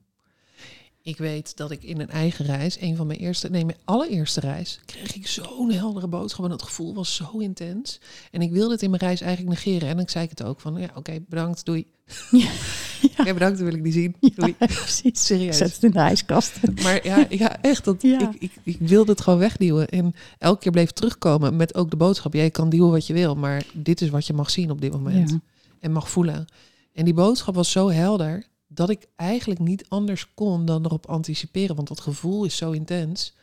Ik 1.06 1.16
weet 1.16 1.56
dat 1.56 1.70
ik 1.70 1.82
in 1.82 2.00
een 2.00 2.10
eigen 2.10 2.44
reis, 2.44 2.80
een 2.80 2.96
van 2.96 3.06
mijn 3.06 3.18
eerste, 3.18 3.50
nee, 3.50 3.64
mijn 3.64 3.78
allereerste 3.84 4.40
reis, 4.40 4.80
kreeg 4.84 5.14
ik 5.14 5.26
zo'n 5.26 5.70
heldere 5.70 6.06
boodschap 6.06 6.44
en 6.44 6.50
het 6.50 6.62
gevoel 6.62 6.94
was 6.94 7.14
zo 7.14 7.38
intens. 7.38 8.00
En 8.30 8.40
ik 8.40 8.52
wilde 8.52 8.72
het 8.72 8.82
in 8.82 8.90
mijn 8.90 9.02
reis 9.02 9.20
eigenlijk 9.20 9.56
negeren. 9.56 9.88
En 9.88 9.96
dan 9.96 10.08
zei 10.08 10.24
ik 10.24 10.30
het 10.30 10.42
ook 10.42 10.60
van, 10.60 10.76
ja, 10.80 10.90
oké, 10.94 11.20
bedankt, 11.28 11.64
doei. 11.64 11.86
Ja. 12.30 12.50
Oké, 13.18 13.32
bedankt, 13.32 13.58
dat 13.58 13.68
wil 13.68 13.76
ik 13.76 13.82
niet 13.82 13.92
zien. 13.92 14.16
Doei. 14.34 14.54
precies. 14.82 15.26
Serieus. 15.26 15.56
Zet 15.56 15.74
het 15.74 15.82
in 15.82 15.90
de 15.90 15.98
ijskast. 15.98 16.52
Maar 16.82 17.06
ja, 17.06 17.26
ja 17.28 17.62
echt, 17.62 17.84
dat, 17.84 18.02
Ja. 18.02 18.20
Ik, 18.20 18.36
ik, 18.38 18.52
ik 18.62 18.78
wilde 18.78 19.10
het 19.10 19.20
gewoon 19.20 19.38
wegduwen. 19.38 19.88
En 19.88 20.14
elke 20.38 20.60
keer 20.60 20.72
bleef 20.72 20.90
terugkomen 20.90 21.56
met 21.56 21.74
ook 21.74 21.90
de 21.90 21.96
boodschap, 21.96 22.34
jij 22.34 22.50
kan 22.50 22.68
duwen 22.68 22.90
wat 22.90 23.06
je 23.06 23.12
wil, 23.12 23.34
maar 23.34 23.64
dit 23.72 24.00
is 24.00 24.08
wat 24.08 24.26
je 24.26 24.32
mag 24.32 24.50
zien 24.50 24.70
op 24.70 24.80
dit 24.80 24.92
moment. 24.92 25.30
Ja. 25.30 25.40
En 25.80 25.92
mag 25.92 26.10
voelen. 26.10 26.46
En 26.92 27.04
die 27.04 27.14
boodschap 27.14 27.54
was 27.54 27.70
zo 27.70 27.90
helder 27.90 28.46
dat 28.74 28.90
ik 28.90 29.06
eigenlijk 29.16 29.60
niet 29.60 29.84
anders 29.88 30.34
kon 30.34 30.64
dan 30.64 30.84
erop 30.84 31.06
anticiperen. 31.06 31.76
Want 31.76 31.88
dat 31.88 32.00
gevoel 32.00 32.44
is 32.44 32.56
zo 32.56 32.70
intens. 32.70 33.34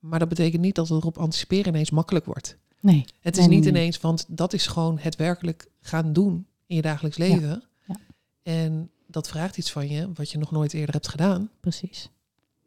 Maar 0.00 0.18
dat 0.18 0.28
betekent 0.28 0.62
niet 0.62 0.74
dat 0.74 0.88
het 0.88 0.98
erop 1.00 1.18
anticiperen 1.18 1.72
ineens 1.72 1.90
makkelijk 1.90 2.24
wordt. 2.24 2.56
Nee. 2.80 3.04
Het 3.20 3.36
is 3.36 3.46
Nee, 3.46 3.54
niet 3.54 3.64
nee. 3.64 3.72
ineens, 3.72 4.00
want 4.00 4.24
dat 4.28 4.52
is 4.52 4.66
gewoon 4.66 4.98
het 4.98 5.16
werkelijk 5.16 5.68
gaan 5.80 6.12
doen 6.12 6.46
in 6.66 6.76
je 6.76 6.82
dagelijks 6.82 7.16
leven. 7.16 7.62
ja. 7.86 7.96
En 8.42 8.90
dat 9.06 9.28
vraagt 9.28 9.56
iets 9.58 9.70
van 9.72 9.88
je 9.88 10.08
wat 10.14 10.30
je 10.30 10.38
nog 10.38 10.50
nooit 10.50 10.72
eerder 10.72 10.94
hebt 10.94 11.08
gedaan. 11.08 11.50
Precies. 11.60 12.08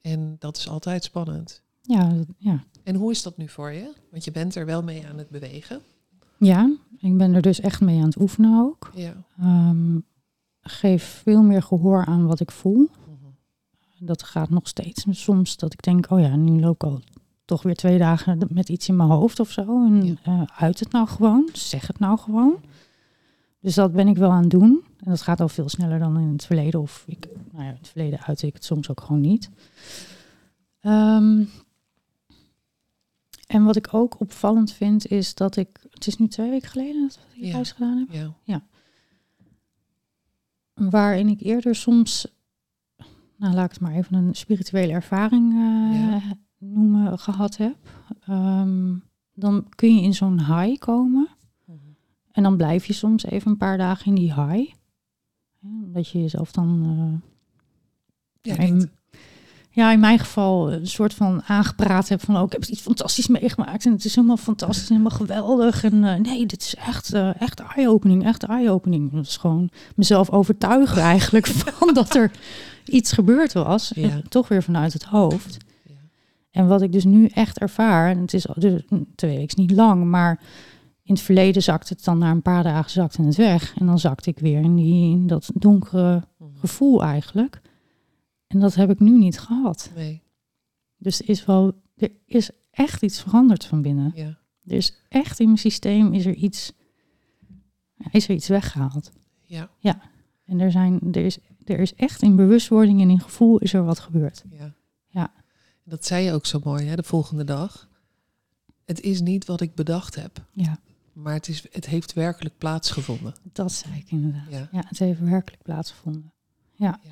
En 0.02 0.36
dat 0.40 0.58
is 0.58 0.68
altijd 0.70 1.04
spannend. 1.04 1.62
Ja, 1.82 2.16
ja. 2.38 2.64
En 2.84 2.96
hoe 2.96 3.12
is 3.12 3.22
dat 3.24 3.38
nu 3.38 3.50
voor 3.50 3.72
je? 3.72 3.94
Want 4.12 4.24
je 4.24 4.32
bent 4.32 4.56
er 4.56 4.66
wel 4.66 4.84
mee 4.84 5.08
aan 5.08 5.18
het 5.18 5.30
bewegen. 5.30 5.82
ja, 6.40 6.76
ik 7.00 7.18
ben 7.18 7.34
er 7.34 7.42
dus 7.42 7.60
echt 7.60 7.82
mee 7.82 7.98
aan 8.00 8.06
het 8.06 8.20
oefenen 8.20 8.60
ook. 8.60 8.92
Ja. 8.96 9.14
Ehm, 9.40 9.96
geef 10.68 11.22
veel 11.24 11.42
meer 11.44 11.62
gehoor 11.64 12.06
aan 12.06 12.26
wat 12.28 12.40
ik 12.40 12.52
voel. 12.52 12.90
Mhm. 13.06 14.06
Dat 14.06 14.24
gaat 14.24 14.50
nog 14.50 14.68
steeds. 14.68 15.06
Soms 15.10 15.58
dat 15.58 15.74
ik 15.74 15.82
denk, 15.82 16.10
oh 16.12 16.20
ja, 16.20 16.36
nu 16.36 16.60
loop 16.60 16.76
ik 16.76 16.84
al 16.84 17.02
toch 17.46 17.62
weer 17.64 17.76
twee 17.76 17.98
dagen 17.98 18.48
met 18.50 18.70
iets 18.70 18.88
in 18.88 18.96
mijn 18.96 19.10
hoofd 19.10 19.40
of 19.40 19.52
zo. 19.52 19.86
En 19.86 20.06
Ja. 20.06 20.16
eh, 20.24 20.42
uit 20.58 20.80
het 20.80 20.92
nou 20.92 21.08
gewoon, 21.08 21.50
zeg 21.54 21.88
het 21.88 22.00
nou 22.00 22.18
gewoon. 22.20 22.56
Dus 23.60 23.76
dat 23.76 23.92
ben 23.94 24.08
ik 24.08 24.18
wel 24.18 24.32
aan 24.32 24.42
het 24.42 24.50
doen. 24.50 24.84
En 25.04 25.10
dat 25.12 25.22
gaat 25.22 25.42
al 25.42 25.50
veel 25.50 25.70
sneller 25.70 26.00
dan 26.00 26.20
in 26.20 26.28
het 26.28 26.46
verleden. 26.46 26.82
Of 26.82 27.04
ik, 27.08 27.28
nou 27.52 27.64
ja, 27.64 27.70
in 27.70 27.76
het 27.78 27.88
verleden 27.88 28.20
uitte 28.24 28.48
ik 28.48 28.54
het 28.54 28.66
soms 28.66 28.90
ook 28.90 29.02
gewoon 29.02 29.22
niet. 29.22 29.50
Ehm, 30.80 31.44
en 33.48 33.64
wat 33.64 33.76
ik 33.76 33.94
ook 33.94 34.20
opvallend 34.20 34.72
vind, 34.72 35.08
is 35.08 35.34
dat 35.36 35.56
ik... 35.56 35.68
Het 35.90 36.08
is 36.08 36.18
nu 36.18 36.28
twee 36.28 36.50
weken 36.50 36.70
geleden 36.70 37.02
dat 37.08 37.20
ik 37.30 37.36
die 37.36 37.46
Ja. 37.48 37.54
reis 37.54 37.72
gedaan 37.72 37.98
heb 38.10 38.34
Ja. 38.44 38.62
Waarin 40.78 41.28
ik 41.28 41.42
eerder 41.42 41.76
soms, 41.76 42.28
nou 43.38 43.54
laat 43.54 43.66
ik 43.66 43.72
het 43.72 43.80
maar 43.80 43.94
even 43.94 44.14
een 44.16 44.36
spirituele 44.36 44.92
ervaring 44.94 45.52
eh, 45.54 46.00
Ja. 46.10 46.22
noemen, 46.58 47.20
gehad 47.20 47.58
heb. 47.58 47.78
Ehm, 48.26 48.96
dan 49.34 49.66
kun 49.76 49.96
je 49.96 50.02
in 50.02 50.14
zo'n 50.14 50.40
high 50.40 50.78
komen 50.80 51.28
Mhm. 51.66 51.78
en 52.32 52.44
dan 52.44 52.58
blijf 52.58 52.86
je 52.86 52.94
soms 52.94 53.26
even 53.26 53.52
een 53.52 53.58
paar 53.58 53.78
dagen 53.78 54.06
in 54.06 54.16
die 54.16 54.34
high. 54.34 54.74
Omdat 55.64 56.10
je 56.10 56.20
jezelf 56.22 56.52
dan, 56.52 57.22
Ja, 58.42 58.56
Ja. 58.64 58.86
Ja, 59.78 59.92
in 59.92 60.00
mijn 60.00 60.20
geval 60.20 60.72
een 60.72 60.88
soort 60.88 61.14
van 61.14 61.42
aangepraat 61.48 62.10
heb 62.10 62.24
van, 62.24 62.38
oh, 62.38 62.44
ik 62.44 62.52
heb 62.52 62.66
iets 62.66 62.82
fantastisch 62.82 63.28
meegemaakt 63.28 63.86
en 63.86 63.92
het 63.92 64.06
is 64.06 64.16
helemaal 64.16 64.38
fantastisch 64.38 64.90
en 64.90 64.96
helemaal 64.96 65.18
geweldig. 65.18 65.84
En 65.84 66.04
eh, 66.04 66.20
nee, 66.20 66.46
dit 66.46 66.62
is 66.62 66.76
echt, 66.76 67.14
eh, 67.14 67.42
echt 67.42 67.60
eye-opening, 67.76 68.26
echt 68.26 68.44
eye-opening. 68.44 69.12
Dat 69.12 69.26
is 69.26 69.38
gewoon 69.38 69.70
mezelf 69.96 70.30
overtuigen 70.30 71.02
eigenlijk 71.16 71.48
van 71.48 71.94
dat 71.94 72.16
er 72.16 72.32
iets 72.86 73.12
gebeurd 73.12 73.54
was. 73.54 73.92
Ja. 73.96 74.10
En 74.10 74.24
toch 74.30 74.48
weer 74.48 74.64
vanuit 74.64 74.94
het 74.94 75.04
hoofd. 75.04 75.58
Ja. 75.84 75.94
En 76.52 76.68
wat 76.68 76.82
ik 76.82 76.92
dus 76.92 77.04
nu 77.06 77.26
echt 77.26 77.60
ervaar, 77.60 78.10
en 78.10 78.22
het 78.22 78.34
is 78.34 78.46
dus, 78.56 78.82
mm, 78.90 79.06
twee 79.16 79.38
weken 79.38 79.62
niet 79.62 79.72
lang, 79.72 80.06
maar 80.06 80.40
in 81.04 81.14
het 81.14 81.24
verleden 81.24 81.64
zakte 81.64 81.94
het 81.94 82.04
dan 82.04 82.18
na 82.18 82.32
een 82.32 82.42
paar 82.42 82.64
dagen 82.64 82.92
zakte 82.92 83.22
het 83.22 83.36
weg. 83.36 83.74
En 83.78 83.86
dan 83.86 84.00
zakte 84.00 84.30
ik 84.30 84.40
weer 84.40 84.62
in, 84.62 84.76
die, 84.76 85.12
in 85.12 85.28
dat 85.28 85.50
donkere 85.54 86.24
Mhm. 86.38 86.50
gevoel 86.60 87.04
eigenlijk. 87.04 87.62
En 88.48 88.60
dat 88.60 88.76
heb 88.76 88.90
ik 88.90 89.00
nu 89.00 89.18
niet 89.18 89.40
gehad. 89.40 89.92
Nee, 89.96 90.22
Dus 90.98 91.22
er 91.22 91.30
is 91.30 91.46
wel, 91.46 91.82
er 91.96 92.12
is 92.26 92.50
echt 92.72 93.04
iets 93.04 93.22
veranderd 93.22 93.66
van 93.66 93.82
binnen. 93.82 94.12
ja. 94.16 94.38
Er 94.66 94.76
is 94.76 94.94
echt 95.10 95.40
in 95.40 95.46
mijn 95.46 95.58
systeem 95.58 96.14
is 96.14 96.26
er 96.26 96.34
iets, 96.34 96.72
ja, 97.96 98.06
is 98.12 98.28
er 98.28 98.36
iets 98.36 98.48
weggehaald. 98.48 99.12
Ja, 99.46 99.70
En 100.44 100.60
er, 100.60 100.72
zijn, 100.72 101.00
er, 101.14 101.26
is, 101.26 101.38
er 101.66 101.80
is 101.80 101.94
echt 101.96 102.22
in 102.22 102.36
bewustwording 102.36 103.02
en 103.02 103.10
in 103.10 103.20
gevoel 103.20 103.58
is 103.58 103.74
er 103.74 103.84
wat 103.84 104.00
gebeurd. 104.00 104.44
ja. 104.50 104.76
Ja. 105.08 105.34
Dat 105.84 106.06
zei 106.06 106.26
je 106.26 106.32
ook 106.32 106.46
zo 106.46 106.60
mooi, 106.64 106.86
hè, 106.86 106.96
de 106.96 107.04
volgende 107.04 107.44
dag. 107.44 107.90
Het 108.86 109.02
is 109.02 109.22
niet 109.22 109.46
wat 109.46 109.62
ik 109.62 109.76
bedacht 109.76 110.16
heb, 110.16 110.46
Ja, 110.52 110.80
maar 111.14 111.34
het, 111.34 111.48
is, 111.48 111.64
het 111.72 111.86
heeft 111.86 112.14
werkelijk 112.14 112.58
plaatsgevonden. 112.58 113.34
dat 113.54 113.72
zei 113.72 113.96
ik 113.98 114.12
inderdaad. 114.12 114.50
Ja. 114.50 114.68
Ja, 114.72 114.84
het 114.88 115.00
heeft 115.00 115.20
werkelijk 115.20 115.64
plaatsgevonden. 115.64 116.34
Ja. 116.74 117.00
Ja, 117.04 117.12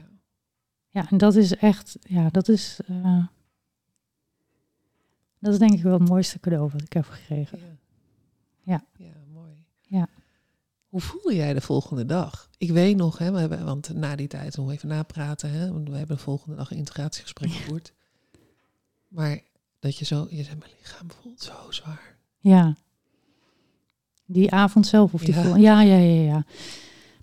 en 1.03 1.17
dat 1.17 1.35
is 1.35 1.55
echt, 1.55 1.97
ja, 2.01 2.29
dat 2.29 2.47
is, 2.47 2.79
eh, 2.87 3.25
dat 5.39 5.53
is 5.53 5.59
denk 5.59 5.73
ik 5.73 5.83
wel 5.83 5.99
het 5.99 6.09
mooiste 6.09 6.39
cadeau 6.39 6.69
wat 6.71 6.81
ik 6.81 6.93
heb 6.93 7.05
gekregen. 7.05 7.59
Ja. 7.59 7.65
Ja. 8.63 8.83
Ja, 9.05 9.13
mooi. 9.33 9.65
Ja. 9.81 10.07
Hoe 10.87 11.01
voelde 11.01 11.35
jij 11.35 11.53
de 11.53 11.61
volgende 11.61 12.05
dag? 12.05 12.49
Ik 12.57 12.71
weet 12.71 12.95
nog, 12.95 13.17
hè, 13.17 13.31
we 13.31 13.39
hebben, 13.39 13.65
want 13.65 13.93
na 13.93 14.15
die 14.15 14.27
tijd 14.27 14.57
nog 14.57 14.71
even 14.71 14.87
napraten, 14.87 15.51
hè, 15.51 15.71
want 15.71 15.89
we 15.89 15.97
hebben 15.97 16.15
de 16.15 16.21
volgende 16.21 16.55
dag 16.55 16.71
een 16.71 16.77
integratiegesprek 16.77 17.51
gevoerd. 17.51 17.93
Maar 19.07 19.41
dat 19.79 19.97
je 19.97 20.05
zo, 20.05 20.27
je 20.29 20.43
zei, 20.43 20.55
mijn 20.55 20.71
lichaam 20.79 21.11
voelt 21.21 21.41
zo 21.41 21.71
zwaar. 21.71 22.15
Ja. 22.39 22.75
Die 24.25 24.51
avond 24.51 24.87
zelf 24.87 25.13
of 25.13 25.21
die 25.21 25.33
Ja. 25.33 25.55
ja, 25.55 25.81
ja, 25.81 25.97
ja, 25.97 26.21
ja. 26.21 26.45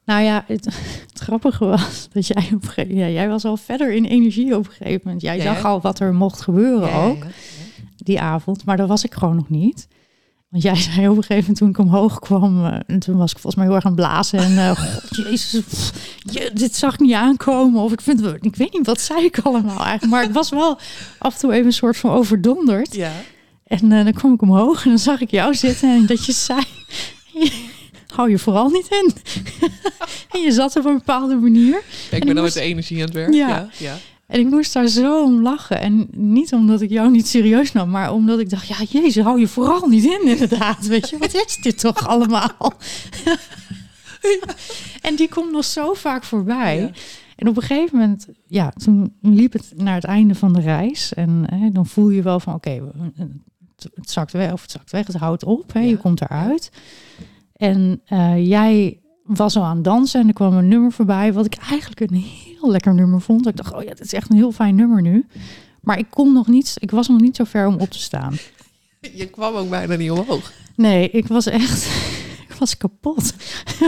Nou 0.04 0.22
ja, 0.22 0.44
het, 0.46 0.64
het 1.10 1.18
grappige 1.18 1.64
was 1.64 2.08
dat 2.12 2.26
jij 2.26 2.44
op 2.54 2.62
een 2.62 2.68
gegeven 2.68 2.94
ja, 2.96 3.08
jij 3.08 3.28
was 3.28 3.44
al 3.44 3.56
verder 3.56 3.92
in 3.92 4.04
energie 4.04 4.56
op 4.56 4.66
een 4.66 4.72
gegeven 4.72 5.00
moment. 5.04 5.22
Jij 5.22 5.36
Ja, 5.36 5.42
zag 5.42 5.64
al 5.64 5.80
wat 5.80 6.00
er 6.00 6.14
mocht 6.14 6.40
gebeuren 6.40 6.88
Ja, 6.88 7.04
ook 7.04 7.24
die 7.96 8.20
avond, 8.20 8.64
maar 8.64 8.76
dat 8.76 8.88
was 8.88 9.04
ik 9.04 9.14
gewoon 9.14 9.36
nog 9.36 9.48
niet. 9.48 9.88
Want 10.48 10.62
jij 10.64 10.74
zei 10.90 11.08
op 11.08 11.16
een 11.16 11.22
gegeven 11.22 11.40
moment 11.40 11.56
toen 11.58 11.68
ik 11.68 11.78
omhoog 11.78 12.18
kwam, 12.18 12.64
eh, 12.64 12.78
en 12.86 12.98
toen 12.98 13.16
was 13.16 13.30
ik 13.32 13.38
volgens 13.38 13.54
mij 13.54 13.64
heel 13.64 13.74
erg 13.74 13.84
aan 13.84 13.92
het 13.92 14.00
blazen 14.00 14.38
en 14.38 14.58
eh, 14.58 14.70
god, 15.00 15.16
jezus, 15.16 15.60
pff, 15.60 15.92
je, 16.32 16.50
dit 16.54 16.76
zag 16.76 16.94
ik 16.94 17.00
niet 17.00 17.12
aankomen 17.14 17.80
of 17.82 17.92
ik 17.92 18.00
vind, 18.00 18.20
het- 18.20 18.44
ik 18.44 18.56
weet 18.56 18.72
niet 18.72 18.86
wat 18.86 19.00
zei 19.00 19.24
ik 19.24 19.38
allemaal 19.38 19.78
eigenlijk, 19.84 20.12
maar 20.12 20.22
ik 20.24 20.32
was 20.32 20.50
wel 20.50 20.78
af 21.18 21.34
en 21.34 21.40
toe 21.40 21.52
even 21.52 21.66
een 21.66 21.72
soort 21.72 21.96
van 21.96 22.10
overdonderd. 22.10 22.94
Ja. 22.94 23.12
En 23.66 23.92
eh, 23.92 24.04
dan 24.04 24.12
kwam 24.12 24.32
ik 24.32 24.42
omhoog 24.42 24.82
en 24.84 24.88
dan 24.88 24.98
zag 24.98 25.20
ik 25.20 25.30
jou 25.30 25.54
zitten 25.54 25.90
en 25.94 26.06
dat 26.06 26.24
je 26.26 26.32
zei, 26.32 26.62
hou 28.12 28.30
je 28.30 28.38
vooral 28.38 28.68
niet 28.68 28.86
in. 28.90 29.10
en 30.32 30.40
je 30.40 30.52
zat 30.52 30.76
op 30.76 30.84
een 30.84 30.96
bepaalde 30.96 31.34
manier. 31.34 31.76
ik 31.76 31.84
ik 32.18 32.24
ben 32.24 32.34
dan 32.34 32.44
moest- 32.44 32.54
met 32.54 32.64
de 32.64 32.68
energie 32.70 32.96
aan 32.98 33.04
het 33.04 33.14
werk. 33.14 33.32
Ja. 33.34 33.48
Ja. 33.48 33.68
Ja. 33.78 33.96
En 34.26 34.40
ik 34.40 34.50
moest 34.50 34.72
daar 34.72 34.86
zo 34.86 35.22
om 35.24 35.42
lachen. 35.42 35.80
En 35.80 36.08
niet 36.10 36.52
omdat 36.52 36.80
ik 36.80 36.90
jou 36.90 37.10
niet 37.10 37.28
serieus 37.28 37.72
nam, 37.72 37.90
maar 37.90 38.12
omdat 38.12 38.38
ik 38.38 38.50
dacht, 38.50 38.66
ja, 38.68 38.76
jezus, 38.88 39.22
hou 39.24 39.40
je 39.40 39.48
vooral 39.48 39.88
niet 39.88 40.04
in, 40.04 40.22
inderdaad. 40.24 40.86
Weet 40.86 41.08
je, 41.10 41.18
wat 41.18 41.34
is 41.34 41.56
dit 41.56 41.78
toch 41.78 42.08
allemaal? 42.08 42.50
en 45.00 45.16
die 45.16 45.28
komt 45.28 45.52
nog 45.52 45.64
zo 45.64 45.92
vaak 45.94 46.24
voorbij. 46.24 46.78
Ja. 46.80 46.90
En 47.36 47.48
op 47.48 47.56
een 47.56 47.62
gegeven 47.62 47.98
moment, 47.98 48.26
ja, 48.46 48.70
toen 48.84 49.14
liep 49.22 49.52
het 49.52 49.72
naar 49.76 49.94
het 49.94 50.04
einde 50.04 50.34
van 50.34 50.52
de 50.52 50.60
reis. 50.60 51.14
En 51.14 51.44
hè, 51.54 51.70
dan 51.70 51.86
voel 51.86 52.08
je 52.10 52.22
wel 52.22 52.40
van, 52.40 52.54
oké, 52.54 52.70
het, 53.76 53.88
het 53.94 54.10
zakt 54.10 54.32
weg, 54.32 54.52
of 54.52 54.62
het 54.62 54.70
zakt 54.70 54.90
weg, 54.90 55.06
het 55.06 55.16
houdt 55.16 55.44
op, 55.44 55.72
hè, 55.72 55.80
Ja. 55.80 55.86
je 55.86 55.96
komt 55.96 56.20
eruit. 56.20 56.70
En 57.62 58.00
eh, 58.04 58.48
jij 58.48 59.00
was 59.24 59.56
al 59.56 59.64
aan 59.64 59.74
het 59.74 59.84
dansen 59.84 60.20
en 60.20 60.28
er 60.28 60.34
kwam 60.34 60.56
een 60.56 60.68
nummer 60.68 60.92
voorbij, 60.92 61.32
wat 61.32 61.46
ik 61.46 61.54
eigenlijk 61.54 62.00
een 62.00 62.14
heel 62.14 62.70
lekker 62.70 62.94
nummer 62.94 63.20
vond. 63.20 63.46
Ik 63.46 63.56
dacht, 63.56 63.74
oh 63.74 63.82
ja, 63.82 63.88
dit 63.88 64.00
is 64.00 64.12
echt 64.12 64.30
een 64.30 64.36
heel 64.36 64.52
fijn 64.52 64.74
nummer 64.74 65.02
nu. 65.02 65.26
Maar 65.80 65.98
ik 65.98 66.06
kon 66.10 66.32
nog 66.32 66.46
niet, 66.46 66.76
ik 66.78 66.90
was 66.90 67.08
nog 67.08 67.20
niet 67.20 67.36
zo 67.36 67.44
ver 67.44 67.66
om 67.66 67.76
op 67.78 67.90
te 67.90 67.98
staan. 67.98 68.34
Je 69.20 69.26
kwam 69.26 69.54
ook 69.54 69.70
bijna 69.70 69.94
niet 69.94 70.10
omhoog. 70.10 70.52
Nee, 70.76 71.10
ik 71.10 71.26
was 71.26 71.46
echt, 71.46 71.84
ik 72.48 72.54
was 72.58 72.76
kapot. 72.76 73.34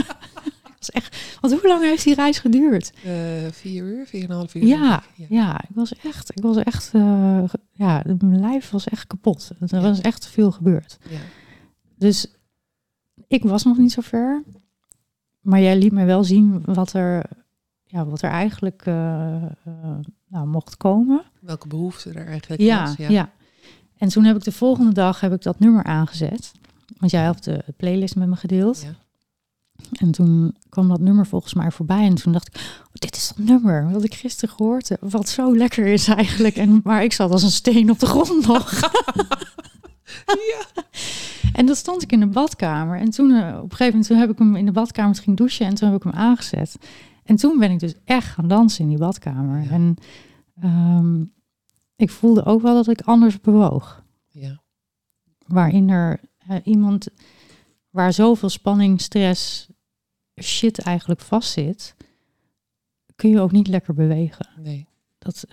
ik 0.65 0.75
was 0.79 0.91
echt, 0.91 1.39
want 1.41 1.53
hoe 1.61 1.69
lang 1.69 1.83
heeft 1.83 2.05
die 2.05 2.15
reis 2.15 2.39
geduurd? 2.39 2.93
Eh, 3.05 3.13
vier 3.51 3.85
uur, 3.85 4.07
vier 4.07 4.23
en 4.23 4.31
een 4.31 4.37
half 4.37 4.55
uur. 4.55 4.67
Ja, 4.67 5.03
ja, 5.29 5.61
ik 5.63 5.75
was 5.75 5.95
echt, 5.95 6.37
ik 6.37 6.43
was 6.43 6.57
echt, 6.57 6.91
eh, 6.93 7.45
ja, 7.73 8.03
mijn 8.19 8.41
lijf 8.41 8.71
was 8.71 8.89
echt 8.89 9.07
kapot. 9.07 9.51
Er 9.69 9.81
was 9.81 10.01
echt 10.01 10.27
veel 10.27 10.51
gebeurd. 10.51 10.99
ja. 11.09 11.19
Dus 11.99 12.27
ik 13.35 13.43
was 13.43 13.65
nog 13.65 13.77
niet 13.79 13.93
zo 13.93 14.01
ver. 14.01 14.43
Maar 15.41 15.61
jij 15.61 15.79
liet 15.79 15.93
me 15.93 16.05
wel 16.05 16.25
zien 16.25 16.63
wat 16.65 16.93
er, 16.93 17.25
ja, 17.85 18.05
wat 18.07 18.23
er 18.23 18.31
eigenlijk 18.31 18.83
eh, 18.87 19.35
eh, 19.43 19.51
nou, 20.29 20.47
mocht 20.47 20.77
komen. 20.77 21.23
Welke 21.41 21.69
behoefte 21.69 22.11
er 22.11 22.27
eigenlijk 22.27 22.63
Ja, 22.63 22.85
was. 22.85 22.97
ja, 23.09 23.31
En 23.99 24.09
toen 24.09 24.25
heb 24.25 24.37
ik 24.37 24.45
de 24.45 24.53
volgende 24.53 24.93
dag 24.93 25.21
heb 25.21 25.33
ik 25.33 25.43
dat 25.43 25.59
nummer 25.59 25.85
aangezet. 25.85 26.53
Want 26.99 27.11
jij 27.11 27.25
had 27.25 27.45
de 27.45 27.65
playlist 27.77 28.17
met 28.17 28.29
me 28.29 28.37
gedeeld. 28.37 28.83
Ja. 28.83 28.95
En 29.93 30.11
toen 30.11 30.55
kwam 30.69 30.89
dat 30.89 31.01
nummer 31.01 31.27
volgens 31.27 31.55
mij 31.55 31.71
voorbij. 31.71 32.07
En 32.07 32.15
toen 32.15 32.33
dacht 32.33 32.49
ik, 32.49 32.55
oh, 32.81 32.93
dit 32.93 33.17
is 33.17 33.29
dat 33.29 33.47
nummer 33.47 33.91
wat 33.91 34.05
ik 34.05 34.15
gisteren 34.15 34.55
gehoord 34.55 34.89
heb. 34.89 35.01
Wat 35.01 35.29
zo 35.29 35.57
lekker 35.57 35.87
is 35.87 36.09
eigenlijk. 36.09 36.57
En, 36.57 36.81
maar 36.85 37.05
ik 37.05 37.13
zat 37.13 37.31
als 37.31 37.43
een 37.43 37.51
steen 37.51 37.91
op 37.91 37.99
de 37.99 38.07
grond 38.07 38.47
nog. 38.47 38.81
ja. 40.27 40.65
En 41.55 41.67
dat 41.67 41.77
stond 41.77 42.03
ik 42.03 42.13
in 42.13 42.21
de 42.21 42.27
badkamer. 42.27 42.99
En 42.99 43.11
toen 43.11 43.31
eh, 43.31 43.57
op 43.57 43.63
een 43.63 43.77
gegeven 43.77 43.87
moment 43.87 44.07
toen 44.07 44.17
heb 44.17 44.31
ik 44.31 44.39
hem 44.39 44.57
in 44.57 44.67
de 44.67 44.73
badkamer 44.73 45.15
ging 45.15 45.37
douchen. 45.37 45.67
En 45.67 45.75
toen 45.75 45.89
heb 45.89 45.97
ik 45.97 46.03
hem 46.03 46.13
aangezet. 46.13 46.77
En 47.25 47.37
toen 47.37 47.59
ben 47.59 47.71
ik 47.71 47.79
dus 47.79 47.95
echt 48.05 48.27
gaan 48.27 48.49
dansen 48.49 48.83
in 48.83 48.89
die 48.89 48.99
badkamer. 48.99 49.63
Ja. 49.63 49.71
En 49.71 49.97
ehm, 50.61 51.25
ik 51.97 52.11
voelde 52.11 52.45
ook 52.45 52.63
wel 52.63 52.75
dat 52.75 52.89
ik 52.89 53.01
anders 53.01 53.41
bewoog. 53.41 54.05
Ja. 54.29 54.63
Waarin 55.47 55.89
er 55.89 56.21
eh, 56.49 56.57
iemand 56.65 57.09
waar 57.91 58.13
zoveel 58.13 58.49
spanning, 58.49 59.01
stress, 59.01 59.69
shit 60.43 60.79
eigenlijk 60.79 61.21
vastzit, 61.21 61.97
kun 63.15 63.31
je 63.31 63.41
ook 63.41 63.53
niet 63.53 63.69
lekker 63.69 63.95
bewegen. 63.95 64.49
Nee. 64.57 64.87
Dat, 65.19 65.45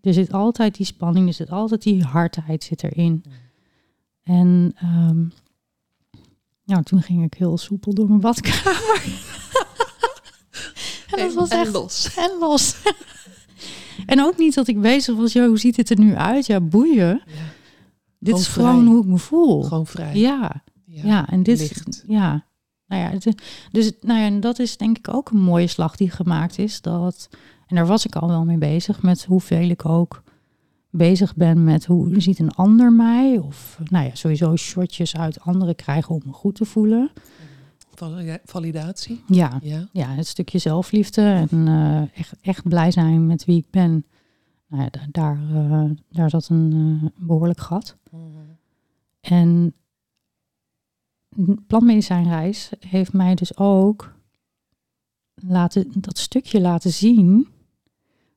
er 0.00 0.14
zit 0.14 0.32
altijd 0.32 0.76
die 0.76 0.86
spanning, 0.86 1.26
er 1.28 1.34
zit 1.34 1.50
altijd 1.50 1.82
die 1.82 2.02
hardheid 2.02 2.64
zit 2.64 2.82
erin. 2.82 3.24
En 4.22 4.72
ehm, 4.74 5.28
nou, 6.70 6.82
toen 6.82 7.02
ging 7.02 7.24
ik 7.24 7.34
heel 7.34 7.58
soepel 7.58 7.94
door 7.94 8.08
mijn 8.08 8.20
badkamer. 8.20 9.02
en 11.10 11.18
dat 11.18 11.34
was 11.34 11.48
echt 11.48 11.72
los. 11.72 12.14
en 12.16 12.30
los. 12.40 12.76
en 14.06 14.20
ook 14.20 14.38
niet 14.38 14.54
dat 14.54 14.68
ik 14.68 14.80
bezig 14.80 15.16
was, 15.16 15.32
joh, 15.32 15.46
hoe 15.46 15.58
ziet 15.58 15.76
het 15.76 15.90
er 15.90 15.98
nu 15.98 16.14
uit? 16.14 16.46
Ja, 16.46 16.60
boeien. 16.60 17.22
Ja. 17.26 17.32
Dit 18.18 18.28
Gewoon 18.28 18.40
is 18.40 18.46
gewoon 18.48 18.86
hoe 18.86 19.02
ik 19.02 19.08
me 19.08 19.18
voel. 19.18 19.62
Gewoon 19.62 19.86
vrij. 19.86 20.14
Ja, 20.16 20.62
ja, 20.84 21.28
en 21.28 21.42
dit 21.42 21.58
licht. 21.58 22.04
ja. 22.06 22.44
Nou 22.86 23.02
ja, 23.02 23.08
het- 23.10 23.42
dus 23.70 23.92
nou 24.00 24.18
ja, 24.20 24.24
en 24.26 24.40
dat 24.40 24.58
is 24.58 24.76
denk 24.76 24.98
ik 24.98 25.14
ook 25.14 25.30
een 25.30 25.40
mooie 25.40 25.66
slag 25.66 25.96
die 25.96 26.10
gemaakt 26.10 26.58
is. 26.58 26.80
Dat, 26.80 27.28
en 27.66 27.76
daar 27.76 27.86
was 27.86 28.04
ik 28.06 28.16
al 28.16 28.28
wel 28.28 28.44
mee 28.44 28.58
bezig 28.58 29.02
met 29.02 29.24
hoeveel 29.24 29.68
ik 29.70 29.86
ook 29.86 30.22
bezig 30.90 31.36
ben 31.36 31.64
met 31.64 31.86
hoe 31.86 32.20
ziet 32.20 32.38
een 32.38 32.50
ander 32.54 32.92
mij. 32.92 33.38
Of 33.38 33.78
nou 33.90 34.04
ja, 34.06 34.14
sowieso 34.14 34.56
shotjes 34.56 35.16
uit 35.16 35.40
anderen 35.40 35.74
krijgen 35.76 36.14
om 36.14 36.20
me 36.24 36.32
goed 36.32 36.54
te 36.54 36.64
voelen. 36.64 37.10
Valida- 37.94 38.38
Validatie. 38.44 39.22
Ja, 39.26 39.58
Ja. 39.62 39.88
ja 39.92 40.08
het 40.14 40.26
stukje 40.26 40.58
zelfliefde 40.58 41.46
en 41.50 41.68
eh, 41.68 42.18
echt, 42.18 42.32
echt 42.40 42.68
blij 42.68 42.90
zijn 42.90 43.26
met 43.26 43.44
wie 43.44 43.56
ik 43.58 43.70
ben. 43.70 44.04
Nou 44.66 44.82
ja, 44.82 44.88
da- 44.90 45.06
daar, 45.10 45.38
eh, 45.54 45.90
daar 46.10 46.30
zat 46.30 46.48
een 46.48 47.00
eh, 47.02 47.08
behoorlijk 47.26 47.60
gat. 47.60 47.96
En 49.20 49.74
een 51.36 51.64
plantmedicijnreis 51.66 52.70
heeft 52.80 53.12
mij 53.12 53.34
dus 53.34 53.56
ook 53.56 54.14
laten, 55.34 55.92
dat 55.94 56.18
stukje 56.18 56.60
laten 56.60 56.92
zien 56.92 57.48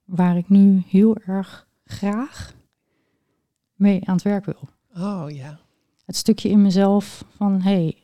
waar 0.05 0.37
ik 0.37 0.49
nu 0.49 0.83
heel 0.87 1.15
erg 1.17 1.67
graag 1.93 2.53
mee 3.75 4.01
aan 4.07 4.13
het 4.15 4.23
werk 4.23 4.45
wil. 4.45 4.69
Oh 4.97 5.25
ja. 5.31 5.59
Het 6.05 6.15
stukje 6.15 6.49
in 6.49 6.61
mezelf 6.61 7.23
van 7.37 7.61
hé, 7.61 7.71
hey, 7.71 7.95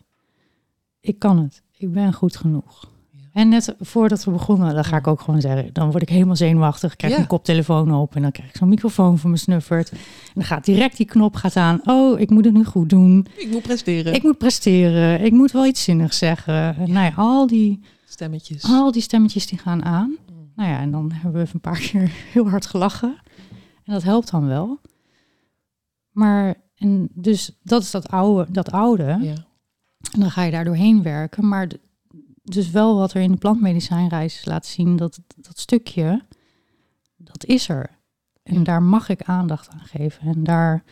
ik 1.02 1.20
kan 1.20 1.38
het, 1.40 1.62
ik 1.78 1.92
ben 1.92 2.14
goed 2.14 2.36
genoeg. 2.38 2.92
Ja. 3.12 3.20
En 3.34 3.50
net 3.50 3.76
voordat 3.80 4.24
we 4.24 4.32
begonnen, 4.32 4.74
dan 4.74 4.84
ga 4.84 4.98
ik 4.98 5.08
ook 5.08 5.22
gewoon 5.22 5.42
zeggen, 5.42 5.74
dan 5.74 5.92
word 5.92 6.02
ik 6.04 6.10
helemaal 6.10 6.36
zenuwachtig, 6.36 6.96
krijg 6.96 7.12
Ja. 7.14 7.18
mijn 7.20 7.30
koptelefoon 7.30 7.94
op 7.94 8.16
en 8.16 8.22
dan 8.22 8.32
krijg 8.32 8.50
ik 8.50 8.56
zo'n 8.58 8.70
microfoon 8.70 9.18
voor 9.18 9.30
me 9.30 9.38
snuffert. 9.38 9.92
En 9.92 9.98
dan 10.34 10.44
gaat 10.44 10.66
direct 10.66 10.98
die 10.98 11.06
knop 11.06 11.36
gaat 11.36 11.56
aan, 11.56 11.80
oh, 11.84 12.20
ik 12.20 12.30
moet 12.30 12.46
het 12.46 12.54
nu 12.54 12.64
goed 12.66 12.90
doen. 12.90 13.28
Ik 13.38 13.50
moet 13.52 13.62
presteren. 13.62 14.14
Ik 14.14 14.24
moet 14.24 14.38
presteren. 14.38 15.24
Ik 15.26 15.32
moet 15.32 15.52
wel 15.52 15.66
iets 15.66 15.84
zinnigs 15.84 16.18
zeggen. 16.18 16.76
En 16.76 16.92
Nou 16.92 17.06
ja, 17.06 17.14
al 17.16 17.48
die, 17.48 17.80
Stemmetjes. 18.06 18.64
al 18.64 18.92
die 18.92 19.02
stemmetjes 19.02 19.48
die 19.48 19.58
gaan 19.60 19.84
aan. 19.86 20.10
Mm. 20.10 20.52
Nou 20.56 20.70
ja, 20.70 20.80
en 20.80 20.92
dan 20.92 21.12
hebben 21.12 21.32
we 21.34 21.40
even 21.40 21.56
een 21.56 21.62
paar 21.72 21.80
keer 21.80 22.12
heel 22.34 22.50
hard 22.50 22.66
gelachen. 22.66 23.18
En 23.90 23.96
dat 23.96 24.04
helpt 24.04 24.32
dan 24.32 24.46
wel. 24.48 24.80
Maar, 26.12 26.56
en 26.76 27.10
dus 27.14 27.58
dat 27.64 27.82
is 27.82 27.92
dat 27.92 28.08
oude. 28.10 28.52
Dat 28.52 28.72
oude. 28.72 29.18
Ja. 29.22 29.36
En 30.12 30.20
dan 30.20 30.32
ga 30.32 30.44
je 30.44 30.52
daar 30.52 30.64
doorheen 30.66 31.04
werken. 31.04 31.48
Maar 31.48 31.70
dus 32.44 32.70
wel 32.70 32.98
wat 32.98 33.14
er 33.14 33.22
in 33.22 33.32
de 33.32 33.38
plantmedicijnreis 33.38 34.46
laat 34.46 34.66
zien, 34.66 34.96
dat, 34.96 35.20
dat 35.36 35.60
stukje, 35.60 36.22
dat 37.18 37.46
is 37.46 37.70
er. 37.70 37.90
En 38.44 38.54
Ja. 38.58 38.64
daar 38.64 38.84
mag 38.84 39.10
ik 39.10 39.22
aandacht 39.22 39.70
aan 39.70 39.86
geven. 39.86 40.28
En 40.28 40.44
daar 40.44 40.84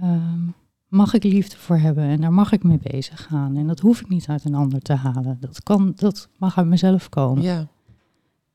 ehm, 0.00 0.40
mag 0.88 1.14
ik 1.14 1.22
liefde 1.24 1.56
voor 1.56 1.76
hebben. 1.76 2.04
En 2.04 2.20
daar 2.20 2.32
mag 2.32 2.52
ik 2.52 2.62
mee 2.62 2.78
bezig 2.82 3.22
gaan. 3.22 3.56
En 3.56 3.66
dat 3.66 3.80
hoef 3.80 4.00
ik 4.00 4.08
niet 4.08 4.28
uit 4.28 4.44
een 4.44 4.54
ander 4.54 4.80
te 4.80 4.94
halen. 4.94 5.36
Dat, 5.40 5.62
kan, 5.62 5.92
dat 5.96 6.28
mag 6.38 6.58
uit 6.58 6.66
mezelf 6.66 7.08
komen. 7.08 7.42
ja. 7.42 7.66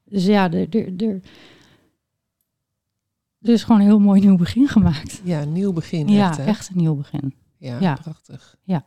Dus 0.06 0.26
ja, 0.26 0.52
er, 0.52 0.76
er, 0.76 1.04
er, 1.08 1.22
is 3.50 3.64
gewoon 3.64 3.82
een 3.82 3.88
heel 3.88 4.00
mooi 4.00 4.22
nieuw 4.22 4.38
begin 4.38 4.68
gemaakt. 4.68 5.22
Ja, 5.24 5.42
een 5.42 5.52
nieuw 5.52 5.74
begin. 5.74 6.08
ja, 6.08 6.30
echt, 6.30 6.38
hè? 6.38 6.44
echt 6.44 6.70
een 6.70 6.78
nieuw 6.78 6.96
begin. 6.96 7.34
Ja, 7.58 7.80
Ja. 7.80 7.94
prachtig. 7.96 8.56
Ja. 8.64 8.86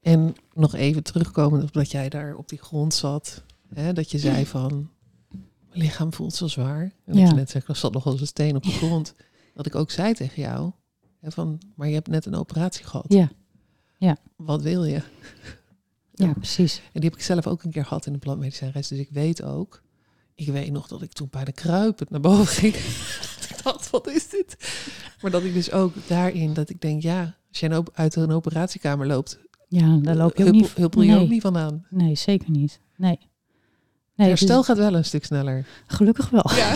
En 0.00 0.34
nog 0.54 0.74
even 0.74 1.02
terugkomen 1.02 1.62
op 1.62 1.72
dat 1.72 1.90
jij 1.90 2.08
daar 2.08 2.34
op 2.34 2.48
die 2.48 2.58
grond 2.58 2.94
zat. 2.94 3.44
Hè, 3.74 3.92
dat 3.92 4.10
je 4.10 4.18
zei 4.18 4.46
van, 4.46 4.90
mijn 5.68 5.80
lichaam 5.80 6.12
voelt 6.12 6.34
zo 6.34 6.46
zwaar. 6.46 6.92
En 7.04 7.16
Ja. 7.16 7.26
je 7.28 7.34
net 7.34 7.50
zei, 7.50 7.64
ik 7.68 7.76
zat 7.76 7.92
nog 7.92 8.06
als 8.06 8.20
een 8.20 8.26
steen 8.26 8.56
op 8.56 8.62
de 8.62 8.70
grond. 8.70 9.14
Dat 9.54 9.66
ik 9.66 9.74
ook 9.74 9.90
zei 9.90 10.14
tegen 10.14 10.42
jou, 10.42 10.72
hè, 11.20 11.30
van, 11.30 11.58
maar 11.74 11.88
je 11.88 11.94
hebt 11.94 12.08
net 12.08 12.26
een 12.26 12.34
operatie 12.34 12.84
gehad. 12.84 13.04
Ja. 13.08 13.30
Ja. 13.98 14.16
Wat 14.36 14.62
wil 14.62 14.84
je? 14.84 15.02
Ja, 16.14 16.32
precies. 16.32 16.76
En 16.92 17.00
die 17.00 17.10
heb 17.10 17.18
ik 17.18 17.24
zelf 17.24 17.46
ook 17.46 17.62
een 17.62 17.70
keer 17.70 17.84
gehad 17.84 18.06
in 18.06 18.12
de 18.12 18.18
plantmedicijnreis. 18.18 18.88
Dus 18.88 18.98
ik 18.98 19.10
weet 19.10 19.42
ook. 19.42 19.82
Ik 20.40 20.48
weet 20.48 20.72
nog 20.72 20.86
dat 20.88 21.02
ik 21.02 21.12
toen 21.12 21.28
bijna 21.30 21.50
kruipend 21.50 22.10
naar 22.10 22.20
boven 22.20 22.46
ging. 22.62 22.74
ik 22.74 23.60
dacht, 23.62 23.90
wat 23.90 24.08
is 24.08 24.28
dit? 24.28 24.56
Maar 25.22 25.30
dat 25.30 25.42
ik 25.44 25.52
dus 25.54 25.70
ook 25.72 25.92
daarin, 26.06 26.52
dat 26.54 26.70
ik 26.70 26.80
denk, 26.80 27.02
ja, 27.02 27.36
als 27.48 27.60
jij 27.60 27.76
op- 27.76 27.90
uit 27.94 28.16
een 28.16 28.30
operatiekamer 28.32 29.06
loopt, 29.06 29.38
Ja, 29.68 29.96
daar 30.02 30.16
loop 30.16 30.36
je 30.36 30.44
ook 30.44 30.50
niet... 30.52 30.72
huppel 30.74 31.02
je 31.02 31.10
nee, 31.12 31.20
ook 31.20 31.28
niet 31.28 31.40
van 31.42 31.56
aan. 31.56 31.86
Nee, 31.90 32.14
zeker 32.14 32.50
niet. 32.50 32.80
Nee. 32.96 33.18
nee 34.14 34.28
Herstel 34.28 34.56
dus- 34.56 34.66
gaat 34.66 34.76
wel 34.76 34.94
een 34.94 35.04
stuk 35.04 35.24
sneller. 35.24 35.66
gelukkig 35.86 36.30
wel. 36.30 36.50
Ja. 36.54 36.74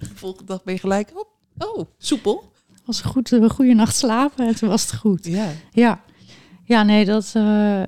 De 0.00 0.14
volgende 0.14 0.44
dag 0.46 0.62
ben 0.64 0.74
je 0.74 0.80
gelijk, 0.80 1.10
op. 1.14 1.28
oh, 1.58 1.84
soepel. 1.98 2.52
was 2.84 3.02
een 3.04 3.10
goed, 3.10 3.30
een 3.30 3.50
goede 3.50 3.74
nacht 3.74 3.96
slapen 3.96 4.46
en 4.46 4.54
toen 4.54 4.68
was 4.68 4.82
het 4.90 4.94
goed. 5.00 5.26
Ja, 5.26 5.50
Ja, 5.72 6.04
ja 6.64 6.82
nee, 6.82 7.04
dat, 7.04 7.30
eh, 7.34 7.82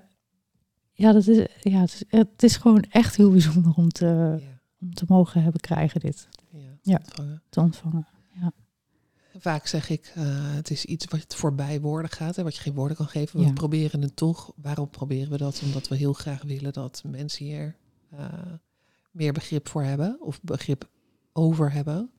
ja, 0.93 1.13
dat 1.13 1.27
is, 1.27 1.47
ja, 1.61 1.81
het, 1.81 1.93
is, 2.09 2.19
het 2.21 2.43
is 2.43 2.57
gewoon 2.57 2.85
echt 2.91 3.17
heel 3.17 3.31
bijzonder 3.31 3.73
om 3.77 3.89
te, 3.89 4.37
ja, 4.41 4.58
om 4.81 4.95
te 4.95 5.05
mogen 5.09 5.43
hebben 5.43 5.61
krijgen 5.61 6.01
dit 6.01 6.29
ja. 6.51 6.79
Ja. 6.83 6.97
ontvangen. 6.97 7.43
te 7.49 7.61
ontvangen. 7.61 8.07
Vaak 9.41 9.67
zeg 9.67 9.89
ik, 9.91 10.13
eh, 10.15 10.55
het 10.55 10.71
is 10.71 10.85
iets 10.85 11.05
wat 11.05 11.35
voorbij 11.35 11.81
woorden 11.81 12.11
gaat, 12.11 12.37
hè, 12.37 12.43
wat 12.43 12.57
je 12.57 12.63
geen 12.63 12.75
woorden 12.75 12.97
kan 12.97 13.07
geven. 13.09 13.39
We 13.41 13.47
Ja. 13.47 13.53
proberen 13.53 14.03
het 14.03 14.17
toch. 14.17 14.53
Waarom 14.57 14.91
proberen 14.91 15.31
we 15.31 15.37
dat? 15.37 15.61
Omdat 15.65 15.89
we 15.89 15.97
heel 15.97 16.13
graag 16.13 16.43
willen 16.43 16.73
dat 16.73 17.03
mensen 17.07 17.45
hier 17.45 17.77
eh, 18.11 18.29
meer 19.11 19.33
begrip 19.33 19.69
voor 19.69 19.83
hebben 19.83 20.17
of 20.21 20.41
begrip 20.43 20.89
over 21.33 21.73
hebben. 21.73 22.11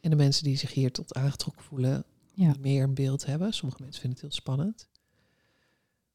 En 0.00 0.10
de 0.10 0.16
mensen 0.16 0.44
die 0.44 0.56
zich 0.56 0.72
hier 0.74 0.92
tot 0.92 1.14
aangetrokken 1.14 1.62
voelen, 1.64 2.04
Ja. 2.34 2.54
meer 2.60 2.82
een 2.82 2.94
beeld 2.94 3.26
hebben. 3.26 3.52
Sommige 3.52 3.82
mensen 3.82 4.00
vinden 4.00 4.20
het 4.20 4.28
heel 4.30 4.40
spannend. 4.40 4.88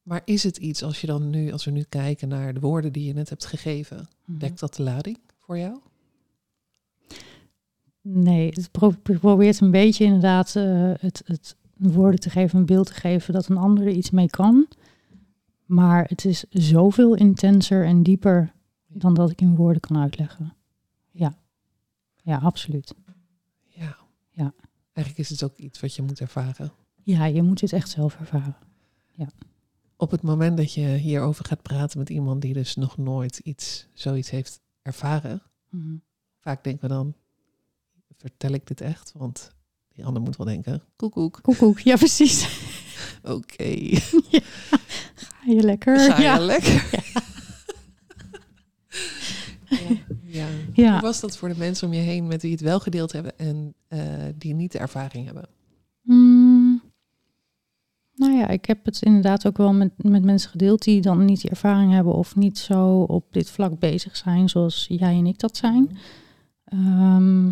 Maar 0.03 0.21
is 0.25 0.43
het 0.43 0.57
iets 0.57 0.83
als 0.83 1.01
je 1.01 1.07
dan 1.07 1.29
nu, 1.29 1.51
als 1.51 1.65
we 1.65 1.71
nu 1.71 1.83
kijken 1.89 2.27
naar 2.27 2.53
de 2.53 2.59
woorden 2.59 2.91
die 2.93 3.05
je 3.07 3.13
net 3.13 3.29
hebt 3.29 3.45
gegeven, 3.45 4.07
Mhm. 4.25 4.37
dekt 4.39 4.59
dat 4.59 4.75
de 4.75 4.83
lading 4.83 5.19
voor 5.47 5.57
jou? 5.57 5.79
Nee, 8.01 8.49
het 8.49 8.71
pro- 8.71 9.17
probeert 9.19 9.59
een 9.59 9.71
beetje 9.71 10.03
inderdaad 10.03 10.55
eh, 10.55 10.91
het, 10.99 11.21
het 11.25 11.55
woorden 11.77 12.19
te 12.19 12.29
geven, 12.29 12.59
een 12.59 12.65
beeld 12.65 12.87
te 12.87 12.93
geven 12.93 13.33
dat 13.33 13.47
een 13.47 13.57
ander 13.57 13.85
er 13.85 13.93
iets 13.93 14.09
mee 14.09 14.29
kan. 14.29 14.67
Maar 15.65 16.05
het 16.09 16.25
is 16.25 16.45
zoveel 16.49 17.15
intenser 17.15 17.85
en 17.85 18.03
dieper 18.03 18.53
dan 18.87 19.13
dat 19.13 19.31
ik 19.31 19.41
in 19.41 19.55
woorden 19.55 19.81
kan 19.81 19.97
uitleggen. 19.97 20.53
Ja, 21.11 21.37
ja, 22.23 22.37
absoluut. 22.37 22.93
Ja. 23.63 23.97
Ja. 24.29 24.53
Eigenlijk 24.93 25.29
is 25.29 25.29
het 25.29 25.43
ook 25.43 25.57
iets 25.57 25.79
wat 25.79 25.95
je 25.95 26.01
moet 26.01 26.19
ervaren. 26.19 26.71
Ja, 27.03 27.25
je 27.25 27.43
moet 27.43 27.61
het 27.61 27.73
echt 27.73 27.89
zelf 27.89 28.19
ervaren. 28.19 28.55
Op 29.99 30.11
het 30.11 30.21
moment 30.21 30.57
dat 30.57 30.73
je 30.73 30.87
hierover 30.87 31.45
gaat 31.45 31.61
praten 31.61 31.99
met 31.99 32.09
iemand 32.09 32.41
die 32.41 32.53
dus 32.53 32.75
nog 32.75 32.97
nooit 32.97 33.37
iets, 33.37 33.87
zoiets 33.93 34.29
heeft 34.29 34.61
ervaren, 34.87 35.41
Mhm. 35.69 35.95
vaak 36.39 36.63
denken 36.63 36.81
we 36.87 36.95
dan, 36.95 37.13
vertel 38.17 38.51
ik 38.51 38.67
dit 38.67 38.81
echt? 38.81 39.11
Want 39.15 39.51
die 39.93 40.05
ander 40.05 40.21
moet 40.21 40.37
wel 40.37 40.45
denken, 40.47 40.81
koekoek, 40.95 41.39
Koekoek, 41.41 41.79
ja 41.79 41.95
precies. 41.95 42.47
oké, 43.35 43.63
Ga 45.15 45.51
je 45.51 45.61
lekker? 45.63 45.99
ga 45.99 46.15
je 46.17 46.23
ja. 46.23 46.39
lekker? 46.39 46.85
Ja. 49.69 49.77
ja. 50.23 50.47
Ja. 50.73 50.91
Hoe 50.91 51.01
was 51.01 51.19
dat 51.19 51.37
voor 51.37 51.49
de 51.49 51.57
mensen 51.57 51.87
om 51.87 51.93
je 51.93 51.99
heen 51.99 52.27
met 52.27 52.41
wie 52.41 52.51
het 52.51 52.61
wel 52.61 52.79
gedeeld 52.79 53.11
hebben 53.11 53.37
en 53.37 53.73
eh, 53.87 53.99
die 54.35 54.53
niet 54.53 54.71
de 54.71 54.77
ervaring 54.79 55.25
hebben? 55.25 55.49
Mm, 56.01 56.56
nou 58.17 58.33
ja, 58.33 58.47
ik 58.47 58.65
heb 58.65 58.85
het 58.85 59.01
inderdaad 59.01 59.47
ook 59.47 59.57
wel 59.57 59.73
met, 59.73 59.91
met 60.03 60.23
mensen 60.23 60.49
gedeeld 60.49 60.83
die 60.83 61.01
dan 61.01 61.25
niet 61.25 61.41
die 61.41 61.49
ervaring 61.49 61.91
hebben 61.91 62.13
of 62.13 62.35
niet 62.35 62.57
zo 62.57 62.99
op 63.01 63.25
dit 63.31 63.49
vlak 63.49 63.79
bezig 63.79 64.15
zijn 64.15 64.49
zoals 64.49 64.85
jij 64.89 65.17
en 65.17 65.25
ik 65.25 65.39
dat 65.39 65.57
zijn. 65.57 65.97
Ehm, 66.63 67.51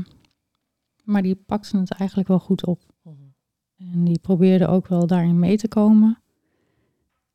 maar 1.03 1.21
die 1.21 1.35
pakten 1.35 1.79
het 1.79 1.91
eigenlijk 1.91 2.29
wel 2.29 2.39
goed 2.39 2.65
op. 2.65 2.93
En 3.77 4.03
die 4.03 4.19
probeerden 4.19 4.69
ook 4.69 4.87
wel 4.87 5.07
daarin 5.07 5.39
mee 5.39 5.57
te 5.57 5.67
komen. 5.67 6.21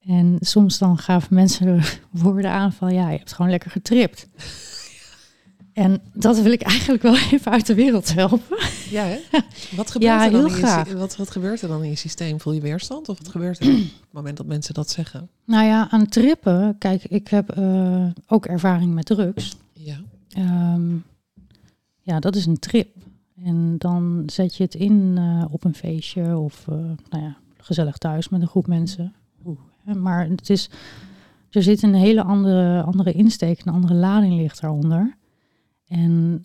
En 0.01 0.37
soms 0.41 0.78
dan 0.78 0.99
gaven 0.99 1.35
mensen 1.43 1.66
er 1.66 2.01
woorden 2.11 2.51
aan 2.51 2.72
van 2.72 2.95
ja, 2.95 3.11
je 3.11 3.18
hebt 3.18 3.33
gewoon 3.33 3.51
lekker 3.51 3.70
getript. 3.70 4.26
En 5.73 6.01
dat 6.12 6.41
wil 6.41 6.53
ik 6.53 6.62
eigenlijk 6.62 7.03
wel 7.03 7.16
even 7.33 7.53
uit 7.53 7.66
de 7.66 7.75
wereld 7.75 8.14
helpen. 8.14 8.59
Ja, 8.91 9.05
hè? 9.05 9.18
Wat 9.77 9.91
gebeurt, 9.91 10.12
Ja, 10.12 10.25
er 10.25 10.31
dan 10.31 10.51
in 10.51 10.57
je, 10.57 10.97
wat, 10.97 11.16
wat 11.16 11.31
gebeurt 11.31 11.62
er 11.62 11.68
dan 11.68 11.83
in 11.83 11.91
je 11.91 11.97
systeem? 11.97 12.41
Voel 12.41 12.53
je 12.53 12.61
weerstand? 12.61 13.09
Of 13.09 13.18
wat 13.18 13.29
gebeurt 13.29 13.61
er 13.61 13.66
op 13.66 13.79
het 13.79 13.93
moment 14.11 14.37
dat 14.37 14.47
mensen 14.47 14.75
dat 14.75 14.91
zeggen? 14.91 15.29
Nou 15.45 15.64
ja, 15.64 15.91
aan 15.91 16.09
trippen, 16.09 16.77
kijk, 16.79 17.05
ik 17.05 17.29
heb 17.29 17.51
eh, 17.51 18.07
ook 18.27 18.47
ervaring 18.47 18.95
met 18.95 19.07
drugs. 19.07 19.57
Ja. 19.73 20.01
Ehm, 20.29 20.97
ja, 22.01 22.21
dat 22.21 22.37
is 22.37 22.47
een 22.47 22.59
trip. 22.59 22.97
En 23.45 23.75
dan 23.79 24.23
zet 24.27 24.57
je 24.57 24.62
het 24.62 24.75
in 24.75 25.14
eh, 25.16 25.45
op 25.51 25.64
een 25.64 25.75
feestje 25.75 26.37
of 26.39 26.64
eh, 26.68 26.75
nou 27.11 27.25
ja, 27.25 27.37
gezellig 27.57 27.99
thuis 27.99 28.29
met 28.29 28.41
een 28.41 28.49
groep 28.49 28.66
mensen. 28.66 29.14
Oeh, 29.47 29.59
maar 29.97 30.29
het 30.29 30.51
is, 30.51 30.71
er 31.51 31.62
zit 31.62 31.83
een 31.83 31.95
hele 31.95 32.23
andere, 32.23 32.83
andere 32.83 33.12
insteek, 33.12 33.61
een 33.64 33.73
andere 33.73 33.95
lading 33.95 34.35
ligt 34.35 34.61
daaronder. 34.61 35.18
En 35.91 36.45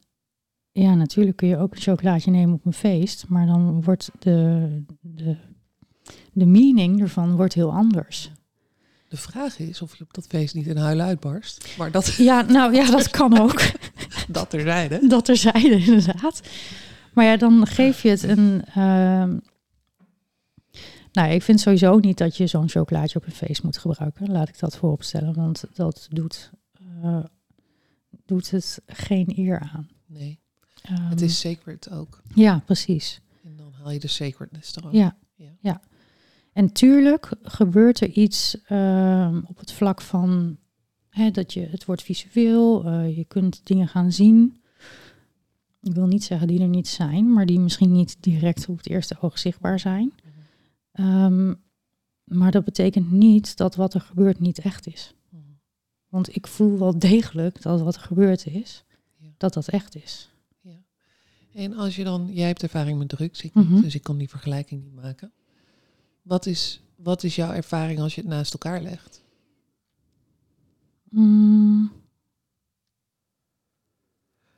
ja, 0.71 0.95
natuurlijk 0.95 1.37
kun 1.37 1.47
je 1.47 1.57
ook 1.57 1.75
een 1.75 1.81
chocolaatje 1.81 2.31
nemen 2.31 2.55
op 2.55 2.65
een 2.65 2.73
feest, 2.73 3.25
maar 3.27 3.45
dan 3.45 3.83
wordt 3.83 4.11
de, 4.19 4.67
de, 5.01 5.35
de 6.33 6.45
meaning 6.45 7.01
ervan 7.01 7.35
wordt 7.35 7.53
heel 7.53 7.71
anders. 7.71 8.31
De 9.09 9.17
vraag 9.17 9.59
is 9.59 9.81
of 9.81 9.95
je 9.97 10.03
op 10.03 10.13
dat 10.13 10.27
feest 10.27 10.55
niet 10.55 10.67
in 10.67 10.77
huilen 10.77 11.05
uitbarst. 11.05 11.75
Maar 11.77 11.91
dat, 11.91 12.13
Ja, 12.13 12.41
nou 12.41 12.73
ja, 12.73 12.91
dat 12.91 13.09
kan 13.09 13.39
ook. 13.39 13.61
dat 14.27 14.49
terzijde. 14.49 15.07
dat 15.07 15.27
er 15.27 15.37
zeiden, 15.37 15.79
inderdaad. 15.79 16.41
Maar 17.13 17.25
ja, 17.25 17.37
dan 17.37 17.67
geef 17.67 18.01
je 18.01 18.09
het 18.09 18.23
een. 18.23 18.63
ehm, 18.65 19.37
nou, 21.11 21.31
ik 21.31 21.41
vind 21.41 21.59
sowieso 21.59 21.97
niet 21.97 22.17
dat 22.17 22.37
je 22.37 22.47
zo'n 22.47 22.69
chocolaatje 22.69 23.19
op 23.19 23.25
een 23.25 23.31
feest 23.31 23.63
moet 23.63 23.77
gebruiken. 23.77 24.31
Laat 24.31 24.49
ik 24.49 24.59
dat 24.59 24.77
vooropstellen, 24.77 25.33
want 25.33 25.63
dat 25.73 26.07
doet, 26.11 26.51
eh, 27.01 27.19
doet 28.25 28.51
het 28.51 28.81
geen 28.85 29.33
eer 29.35 29.59
aan. 29.59 29.89
Nee, 30.05 30.39
Ehm, 30.85 31.09
het 31.09 31.21
is 31.21 31.39
sacred 31.39 31.91
ook. 31.91 32.21
Ja, 32.33 32.61
precies. 32.65 33.21
En 33.43 33.55
dan 33.57 33.71
haal 33.71 33.91
je 33.91 33.99
de 33.99 34.07
sacredness 34.07 34.75
eraf. 34.75 34.91
Ja. 34.91 35.17
Ja. 35.35 35.51
ja. 35.59 35.81
En 36.53 36.71
tuurlijk 36.71 37.31
gebeurt 37.41 37.99
er 37.99 38.09
iets 38.09 38.57
ehm, 38.63 39.41
op 39.45 39.57
het 39.57 39.71
vlak 39.71 40.01
van 40.01 40.57
hè, 41.09 41.31
dat 41.31 41.53
je, 41.53 41.61
het 41.61 41.85
wordt 41.85 42.03
visueel, 42.03 42.85
eh, 42.85 43.17
je 43.17 43.25
kunt 43.25 43.61
dingen 43.63 43.87
gaan 43.87 44.11
zien. 44.11 44.61
Ik 45.81 45.93
wil 45.93 46.07
niet 46.07 46.23
zeggen 46.23 46.47
die 46.47 46.61
er 46.61 46.67
niet 46.67 46.87
zijn, 46.87 47.33
maar 47.33 47.45
die 47.45 47.59
misschien 47.59 47.91
niet 47.91 48.17
direct 48.19 48.69
op 48.69 48.77
het 48.77 48.89
eerste 48.89 49.17
oog 49.21 49.39
zichtbaar 49.39 49.79
zijn. 49.79 50.13
Ehm, 50.91 51.53
maar 52.23 52.51
dat 52.51 52.63
betekent 52.63 53.11
niet 53.11 53.57
dat 53.57 53.75
wat 53.75 53.93
er 53.93 54.01
gebeurt 54.01 54.39
niet 54.39 54.59
echt 54.59 54.87
is. 54.87 55.13
Want 56.15 56.35
ik 56.35 56.47
voel 56.47 56.79
wel 56.79 56.99
degelijk 56.99 57.61
dat 57.61 57.81
wat 57.81 57.95
er 57.95 58.01
gebeurd 58.01 58.45
is, 58.47 58.83
Ja. 59.17 59.27
dat 59.37 59.53
dat 59.53 59.67
echt 59.67 59.95
is. 59.95 60.29
En 61.53 61.73
als 61.73 61.95
je 61.95 62.03
dan, 62.03 62.33
jij 62.33 62.47
hebt 62.47 62.63
ervaring 62.63 62.97
met 62.97 63.09
drugs, 63.09 63.41
ik 63.41 63.53
Mhm. 63.53 63.73
niet, 63.73 63.83
dus 63.83 63.95
ik 63.95 64.03
kan 64.03 64.17
die 64.17 64.29
vergelijking 64.29 64.83
niet 64.83 64.93
maken. 64.93 65.31
Wat 66.21 66.45
is, 66.45 66.81
wat 66.95 67.23
is 67.23 67.35
jouw 67.35 67.51
ervaring 67.51 67.99
als 67.99 68.15
je 68.15 68.21
het 68.21 68.29
naast 68.29 68.53
elkaar 68.53 68.81
legt? 68.81 69.23
Mm, 71.09 71.91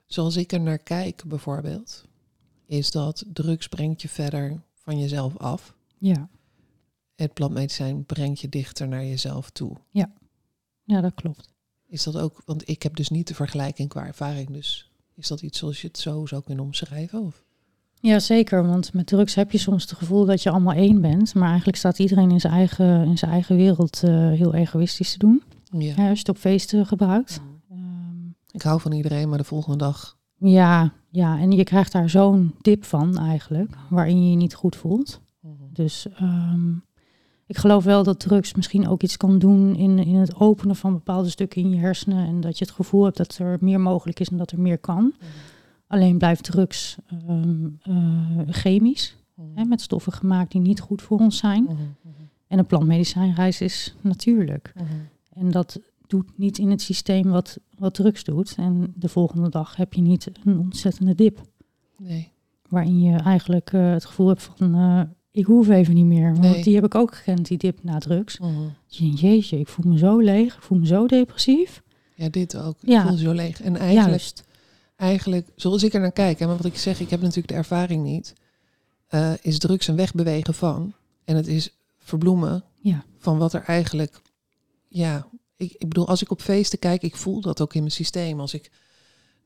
Zoals 0.06 0.36
ik 0.36 0.52
er 0.52 0.62
naar 0.62 0.78
kijk 0.80 1.24
bijvoorbeeld, 1.26 2.06
is 2.66 2.92
dat 2.92 3.24
drugs 3.34 3.68
brengt 3.68 4.02
je 4.02 4.10
verder 4.10 4.62
van 4.76 5.00
jezelf 5.00 5.38
af. 5.38 5.76
ja. 5.98 6.30
Het 7.16 7.34
plantmedicijn 7.34 8.06
brengt 8.06 8.40
je 8.40 8.50
dichter 8.50 8.88
naar 8.88 9.06
jezelf 9.06 9.50
toe. 9.50 9.78
ja, 9.92 10.12
dat 10.88 11.14
klopt. 11.14 11.50
Is 11.88 12.04
dat 12.04 12.18
ook, 12.18 12.42
want 12.46 12.70
ik 12.70 12.84
heb 12.84 12.96
dus 12.96 13.10
niet 13.10 13.28
de 13.28 13.34
vergelijking 13.34 13.90
qua 13.90 14.06
ervaring, 14.06 14.50
dus 14.50 14.92
is 15.16 15.28
dat 15.28 15.42
iets 15.42 15.60
zoals 15.60 15.82
je 15.82 15.88
het 15.88 15.98
zo 15.98 16.26
zou 16.26 16.44
kunnen 16.44 16.66
omschrijven? 16.66 17.22
Of? 17.22 17.44
Ja, 18.00 18.20
zeker. 18.20 18.68
Want 18.68 18.94
met 18.94 19.08
drugs 19.08 19.36
heb 19.36 19.52
je 19.52 19.58
soms 19.58 19.82
het 19.90 19.92
gevoel 19.98 20.26
dat 20.26 20.44
je 20.44 20.50
allemaal 20.50 20.74
één 20.74 21.02
bent. 21.02 21.34
Maar 21.34 21.48
eigenlijk 21.48 21.78
staat 21.78 22.00
iedereen 22.00 22.32
in 22.32 22.40
zijn 22.40 22.54
eigen, 22.54 23.04
in 23.06 23.18
zijn 23.18 23.32
eigen 23.32 23.56
wereld 23.56 24.04
eh, 24.04 24.12
heel 24.32 24.54
egoïstisch 24.54 25.12
te 25.12 25.18
doen. 25.18 25.44
Ja. 25.72 25.80
Ja, 25.80 26.10
als 26.10 26.20
je 26.20 26.26
het 26.26 26.30
op 26.30 26.38
feesten 26.38 26.86
gebruikt. 26.86 27.42
Ehm, 27.70 28.28
Ik 28.52 28.62
hou 28.62 28.82
van 28.82 28.92
iedereen, 28.92 29.30
maar 29.30 29.38
de 29.38 29.44
volgende 29.44 29.78
dag. 29.78 30.18
ja, 30.38 30.94
ja, 31.10 31.40
en 31.40 31.52
je 31.52 31.64
krijgt 31.64 31.92
daar 31.92 32.10
zo'n 32.10 32.56
dip 32.62 32.84
van 32.86 33.18
eigenlijk. 33.18 33.76
Waarin 33.90 34.24
je 34.24 34.30
je 34.30 34.36
niet 34.36 34.54
goed 34.56 34.76
voelt. 34.76 35.22
Mhm. 35.40 35.54
Dus 35.74 36.08
ehm, 36.16 36.74
ik 37.48 37.58
geloof 37.58 37.84
wel 37.84 38.04
dat 38.04 38.20
drugs 38.20 38.54
misschien 38.54 38.88
ook 38.88 39.04
iets 39.04 39.18
kan 39.18 39.40
doen 39.40 39.76
in, 39.76 40.00
in 40.00 40.16
het 40.16 40.40
openen 40.40 40.76
van 40.76 40.94
bepaalde 40.94 41.30
stukken 41.30 41.62
in 41.62 41.70
je 41.70 41.78
hersenen. 41.78 42.28
En 42.28 42.42
dat 42.42 42.58
je 42.58 42.66
het 42.66 42.74
gevoel 42.74 43.04
hebt 43.04 43.18
dat 43.18 43.38
er 43.38 43.58
meer 43.60 43.80
mogelijk 43.80 44.20
is 44.20 44.30
en 44.30 44.38
dat 44.38 44.52
er 44.52 44.60
meer 44.60 44.78
kan. 44.78 45.14
Alleen 45.88 46.18
blijft 46.18 46.44
drugs 46.44 46.98
ehm, 47.08 47.68
eh, 47.82 48.40
chemisch. 48.48 49.16
Hè, 49.54 49.64
met 49.64 49.82
stoffen 49.82 50.12
gemaakt 50.12 50.52
die 50.52 50.62
niet 50.62 50.80
goed 50.80 51.02
voor 51.02 51.20
ons 51.20 51.38
zijn. 51.38 51.64
Mhm. 51.64 51.74
Mhm. 51.74 51.84
En 52.48 52.60
een 52.60 52.66
plantmedicijnreis 52.66 53.62
is 53.62 53.96
natuurlijk. 54.02 54.74
Mhm. 54.76 54.86
En 55.34 55.52
dat 55.52 55.80
doet 56.08 56.38
niet 56.38 56.58
in 56.58 56.70
het 56.70 56.82
systeem 56.82 57.30
wat, 57.30 57.60
wat 57.78 57.94
drugs 57.94 58.24
doet. 58.24 58.56
En 58.58 58.94
de 58.96 59.10
volgende 59.10 59.50
dag 59.50 59.76
heb 59.76 59.94
je 59.94 60.02
niet 60.02 60.32
een 60.44 60.60
ontzettende 60.60 61.16
dip. 61.16 61.42
Nee. 61.98 62.32
Waarin 62.70 63.02
je 63.02 63.16
eigenlijk 63.16 63.74
eh, 63.74 63.92
het 63.92 64.06
gevoel 64.06 64.28
hebt 64.28 64.44
van, 64.44 64.76
eh, 64.76 65.02
ik 65.38 65.46
hoef 65.46 65.70
even 65.70 65.94
niet 65.94 66.06
meer. 66.06 66.32
Want 66.32 66.40
Nee. 66.54 66.64
die 66.64 66.76
heb 66.76 66.86
ik 66.86 66.96
ook 66.96 67.16
gekend, 67.16 67.48
die 67.48 67.58
dip 67.58 67.84
na 67.84 68.00
drugs. 68.00 68.40
Mhm. 68.40 68.62
Je- 68.88 69.10
Jeetje, 69.10 69.60
ik 69.60 69.68
voel 69.68 69.92
me 69.92 69.98
zo 69.98 70.18
leeg, 70.20 70.56
ik 70.56 70.62
voel 70.62 70.78
me 70.78 70.86
zo 70.86 71.08
depressief. 71.08 71.82
Ja, 72.16 72.30
dit 72.30 72.58
ook. 72.58 72.76
Ik 72.82 72.90
Ja. 72.90 73.08
voel 73.08 73.18
zo 73.18 73.32
leeg. 73.32 73.62
En 73.62 73.76
eigenlijk, 73.76 74.08
Juist. 74.10 74.44
eigenlijk, 74.96 75.48
zoals 75.56 75.84
ik 75.84 75.94
er 75.94 76.00
naar 76.00 76.12
kijk, 76.12 76.40
en 76.40 76.48
wat 76.48 76.66
ik 76.66 76.78
zeg, 76.78 77.00
ik 77.00 77.10
heb 77.10 77.22
natuurlijk 77.22 77.48
de 77.48 77.54
ervaring 77.54 78.04
niet, 78.04 78.34
eh, 79.08 79.32
is 79.42 79.60
drugs 79.60 79.88
een 79.88 79.96
wegbewegen 79.96 80.54
van. 80.54 80.94
En 81.24 81.36
het 81.36 81.48
is 81.48 81.70
verbloemen 81.98 82.64
Ja. 82.80 83.04
van 83.18 83.38
wat 83.38 83.54
er 83.54 83.64
eigenlijk, 83.64 84.22
ja, 84.88 85.28
ik, 85.56 85.72
ik 85.78 85.88
bedoel, 85.88 86.08
als 86.08 86.22
ik 86.22 86.32
op 86.32 86.42
feesten 86.42 86.80
kijk, 86.80 87.02
ik 87.02 87.16
voel 87.16 87.42
dat 87.42 87.62
ook 87.62 87.74
in 87.74 87.80
mijn 87.82 87.92
systeem. 87.92 88.40
Als 88.40 88.54
ik 88.54 88.72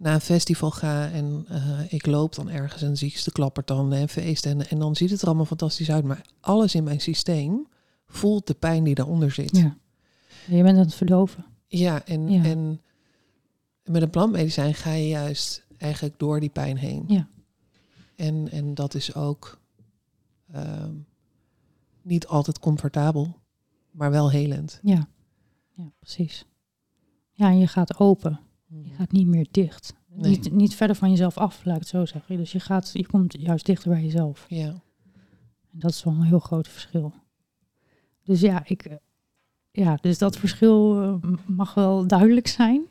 naar 0.02 0.14
een 0.14 0.22
festival 0.22 0.72
ga 0.72 1.10
en 1.10 1.46
eh, 1.48 1.94
ik 1.94 2.06
loop 2.06 2.36
dan 2.36 2.50
ergens 2.50 2.82
en 2.82 2.98
zie 2.98 3.08
ik 3.08 3.24
de 3.24 3.32
klappertanden 3.32 4.00
en 4.00 4.10
feesten 4.10 4.52
en, 4.52 4.68
en 4.70 4.80
dan 4.80 4.96
ziet 4.96 5.10
het 5.10 5.22
er 5.22 5.28
allemaal 5.28 5.46
fantastisch 5.46 5.92
uit. 5.92 6.04
Maar 6.04 6.22
alles 6.40 6.76
in 6.76 6.84
mijn 6.84 7.02
systeem 7.02 7.68
voelt 8.06 8.48
de 8.48 8.54
pijn 8.54 8.84
die 8.84 8.96
daaronder 8.96 9.32
zit. 9.32 9.58
Ja. 9.58 9.78
Je 10.48 10.64
bent 10.64 10.78
aan 10.78 10.84
het 10.84 10.94
verdoven. 10.94 11.46
Ja, 11.68 12.06
en, 12.06 12.30
Ja. 12.30 12.44
en 12.44 12.82
met 13.84 14.02
een 14.02 14.10
plantmedicijn 14.10 14.74
ga 14.74 14.92
je 14.92 15.08
juist 15.08 15.66
eigenlijk 15.78 16.20
door 16.20 16.40
die 16.40 16.50
pijn 16.50 16.78
heen. 16.78 17.04
Ja. 17.08 17.28
En, 18.16 18.50
en 18.52 18.74
dat 18.74 18.94
is 18.94 19.16
ook 19.16 19.60
ehm, 20.52 20.94
niet 22.02 22.28
altijd 22.28 22.60
comfortabel, 22.60 23.36
maar 23.92 24.12
wel 24.12 24.32
helend. 24.32 24.80
Ja. 24.84 25.08
ja, 25.72 25.92
precies. 26.00 26.46
Ja, 27.32 27.48
en 27.48 27.58
je 27.60 27.68
gaat 27.68 28.00
open. 28.00 28.40
Je 28.80 28.94
gaat 28.94 29.12
niet 29.12 29.28
meer 29.28 29.48
dicht. 29.52 29.94
Nee. 30.08 30.30
Niet, 30.30 30.52
niet 30.52 30.76
verder 30.76 30.96
van 30.96 31.10
jezelf 31.10 31.38
af, 31.38 31.66
laat 31.66 31.76
ik 31.76 31.82
het 31.82 31.90
zo 31.90 32.06
zeggen. 32.06 32.38
Dus 32.38 32.52
je, 32.52 32.60
gaat, 32.60 32.90
je 32.94 33.06
komt 33.06 33.36
juist 33.40 33.66
dichter 33.66 33.90
bij 33.90 34.04
jezelf. 34.04 34.46
Ja. 34.50 34.82
En 35.72 35.80
dat 35.80 35.92
is 35.92 36.04
wel 36.04 36.14
een 36.14 36.24
heel 36.24 36.40
groot 36.40 36.68
verschil. 36.68 37.14
Dus 38.24 38.40
ja, 38.40 38.62
ik, 38.66 38.86
eh, 38.86 38.96
ja 39.72 39.98
dus 40.02 40.18
dat 40.18 40.38
verschil 40.38 41.02
eh, 41.02 41.32
mag 41.46 41.74
wel 41.74 42.08
duidelijk 42.08 42.48
zijn. 42.48 42.88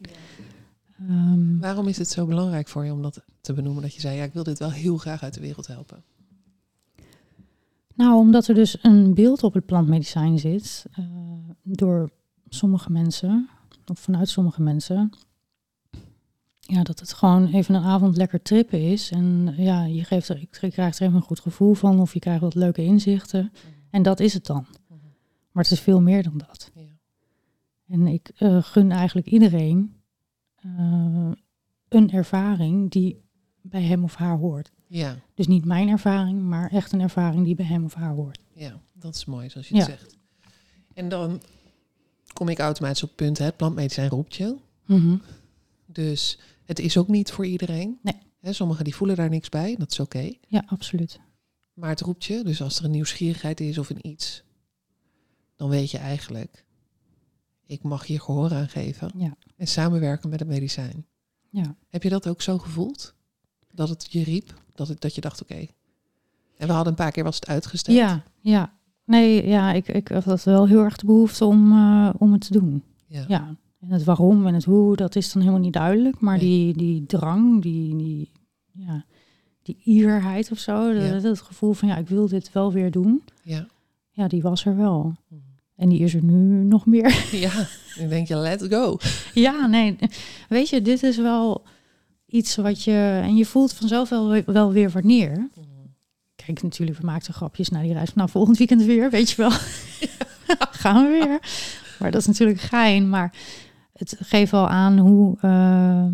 Ehm, 0.99 1.59
Waarom 1.59 1.89
is 1.89 1.99
het 1.99 2.09
zo 2.09 2.27
belangrijk 2.27 2.69
voor 2.69 2.85
je 2.85 2.93
om 2.93 3.03
dat 3.03 3.25
te 3.41 3.53
benoemen? 3.53 3.83
Dat 3.83 3.95
je 3.95 4.01
zei, 4.01 4.17
ja, 4.17 4.25
ik 4.25 4.33
wil 4.33 4.43
dit 4.43 4.59
wel 4.59 4.71
heel 4.71 4.97
graag 4.97 5.23
uit 5.23 5.35
de 5.35 5.41
wereld 5.41 5.67
helpen. 5.67 6.03
nou, 7.95 8.15
omdat 8.19 8.49
er 8.49 8.55
dus 8.55 8.79
een 8.83 9.15
beeld 9.15 9.43
op 9.43 9.55
het 9.55 9.67
plantmedicijn 9.67 10.39
zit, 10.39 10.87
eh, 10.93 11.05
door 11.63 12.11
sommige 12.49 12.93
mensen, 12.93 13.49
of 13.87 13.99
vanuit 13.99 14.29
sommige 14.29 14.63
mensen, 14.63 15.13
ja, 16.71 16.83
dat 16.83 17.01
het 17.01 17.13
gewoon 17.13 17.47
even 17.47 17.75
een 17.75 17.83
avond 17.83 18.17
lekker 18.17 18.43
trippen 18.43 18.81
is. 18.83 19.11
En 19.11 19.55
ja, 19.57 19.85
je, 19.85 20.05
geeft 20.05 20.29
er, 20.29 20.39
je 20.39 20.47
krijgt 20.71 20.99
er 20.99 21.05
even 21.07 21.17
een 21.17 21.23
goed 21.23 21.41
gevoel 21.41 21.75
van, 21.75 22.01
of 22.01 22.13
je 22.15 22.19
krijgt 22.21 22.41
wat 22.41 22.55
leuke 22.55 22.83
inzichten. 22.83 23.53
En 23.91 24.03
dat 24.03 24.21
is 24.21 24.35
het 24.35 24.47
dan. 24.47 24.67
Maar 25.53 25.63
het 25.65 25.73
is 25.73 25.81
veel 25.81 26.01
meer 26.01 26.23
dan 26.23 26.39
dat. 26.47 26.71
Ja. 26.75 26.83
En 27.89 28.07
ik 28.07 28.31
eh, 28.37 28.63
gun 28.63 28.91
eigenlijk 28.93 29.27
iedereen 29.27 29.95
eh, 30.57 31.31
een 31.89 32.11
ervaring 32.11 32.91
die 32.91 33.21
bij 33.63 33.83
hem 33.83 34.05
of 34.05 34.15
haar 34.15 34.37
hoort. 34.39 34.71
Ja, 34.87 35.17
Dus 35.35 35.47
niet 35.47 35.65
mijn 35.65 35.89
ervaring, 35.89 36.43
maar 36.43 36.71
echt 36.71 36.93
een 36.93 37.01
ervaring 37.01 37.45
die 37.45 37.55
bij 37.55 37.67
hem 37.67 37.85
of 37.85 37.95
haar 37.95 38.15
hoort. 38.15 38.39
ja, 38.53 38.81
dat 38.93 39.15
is 39.15 39.25
mooi 39.25 39.51
zoals 39.51 39.69
je 39.69 39.77
het 39.77 39.87
Ja. 39.87 39.91
zegt. 39.91 40.17
En 40.95 41.09
dan 41.09 41.43
kom 42.33 42.49
ik 42.49 42.59
automatisch 42.59 43.03
op 43.03 43.09
het 43.09 43.17
punt, 43.19 43.39
hè, 43.39 43.45
het 43.45 43.57
plantmedicijn 43.57 44.09
roept 44.11 44.35
je. 44.35 44.57
Mhm. 44.87 45.17
Dus 45.87 46.39
het 46.71 46.79
is 46.79 46.97
ook 46.97 47.09
niet 47.09 47.31
voor 47.33 47.47
iedereen. 47.47 47.99
Nee. 48.03 48.15
Hè, 48.41 48.53
sommigen 48.53 48.85
die 48.85 48.95
voelen 48.95 49.17
daar 49.17 49.29
niks 49.29 49.49
bij, 49.49 49.77
dat 49.79 49.91
is 49.91 50.01
oké. 50.01 50.33
Ja, 50.49 50.63
absoluut. 50.67 51.21
Maar 51.75 51.89
het 51.89 52.01
roept 52.01 52.25
je, 52.25 52.45
dus 52.45 52.63
als 52.63 52.79
er 52.79 52.85
een 52.85 52.91
nieuwsgierigheid 52.91 53.61
is 53.61 53.79
of 53.79 53.91
een 53.91 54.07
iets, 54.09 54.43
dan 55.57 55.69
weet 55.69 55.91
je 55.91 55.99
eigenlijk, 55.99 56.65
ik 57.67 57.83
mag 57.83 58.07
hier 58.07 58.21
gehoor 58.21 58.53
aan 58.53 58.69
geven 58.69 59.11
Ja. 59.17 59.37
en 59.57 59.67
samenwerken 59.69 60.31
met 60.31 60.41
het 60.41 60.49
medicijn. 60.49 61.07
Ja. 61.51 61.75
Heb 61.89 62.03
je 62.03 62.09
dat 62.09 62.29
ook 62.29 62.43
zo 62.43 62.59
gevoeld? 62.59 63.15
Dat 63.73 63.89
het 63.89 64.07
je 64.13 64.23
riep? 64.25 64.63
Dat, 64.75 64.89
het, 64.89 65.01
dat 65.01 65.15
je 65.15 65.21
dacht, 65.21 65.43
oké. 65.43 65.67
En 66.57 66.67
we 66.67 66.73
hadden 66.73 66.93
een 66.93 66.99
paar 66.99 67.13
keer 67.13 67.25
was 67.25 67.35
het 67.35 67.47
uitgesteld. 67.47 67.97
Ja, 67.97 68.23
ja. 68.41 68.79
Nee, 69.05 69.47
ja, 69.47 69.73
ik, 69.73 69.89
ik 69.89 70.09
had 70.09 70.45
wel 70.45 70.67
heel 70.67 70.83
erg 70.83 70.97
de 70.97 71.07
behoefte 71.07 71.45
om, 71.45 71.73
eh, 71.73 72.11
om 72.19 72.33
het 72.33 72.41
te 72.47 72.53
doen. 72.53 72.83
Ja. 73.07 73.25
Ja. 73.29 73.57
En 73.81 73.91
het 73.91 74.05
waarom 74.05 74.47
en 74.47 74.55
het 74.55 74.65
hoe, 74.65 74.97
dat 74.97 75.17
is 75.17 75.33
dan 75.33 75.43
helemaal 75.43 75.63
niet 75.63 75.73
duidelijk. 75.73 76.21
Maar 76.21 76.37
Nee. 76.37 76.47
die, 76.47 76.77
die 76.77 77.07
drang, 77.07 77.63
die, 77.63 77.97
die, 77.97 78.31
ja, 78.73 79.05
die 79.63 79.79
ierheid 79.85 80.51
of 80.51 80.59
zo, 80.59 80.89
Ja. 80.91 81.11
dat, 81.11 81.23
dat 81.23 81.41
gevoel 81.41 81.73
van 81.73 81.89
ja, 81.89 81.97
ik 81.97 82.09
wil 82.09 82.29
dit 82.29 82.53
wel 82.53 82.73
weer 82.73 82.91
doen. 82.91 83.23
Ja. 83.43 83.67
Ja, 84.11 84.29
die 84.29 84.43
was 84.43 84.65
er 84.65 84.77
wel. 84.77 85.15
Mhm. 85.29 85.41
En 85.77 85.89
die 85.89 85.99
is 86.01 86.15
er 86.15 86.25
nu 86.25 86.65
nog 86.65 86.87
meer. 86.87 87.27
ja. 87.47 87.67
Dan 87.99 88.09
denk 88.09 88.29
je, 88.29 88.37
let's 88.37 88.67
go. 88.69 88.97
ja, 89.35 89.67
nee. 89.67 89.97
Weet 90.49 90.69
je, 90.69 90.83
dit 90.83 91.03
is 91.03 91.17
wel 91.17 91.63
iets 92.27 92.57
wat 92.57 92.83
je... 92.85 93.21
En 93.23 93.37
je 93.37 93.47
voelt 93.47 93.73
vanzelf 93.73 94.09
wel, 94.09 94.43
wel 94.47 94.73
weer 94.73 94.91
wanneer. 94.91 95.49
Kijk, 96.47 96.63
natuurlijk, 96.63 96.99
we 96.99 97.05
maakten 97.07 97.35
grapjes 97.35 97.69
na 97.69 97.83
die 97.83 97.93
reis. 97.93 98.07
van, 98.09 98.17
Nou, 98.19 98.31
volgend 98.31 98.59
weekend 98.59 98.83
weer, 98.83 99.11
weet 99.11 99.31
je 99.31 99.37
wel. 99.37 99.51
Gaan 100.83 101.05
we 101.05 101.11
weer. 101.11 101.39
Maar 101.99 102.11
dat 102.11 102.21
is 102.21 102.27
natuurlijk 102.27 102.61
gein. 102.61 103.09
Maar 103.09 103.35
het 104.01 104.17
geeft 104.19 104.51
wel 104.51 104.69
aan 104.69 104.99
hoe, 104.99 105.37
eh, 105.41 106.07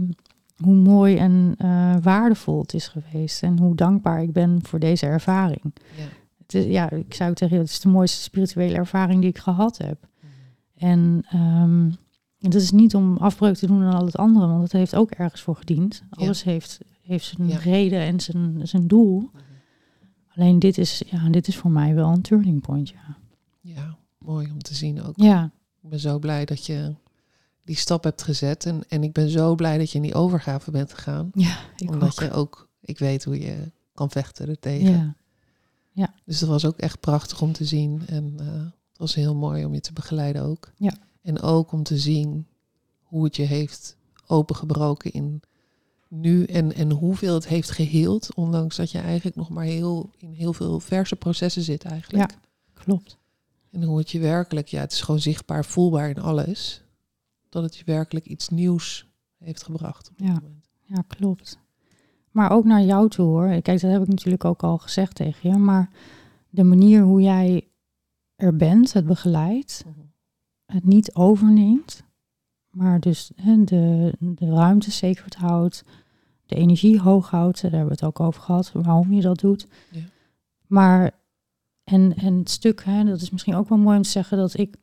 hoe 0.57 0.74
mooi 0.74 1.16
en 1.16 1.55
eh, 1.59 1.97
waardevol 2.03 2.61
het 2.61 2.74
is 2.74 2.89
geweest. 2.89 3.43
En 3.43 3.59
hoe 3.59 3.74
dankbaar 3.74 4.22
ik 4.22 4.32
ben 4.32 4.59
voor 4.62 4.78
deze 4.78 5.07
ervaring. 5.07 5.62
Ja. 5.97 6.05
Het 6.39 6.55
is, 6.55 6.64
ja, 6.64 6.91
ik 6.91 7.14
zou 7.14 7.34
tegen 7.34 7.55
je, 7.57 7.62
het 7.62 7.70
is 7.70 7.80
de 7.80 7.89
mooiste 7.89 8.20
spirituele 8.22 8.74
ervaring 8.74 9.20
die 9.20 9.30
ik 9.30 9.39
gehad 9.39 9.78
heb. 9.78 10.09
En 10.76 11.24
ehm, 11.30 11.91
het 12.39 12.55
is 12.55 12.70
niet 12.70 12.95
om 12.95 13.16
afbreuk 13.16 13.57
te 13.57 13.66
doen 13.66 13.82
aan 13.82 13.95
al 13.95 14.05
het 14.05 14.16
andere, 14.16 14.47
want 14.47 14.62
het 14.62 14.72
heeft 14.72 14.95
ook 14.97 15.11
ergens 15.11 15.41
voor 15.41 15.57
gediend. 15.57 16.03
Ja. 16.11 16.24
Alles 16.24 16.43
heeft, 16.43 16.78
heeft 17.03 17.24
zijn 17.24 17.49
Ja. 17.49 17.57
reden 17.59 18.01
en 18.01 18.20
zijn, 18.20 18.61
zijn 18.62 18.87
doel. 18.87 19.30
Alleen 20.34 20.59
dit 20.59 20.78
is, 20.78 21.03
ja, 21.07 21.28
dit 21.28 21.49
is 21.49 21.57
voor 21.57 21.70
mij 21.70 21.95
wel 21.95 22.09
een 22.12 22.22
turning 22.22 22.61
point, 22.61 22.89
ja. 22.89 23.16
Ja, 23.61 23.97
mooi 24.18 24.51
om 24.51 24.59
te 24.59 24.74
zien 24.74 25.03
ook. 25.03 25.12
Ja, 25.16 25.51
Ik 25.82 25.89
ben 25.91 26.01
zo 26.01 26.18
blij 26.18 26.45
dat 26.45 26.66
je 26.66 26.95
die 27.67 27.77
stap 27.77 28.05
hebt 28.05 28.23
gezet. 28.23 28.67
En, 28.67 28.83
en 28.89 29.03
ik 29.03 29.12
ben 29.12 29.29
zo 29.29 29.55
blij 29.55 29.79
dat 29.79 29.91
je 29.91 29.97
in 29.97 30.03
die 30.03 30.14
overgave 30.14 30.71
bent 30.71 30.95
gegaan. 30.95 31.31
ja 31.35 31.59
ik 31.77 31.91
omdat 31.91 32.09
ook. 32.09 32.29
je 32.29 32.33
ook, 32.33 32.69
ik 32.81 32.99
weet 32.99 33.25
hoe 33.25 33.41
je 33.41 33.71
kan 33.95 34.11
vechten 34.11 34.49
er 34.49 34.59
tegen. 34.59 35.17
Ja, 35.91 36.14
Dus 36.25 36.39
dat 36.39 36.49
was 36.49 36.64
ook 36.64 36.79
echt 36.79 37.01
prachtig 37.01 37.43
om 37.43 37.53
te 37.53 37.64
zien. 37.64 38.03
En 38.07 38.35
eh, 38.39 38.47
het 38.89 38.99
was 38.99 39.14
heel 39.14 39.35
mooi 39.35 39.64
om 39.64 39.75
je 39.75 39.81
te 39.81 39.93
begeleiden 39.93 40.43
ook. 40.43 40.73
Ja. 40.77 40.97
En 41.23 41.41
ook 41.41 41.73
om 41.73 41.83
te 41.83 41.99
zien 41.99 42.47
hoe 43.03 43.25
het 43.25 43.37
je 43.37 43.43
heeft 43.43 43.97
opengebroken 44.27 45.12
in 45.12 45.41
nu. 46.09 46.45
En, 46.45 46.75
en 46.75 46.91
hoeveel 46.91 47.35
het 47.35 47.49
heeft 47.49 47.71
geheeld. 47.71 48.35
Ondanks 48.35 48.77
dat 48.77 48.91
je 48.91 48.99
eigenlijk 48.99 49.37
nog 49.37 49.49
maar 49.49 49.64
heel, 49.64 50.11
in 50.17 50.33
heel 50.33 50.53
veel 50.53 50.81
verse 50.81 51.17
processen 51.17 51.62
zit 51.62 51.85
eigenlijk. 51.85 52.31
klopt. 52.75 53.19
En 53.71 53.83
hoe 53.83 53.99
het 53.99 54.11
je 54.11 54.19
werkelijk, 54.19 54.69
ja, 54.69 54.81
het 54.81 54.93
is 54.93 55.01
gewoon 55.01 55.21
zichtbaar, 55.21 55.64
voelbaar 55.64 56.09
in 56.09 56.21
alles. 56.21 56.85
Dat 57.57 57.65
het 57.65 57.77
je 57.77 57.85
werkelijk 57.85 58.27
iets 58.27 58.49
nieuws 58.49 59.07
heeft 59.39 59.63
gebracht. 59.63 60.11
Op 60.11 60.19
dit 60.19 60.27
Ja. 60.27 60.33
moment. 60.33 60.69
Ja, 60.83 61.05
klopt. 61.07 61.59
Maar 62.31 62.51
ook 62.51 62.65
naar 62.65 62.83
jou 62.83 63.09
toe 63.09 63.27
hoor. 63.27 63.49
Kijk, 63.49 63.81
dat 63.81 63.91
heb 63.91 64.03
ik 64.03 64.09
natuurlijk 64.09 64.45
ook 64.45 64.63
al 64.63 64.79
gezegd 64.79 65.15
tegen 65.15 65.51
je. 65.51 65.57
Maar 65.57 65.91
de 66.51 66.65
manier 66.65 67.03
hoe 67.03 67.21
jij 67.21 67.69
er 68.35 68.57
bent, 68.57 68.93
het 68.93 69.07
begeleidt, 69.07 69.85
het 70.67 70.85
niet 70.85 71.15
overneemt, 71.15 72.03
maar 72.71 73.01
dus 73.01 73.31
hè, 73.37 73.65
de, 73.65 74.13
de 74.19 74.47
ruimte 74.47 74.91
sacred 74.91 75.35
houdt, 75.35 75.85
de 76.47 76.55
energie 76.57 77.01
hoog 77.01 77.31
houdt, 77.31 77.63
daar 77.63 77.71
hebben 77.71 77.89
we 77.89 77.95
het 77.95 78.05
ook 78.05 78.21
over 78.21 78.43
gehad, 78.43 78.73
waarom 78.73 79.13
je 79.13 79.21
dat 79.23 79.41
doet. 79.41 79.67
Ja. 79.91 80.01
Maar, 80.67 81.11
en, 81.85 82.17
en 82.17 82.35
het 82.39 82.51
stuk, 82.51 82.85
hè, 82.85 83.05
dat 83.05 83.21
is 83.21 83.31
misschien 83.31 83.55
ook 83.55 83.69
wel 83.69 83.79
mooi 83.79 83.97
om 83.97 84.03
te 84.03 84.09
zeggen, 84.09 84.39
dat 84.39 84.59
ik 84.59 84.77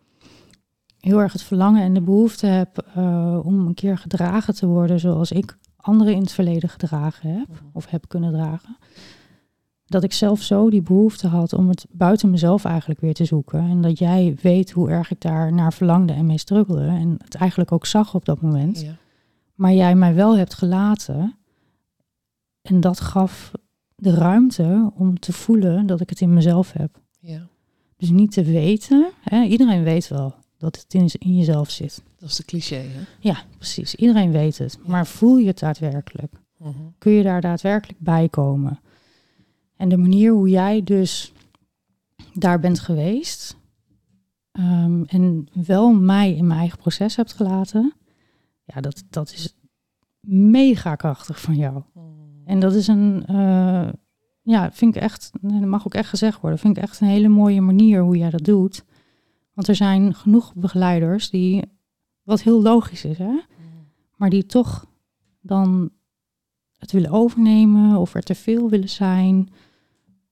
heel 1.04 1.22
erg 1.22 1.34
het 1.34 1.44
verlangen 1.44 1.82
en 1.82 1.94
de 1.94 2.02
behoefte 2.02 2.46
heb 2.46 2.86
eh, 2.96 3.40
om 3.44 3.68
een 3.68 3.74
keer 3.74 3.98
gedragen 3.98 4.56
te 4.56 4.66
worden 4.66 5.00
zoals 5.00 5.32
ik 5.32 5.58
anderen 5.76 6.14
in 6.14 6.22
het 6.22 6.32
verleden 6.32 6.70
gedragen 6.70 7.38
heb, 7.38 7.64
of 7.74 7.90
heb 7.90 8.08
kunnen 8.08 8.32
dragen. 8.32 8.78
Dat 9.86 10.04
ik 10.04 10.14
zelf 10.14 10.42
zo 10.42 10.70
die 10.70 10.82
behoefte 10.82 11.28
had 11.28 11.54
om 11.54 11.70
het 11.70 11.86
buiten 11.92 12.30
mezelf 12.30 12.66
eigenlijk 12.66 13.00
weer 13.00 13.14
te 13.14 13.26
zoeken. 13.26 13.60
En 13.60 13.82
dat 13.82 14.00
jij 14.00 14.38
weet 14.42 14.72
hoe 14.72 14.90
erg 14.90 15.12
ik 15.12 15.22
daar 15.22 15.54
naar 15.54 15.74
verlangde 15.74 16.14
en 16.14 16.26
mee 16.26 16.38
struggelde. 16.38 16.88
En 16.88 17.18
het 17.24 17.36
eigenlijk 17.36 17.72
ook 17.72 17.86
zag 17.86 18.16
op 18.16 18.26
dat 18.26 18.42
moment. 18.42 18.82
Ja. 18.82 18.96
Maar 19.56 19.74
jij 19.74 19.96
mij 19.96 20.16
wel 20.16 20.38
hebt 20.38 20.54
gelaten. 20.54 21.36
En 22.62 22.80
dat 22.80 23.00
gaf 23.00 23.52
de 23.96 24.14
ruimte 24.14 24.92
om 24.96 25.20
te 25.20 25.34
voelen 25.34 25.86
dat 25.86 26.02
ik 26.02 26.10
het 26.10 26.22
in 26.22 26.34
mezelf 26.34 26.72
heb. 26.72 27.02
ja, 27.20 27.48
Dus 27.98 28.10
niet 28.10 28.32
te 28.32 28.44
weten. 28.44 29.12
Hè? 29.22 29.44
Iedereen 29.44 29.84
weet 29.84 30.08
wel 30.08 30.42
dat 30.64 30.76
het 30.76 30.94
in, 30.94 31.10
in 31.20 31.36
jezelf 31.36 31.70
zit. 31.70 32.04
dat 32.20 32.30
is 32.30 32.36
de 32.36 32.46
cliché, 32.46 32.76
hè? 32.76 33.00
Ja, 33.20 33.44
precies. 33.58 33.96
Iedereen 33.96 34.32
weet 34.32 34.58
het. 34.58 34.78
Maar 34.86 35.08
voel 35.08 35.38
je 35.38 35.48
het 35.48 35.60
daadwerkelijk? 35.60 36.34
Mhm. 36.58 36.72
kun 36.98 37.12
je 37.12 37.24
daar 37.24 37.42
daadwerkelijk 37.42 38.00
bij 38.00 38.30
komen. 38.30 38.80
En 39.78 39.90
de 39.90 39.98
manier 39.98 40.32
hoe 40.32 40.50
jij 40.50 40.84
dus 40.84 41.34
daar 42.34 42.60
bent 42.60 42.80
geweest 42.80 43.58
ehm, 44.52 45.04
en 45.04 45.48
wel 45.66 45.94
mij 45.94 46.34
in 46.34 46.48
mijn 46.48 46.60
eigen 46.60 46.78
proces 46.78 47.16
hebt 47.16 47.34
gelaten, 47.34 47.94
ja, 48.64 48.82
dat, 48.82 49.04
dat 49.10 49.32
is 49.32 49.56
mega 50.28 50.96
krachtig 50.96 51.42
van 51.42 51.56
jou. 51.56 51.82
En 52.46 52.60
dat 52.60 52.74
is 52.74 52.88
een, 52.88 53.26
eh, 53.26 53.90
ja, 54.42 54.72
vind 54.72 54.96
ik 54.96 55.02
echt, 55.02 55.32
dat 55.42 55.62
mag 55.62 55.86
ook 55.86 55.94
echt 55.94 56.10
gezegd 56.10 56.42
worden, 56.42 56.60
vind 56.60 56.78
ik 56.78 56.84
echt 56.84 57.02
een 57.02 57.08
hele 57.08 57.28
mooie 57.28 57.62
manier 57.62 58.02
hoe 58.02 58.18
jij 58.18 58.30
dat 58.30 58.44
doet. 58.44 58.84
Want 59.54 59.68
er 59.68 59.76
zijn 59.76 60.14
genoeg 60.14 60.54
begeleiders 60.56 61.30
die, 61.30 61.64
wat 62.24 62.42
heel 62.42 62.62
logisch 62.62 63.06
is, 63.06 63.18
hè, 63.18 63.40
maar 64.16 64.30
die 64.30 64.46
toch 64.46 64.86
dan 65.42 65.92
het 66.78 66.92
willen 66.92 67.12
overnemen 67.12 67.98
of 67.98 68.16
er 68.16 68.24
te 68.24 68.36
veel 68.36 68.70
willen 68.70 68.90
zijn, 68.90 69.50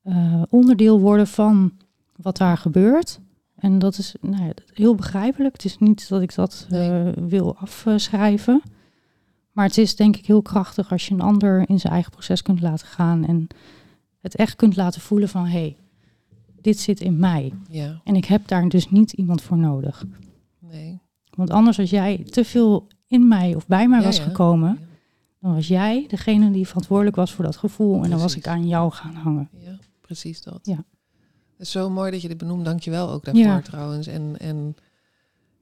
eh, 0.01 0.41
onderdeel 0.49 0.99
worden 0.99 1.27
van 1.27 1.71
wat 2.15 2.37
daar 2.37 2.57
gebeurt. 2.57 3.19
En 3.55 3.79
dat 3.79 3.97
is 3.97 4.15
nou 4.21 4.43
ja, 4.43 4.51
heel 4.73 4.95
begrijpelijk. 4.95 5.53
Het 5.53 5.65
is 5.65 5.77
niet 5.77 6.09
dat 6.09 6.21
ik 6.21 6.35
dat 6.35 6.67
eh, 6.69 7.07
wil 7.15 7.55
afschrijven. 7.57 8.61
Maar 9.51 9.65
het 9.65 9.77
is 9.77 9.95
denk 9.95 10.17
ik 10.17 10.25
heel 10.25 10.41
krachtig 10.41 10.91
als 10.91 11.07
je 11.07 11.13
een 11.13 11.21
ander 11.21 11.69
in 11.69 11.79
zijn 11.79 11.93
eigen 11.93 12.11
proces 12.11 12.41
kunt 12.41 12.61
laten 12.61 12.87
gaan. 12.87 13.25
En 13.25 13.47
het 14.21 14.35
echt 14.35 14.55
kunt 14.55 14.75
laten 14.75 15.01
voelen 15.01 15.29
van 15.29 15.45
hé, 15.45 15.49
hey, 15.59 15.77
dit 16.61 16.79
zit 16.79 16.99
in 16.99 17.19
mij. 17.19 17.53
Ja, 17.69 18.01
En 18.03 18.15
ik 18.15 18.25
heb 18.25 18.47
daar 18.47 18.69
dus 18.69 18.89
niet 18.89 19.11
iemand 19.11 19.41
voor 19.41 19.57
nodig. 19.57 20.05
nee. 20.59 20.99
Want 21.35 21.49
anders 21.49 21.79
als 21.79 21.89
jij 21.89 22.17
te 22.17 22.45
veel 22.45 22.87
in 23.07 23.27
mij 23.27 23.55
of 23.55 23.67
bij 23.67 23.87
mij 23.87 23.99
Ja, 23.99 24.05
was 24.05 24.17
ja. 24.17 24.23
gekomen, 24.23 24.79
dan 25.39 25.53
was 25.53 25.67
jij 25.67 26.05
degene 26.07 26.51
die 26.51 26.67
verantwoordelijk 26.67 27.15
was 27.15 27.31
voor 27.31 27.45
dat 27.45 27.57
gevoel. 27.57 28.03
En 28.03 28.09
dan 28.09 28.19
was 28.19 28.35
ik 28.35 28.47
aan 28.47 28.67
jou 28.67 28.91
gaan 28.91 29.13
hangen. 29.15 29.49
Ja, 29.59 29.77
precies 30.01 30.41
dat. 30.41 30.59
Ja. 30.63 30.75
Het 31.51 31.67
is 31.67 31.71
zo 31.71 31.89
mooi 31.89 32.11
dat 32.11 32.21
je 32.21 32.27
dit 32.27 32.37
benoemt. 32.37 32.65
Dank 32.65 32.79
je 32.79 32.91
wel 32.91 33.09
ook 33.09 33.25
daarvoor 33.25 33.61
trouwens. 33.61 34.07
En, 34.07 34.39
en 34.39 34.75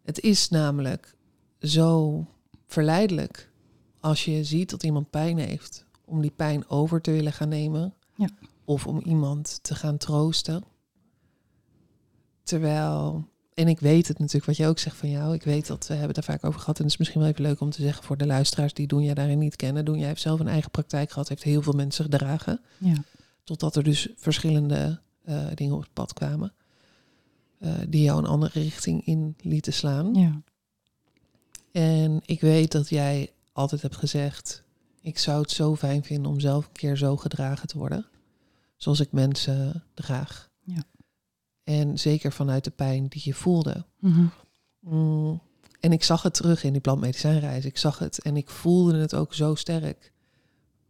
het 0.04 0.20
is 0.20 0.50
namelijk 0.50 1.16
zo 1.60 2.26
verleidelijk 2.68 3.52
als 4.00 4.26
je 4.26 4.44
ziet 4.44 4.70
dat 4.70 4.84
iemand 4.84 5.10
pijn 5.10 5.38
heeft, 5.38 5.86
om 6.06 6.22
die 6.22 6.32
pijn 6.36 6.70
over 6.70 7.02
te 7.02 7.12
willen 7.12 7.34
gaan 7.34 7.50
nemen. 7.50 7.94
Ja. 8.16 8.30
Of 8.66 8.88
om 8.88 9.00
iemand 9.00 9.60
te 9.62 9.76
gaan 9.76 9.98
troosten. 9.98 10.64
Terwijl, 12.50 13.28
en 13.54 13.68
ik 13.68 13.80
weet 13.80 14.08
het 14.08 14.18
natuurlijk, 14.20 14.46
wat 14.46 14.58
je 14.58 14.66
ook 14.68 14.80
zegt 14.80 14.96
van 14.96 15.10
jou. 15.10 15.34
Ik 15.34 15.44
weet 15.44 15.68
dat 15.68 15.88
we 15.88 15.94
hebben 15.94 16.14
daar 16.14 16.24
vaak 16.24 16.44
over 16.44 16.60
gehad. 16.60 16.78
En 16.78 16.84
het 16.84 16.92
is 16.94 16.98
misschien 16.98 17.22
wel 17.22 17.30
even 17.30 17.42
leuk 17.42 17.60
om 17.60 17.70
te 17.70 17.82
zeggen 17.82 18.04
voor 18.04 18.18
de 18.18 18.26
luisteraars 18.26 18.74
die 18.74 18.88
Doenja 18.88 19.14
daarin 19.14 19.38
niet 19.40 19.56
kennen. 19.56 19.86
Doenja 19.86 20.08
heeft 20.08 20.22
zelf 20.22 20.40
een 20.40 20.48
eigen 20.48 20.72
praktijk 20.72 21.12
gehad, 21.12 21.30
heeft 21.30 21.44
heel 21.44 21.62
veel 21.62 21.74
mensen 21.74 22.04
gedragen. 22.04 22.62
Ja, 22.78 23.04
Totdat 23.44 23.76
er 23.76 23.84
dus 23.84 24.08
verschillende 24.16 25.00
eh, 25.24 25.46
dingen 25.56 25.76
op 25.76 25.82
het 25.82 25.94
pad 25.94 26.14
kwamen. 26.14 26.54
eh, 27.60 27.74
die 27.88 28.02
jou 28.04 28.18
een 28.18 28.26
andere 28.26 28.60
richting 28.60 29.06
in 29.06 29.36
lieten 29.42 29.74
slaan. 29.74 30.14
ja, 30.16 30.42
En 31.72 32.22
ik 32.26 32.42
weet 32.42 32.72
dat 32.72 32.90
jij 32.90 33.32
altijd 33.52 33.82
hebt 33.82 33.96
gezegd: 33.96 34.64
Ik 35.02 35.18
zou 35.18 35.42
het 35.42 35.52
zo 35.52 35.76
fijn 35.76 36.04
vinden 36.04 36.32
om 36.32 36.40
zelf 36.40 36.66
een 36.66 36.72
keer 36.72 36.98
zo 36.98 37.18
gedragen 37.18 37.68
te 37.68 37.78
worden. 37.78 38.06
Zoals 38.76 39.00
ik 39.00 39.12
mensen 39.12 39.84
draag. 39.94 40.49
En 41.70 42.00
zeker 42.00 42.32
vanuit 42.32 42.64
de 42.64 42.70
pijn 42.72 43.08
die 43.08 43.22
je 43.26 43.34
voelde. 43.34 43.86
Mhm. 44.00 44.26
Mm, 44.80 45.40
En 45.80 45.92
ik 45.92 46.04
zag 46.04 46.22
het 46.24 46.34
terug 46.34 46.64
in 46.64 46.72
die 46.72 46.82
plantmedicijnreis. 46.82 47.66
Ik 47.66 47.78
zag 47.78 48.00
het 48.00 48.22
en 48.22 48.38
ik 48.38 48.50
voelde 48.50 48.98
het 48.98 49.16
ook 49.16 49.34
zo 49.34 49.56
sterk. 49.56 50.12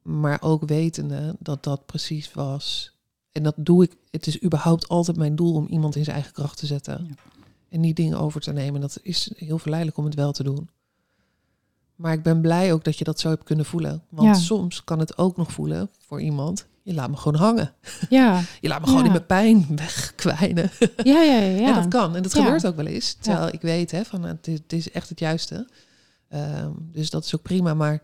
Maar 0.02 0.42
ook 0.42 0.64
wetende 0.66 1.36
dat 1.40 1.64
dat 1.64 1.86
precies 1.86 2.34
was. 2.34 2.94
En 3.32 3.44
dat 3.44 3.54
doe 3.58 3.84
ik. 3.84 3.96
Het 4.12 4.28
is 4.28 4.44
überhaupt 4.44 4.88
altijd 4.88 5.18
mijn 5.18 5.36
doel 5.36 5.54
om 5.54 5.68
iemand 5.68 5.96
in 5.96 6.04
zijn 6.04 6.16
eigen 6.16 6.34
kracht 6.34 6.58
te 6.58 6.66
zetten. 6.66 7.06
Ja. 7.08 7.14
En 7.70 7.80
niet 7.80 7.96
dingen 7.96 8.20
over 8.20 8.42
te 8.42 8.52
nemen. 8.52 8.82
Dat 8.82 9.00
is 9.02 9.32
heel 9.36 9.60
verleidelijk 9.60 9.98
om 10.00 10.06
het 10.06 10.16
wel 10.16 10.32
te 10.32 10.44
doen. 10.44 10.70
Maar 11.96 12.14
ik 12.14 12.24
ben 12.24 12.42
blij 12.42 12.74
ook 12.74 12.84
dat 12.84 12.98
je 12.98 13.04
dat 13.04 13.20
zo 13.20 13.30
hebt 13.30 13.44
kunnen 13.44 13.66
voelen. 13.66 14.04
Want 14.10 14.28
Ja. 14.28 14.34
soms 14.34 14.84
kan 14.84 15.00
het 15.00 15.18
ook 15.18 15.38
nog 15.38 15.52
voelen 15.52 15.90
voor 16.00 16.22
iemand. 16.22 16.66
Je 16.84 16.94
laat 16.94 17.10
me 17.10 17.16
gewoon 17.16 17.40
hangen. 17.42 17.74
Ja, 18.10 18.42
Je 18.62 18.68
laat 18.68 18.80
me 18.80 18.86
gewoon 18.86 19.00
Ja. 19.02 19.06
in 19.06 19.12
mijn 19.12 19.26
pijn 19.26 19.66
wegkwijnen. 19.76 20.70
ja, 21.04 21.22
ja, 21.22 21.40
ja. 21.40 21.40
ja. 21.58 21.68
En 21.68 21.74
dat 21.74 21.88
kan. 21.88 22.16
En 22.16 22.24
dat 22.24 22.34
Ja. 22.34 22.44
gebeurt 22.44 22.66
ook 22.68 22.76
wel 22.76 22.86
eens. 22.86 23.14
Terwijl 23.14 23.48
ik 23.54 23.62
weet 23.62 23.92
hè, 23.92 24.04
van 24.06 24.24
het 24.24 24.48
is, 24.48 24.58
het 24.60 24.74
is 24.74 24.92
echt 24.92 25.10
het 25.10 25.20
juiste. 25.20 25.68
Ehm, 26.28 26.72
dus 26.78 27.10
dat 27.10 27.26
is 27.26 27.36
ook 27.36 27.42
prima. 27.42 27.74
Maar 27.74 28.02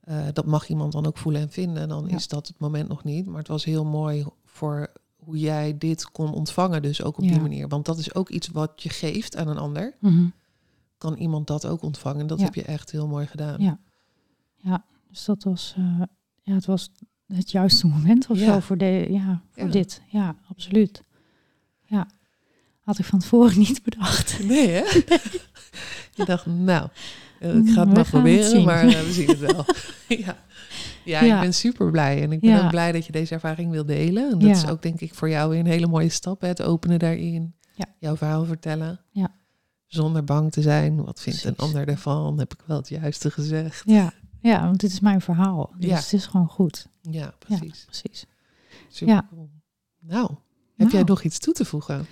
eh, 0.00 0.24
dat 0.32 0.46
mag 0.46 0.68
iemand 0.68 0.92
dan 0.92 1.06
ook 1.06 1.18
voelen 1.18 1.40
en 1.40 1.50
vinden. 1.50 1.88
Dan 1.88 2.06
Ja. 2.08 2.14
is 2.16 2.28
dat 2.28 2.46
het 2.46 2.58
moment 2.58 2.88
nog 2.88 3.04
niet. 3.04 3.26
Maar 3.26 3.38
het 3.38 3.48
was 3.48 3.64
heel 3.64 3.84
mooi 3.84 4.24
voor 4.44 4.92
hoe 5.16 5.38
jij 5.38 5.78
dit 5.78 6.10
kon 6.10 6.32
ontvangen. 6.32 6.82
Dus 6.82 7.02
ook 7.02 7.18
op 7.18 7.24
Ja. 7.24 7.30
die 7.30 7.40
manier. 7.40 7.68
Want 7.68 7.84
dat 7.86 7.98
is 7.98 8.14
ook 8.14 8.28
iets 8.28 8.48
wat 8.48 8.82
je 8.82 8.88
geeft 8.88 9.36
aan 9.36 9.48
een 9.48 9.58
ander. 9.58 9.94
Mhm. 10.00 10.26
Kan 10.98 11.14
iemand 11.14 11.46
dat 11.46 11.66
ook 11.66 11.82
ontvangen. 11.82 12.20
En 12.20 12.26
dat 12.26 12.38
Ja. 12.38 12.44
heb 12.44 12.54
je 12.54 12.62
echt 12.62 12.90
heel 12.90 13.06
mooi 13.06 13.26
gedaan. 13.26 13.60
Ja. 13.60 13.78
Dus 15.10 15.24
dat 15.24 15.42
was, 15.42 15.74
eh, 15.76 16.00
ja, 16.42 16.54
het 16.54 16.66
was 16.66 16.90
het 17.26 17.50
juiste 17.50 17.86
moment 17.86 18.26
of 18.30 18.38
Ja. 18.38 18.44
zo 18.52 18.60
voor, 18.60 18.76
de, 18.78 19.06
ja, 19.10 19.40
voor 19.50 19.64
Ja. 19.64 19.70
dit. 19.70 20.00
Ja, 20.08 20.36
absoluut. 20.48 21.02
Ja, 21.84 22.06
had 22.82 22.98
ik 22.98 23.04
van 23.04 23.18
tevoren 23.18 23.58
niet 23.66 23.82
bedacht. 23.82 24.44
Nee, 24.44 24.68
hè? 24.68 24.82
je 26.14 26.24
dacht, 26.24 26.46
nou, 26.46 26.88
eh, 27.40 27.54
ik 27.56 27.68
ga 27.68 27.70
het 27.70 27.74
We 27.74 27.84
maar 27.86 27.96
het 27.96 28.08
proberen, 28.08 28.64
maar 28.64 28.86
eh, 28.86 29.00
we 29.00 29.12
zien 29.12 29.28
het 29.28 29.38
wel. 29.38 29.64
ja. 30.24 30.42
Ja, 31.04 31.22
Ja. 31.22 31.34
ik 31.34 31.40
ben 31.40 31.54
super 31.54 31.90
blij. 31.90 32.22
En 32.22 32.32
ik 32.32 32.40
ben 32.40 32.64
ook 32.64 32.70
blij 32.70 32.92
dat 32.92 33.06
je 33.06 33.12
deze 33.12 33.34
ervaring 33.34 33.70
wil 33.70 33.84
delen. 33.86 34.30
En 34.32 34.38
dat 34.38 34.56
is 34.56 34.66
ook 34.66 34.82
denk 34.82 35.00
ik 35.00 35.14
voor 35.14 35.28
jou 35.28 35.50
weer 35.50 35.58
een 35.58 35.66
hele 35.66 35.86
mooie 35.86 36.08
stap. 36.08 36.40
hè, 36.40 36.46
Het 36.48 36.62
openen 36.62 36.98
daarin. 36.98 37.54
Jouw 37.98 38.16
verhaal 38.16 38.44
vertellen. 38.44 39.00
Ja. 39.10 39.30
Zonder 39.86 40.24
bang 40.24 40.52
te 40.52 40.62
zijn. 40.62 41.04
Wat 41.04 41.20
vindt 41.20 41.44
een 41.44 41.56
ander 41.56 41.88
ervan? 41.88 42.38
Heb 42.38 42.52
ik 42.52 42.60
wel 42.66 42.76
het 42.76 42.88
juiste 42.88 43.30
gezegd? 43.30 43.82
Ja, 43.86 44.12
ja 44.50 44.64
want 44.64 44.80
dit 44.80 44.90
is 44.92 45.00
mijn 45.00 45.20
verhaal. 45.20 45.70
Dus 45.78 45.90
Ja. 45.90 45.96
het 45.96 46.12
is 46.12 46.26
gewoon 46.26 46.48
goed. 46.48 46.88
Ja, 47.00 47.10
Ja, 47.20 47.34
precies. 47.38 47.84
precies. 47.84 48.26
Super 48.88 49.14
Ja. 49.14 49.26
cool. 49.30 49.50
Nou, 50.00 50.30
heb 50.76 50.86
jij 50.90 51.00
Nou. 51.00 51.04
nog 51.04 51.22
iets 51.22 51.38
toe 51.38 51.54
te 51.54 51.64
voegen? 51.64 52.06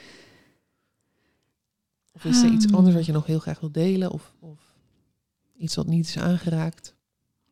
Of 2.12 2.24
is 2.24 2.42
er 2.42 2.50
iets 2.50 2.64
Ehm. 2.66 2.74
anders 2.74 2.94
wat 2.94 3.06
je 3.06 3.12
nog 3.12 3.26
heel 3.26 3.38
graag 3.38 3.60
wilt 3.60 3.74
delen? 3.74 4.10
Of, 4.10 4.34
of 4.38 4.74
iets 5.56 5.74
wat 5.74 5.86
niet 5.86 6.06
is 6.06 6.18
aangeraakt? 6.18 6.94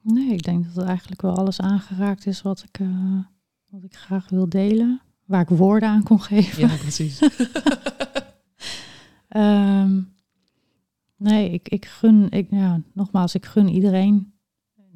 Nee, 0.03 0.33
ik 0.33 0.43
denk 0.43 0.65
dat 0.65 0.75
het 0.75 0.85
eigenlijk 0.87 1.23
wel 1.23 1.37
alles 1.37 1.61
aangeraakt 1.61 2.27
is 2.27 2.43
wat 2.43 2.63
ik, 2.69 2.81
eh, 2.81 3.19
wat 3.69 3.83
ik 3.85 3.97
graag 3.97 4.29
wil 4.29 4.49
delen. 4.49 5.01
Waar 5.25 5.41
ik 5.41 5.49
woorden 5.49 5.89
aan 5.89 6.03
kon 6.03 6.21
geven. 6.21 6.69
Ja, 6.69 6.77
precies. 6.77 7.19
Ehm, 9.29 10.03
nee, 11.17 11.51
ik, 11.51 11.69
ik 11.69 11.85
gun, 11.87 12.31
ik, 12.31 12.47
ja, 12.51 12.81
nogmaals, 12.95 13.35
ik 13.35 13.47
gun 13.47 13.69
iedereen 13.69 14.33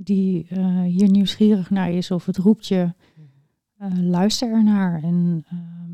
die 0.05 0.47
eh, 0.49 0.81
hier 0.83 1.09
nieuwsgierig 1.11 1.71
naar 1.71 1.91
is 1.91 2.11
of 2.11 2.27
het 2.27 2.37
roept 2.37 2.67
je, 2.67 2.95
eh, 3.77 3.89
luister 3.99 4.51
ernaar 4.53 5.03
en 5.03 5.45
ehm, 5.49 5.93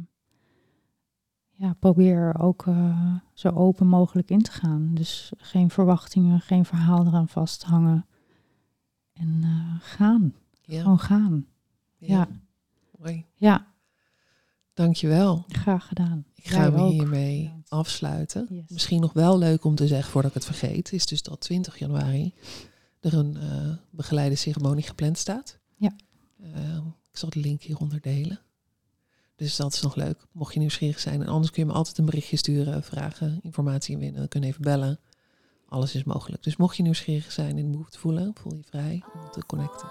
ja, 1.54 1.72
probeer 1.78 2.38
ook 2.38 2.66
eh, 2.66 3.14
zo 3.34 3.48
open 3.48 3.86
mogelijk 3.86 4.30
in 4.30 4.42
te 4.42 4.50
gaan. 4.50 4.90
Dus 4.94 5.32
geen 5.36 5.70
verwachtingen, 5.70 6.40
geen 6.40 6.64
verhaal 6.64 7.06
eraan 7.06 7.28
vasthangen 7.28 8.06
en 9.12 9.42
gaan, 9.80 10.34
Ja, 10.62 10.80
gewoon 10.82 10.98
gaan. 10.98 11.46
Ja, 11.96 12.28
mooi. 12.98 13.26
ja, 13.34 13.66
Dankjewel. 14.74 15.44
graag 15.48 15.86
gedaan. 15.86 16.24
Ik 16.34 16.46
ga 16.48 16.56
Jij 16.56 16.64
hem 16.64 16.74
ook. 16.74 16.90
hiermee 16.92 17.52
afsluiten. 17.68 18.46
Yes. 18.50 18.68
Misschien 18.68 19.00
nog 19.00 19.12
wel 19.12 19.38
leuk 19.38 19.64
om 19.64 19.74
te 19.74 19.86
zeggen, 19.86 20.10
voordat 20.12 20.30
ik 20.30 20.36
het 20.36 20.56
vergeet, 20.56 20.92
is 20.92 21.06
dus 21.06 21.22
dat 21.22 21.40
20 21.40 21.78
januari 21.78 22.34
er 23.00 23.14
een 23.14 23.36
eh, 23.36 23.70
begeleide 23.90 24.34
ceremonie 24.34 24.84
gepland 24.84 25.18
staat. 25.18 25.58
Ja. 25.76 25.96
Eh, 26.42 26.76
ik 27.10 27.16
zal 27.16 27.30
de 27.30 27.40
link 27.40 27.62
hieronder 27.62 28.00
delen. 28.00 28.40
Dus 29.36 29.56
dat 29.56 29.72
is 29.72 29.80
nog 29.80 29.94
leuk, 29.94 30.26
mocht 30.32 30.54
je 30.54 30.60
nieuwsgierig 30.60 31.00
zijn. 31.00 31.20
En 31.22 31.28
anders 31.28 31.52
kun 31.52 31.62
je 31.62 31.68
me 31.68 31.74
altijd 31.74 31.98
een 31.98 32.04
berichtje 32.04 32.36
sturen, 32.36 32.82
vragen, 32.82 33.40
informatie 33.42 33.98
winnen. 33.98 34.18
Dan 34.18 34.28
kun 34.28 34.40
je 34.40 34.46
even 34.46 34.62
bellen. 34.62 35.00
Alles 35.68 35.94
is 35.94 36.04
mogelijk. 36.04 36.42
Dus 36.42 36.56
mocht 36.56 36.76
je 36.76 36.82
nieuwsgierig 36.82 37.32
zijn 37.32 37.58
en 37.58 37.64
de 37.64 37.70
behoefte 37.70 37.98
voelen, 37.98 38.34
voel 38.34 38.54
je 38.54 38.62
vrij 38.64 39.02
om 39.14 39.30
te 39.30 39.46
connecten. 39.46 39.88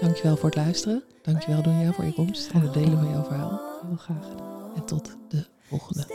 Dankjewel 0.00 0.36
voor 0.36 0.48
het 0.48 0.58
luisteren. 0.58 1.04
Dankjewel 1.22 1.62
Donja 1.62 1.92
voor 1.92 2.04
je 2.04 2.12
komst 2.12 2.50
en 2.50 2.60
het 2.60 2.72
delen 2.72 2.98
van 2.98 3.10
jouw 3.10 3.24
verhaal. 3.24 3.60
Heel 3.86 3.96
graag 3.96 4.28
gedaan. 4.28 4.74
En 4.74 4.84
tot 4.84 5.16
de 5.28 5.46
volgende. 5.58 6.06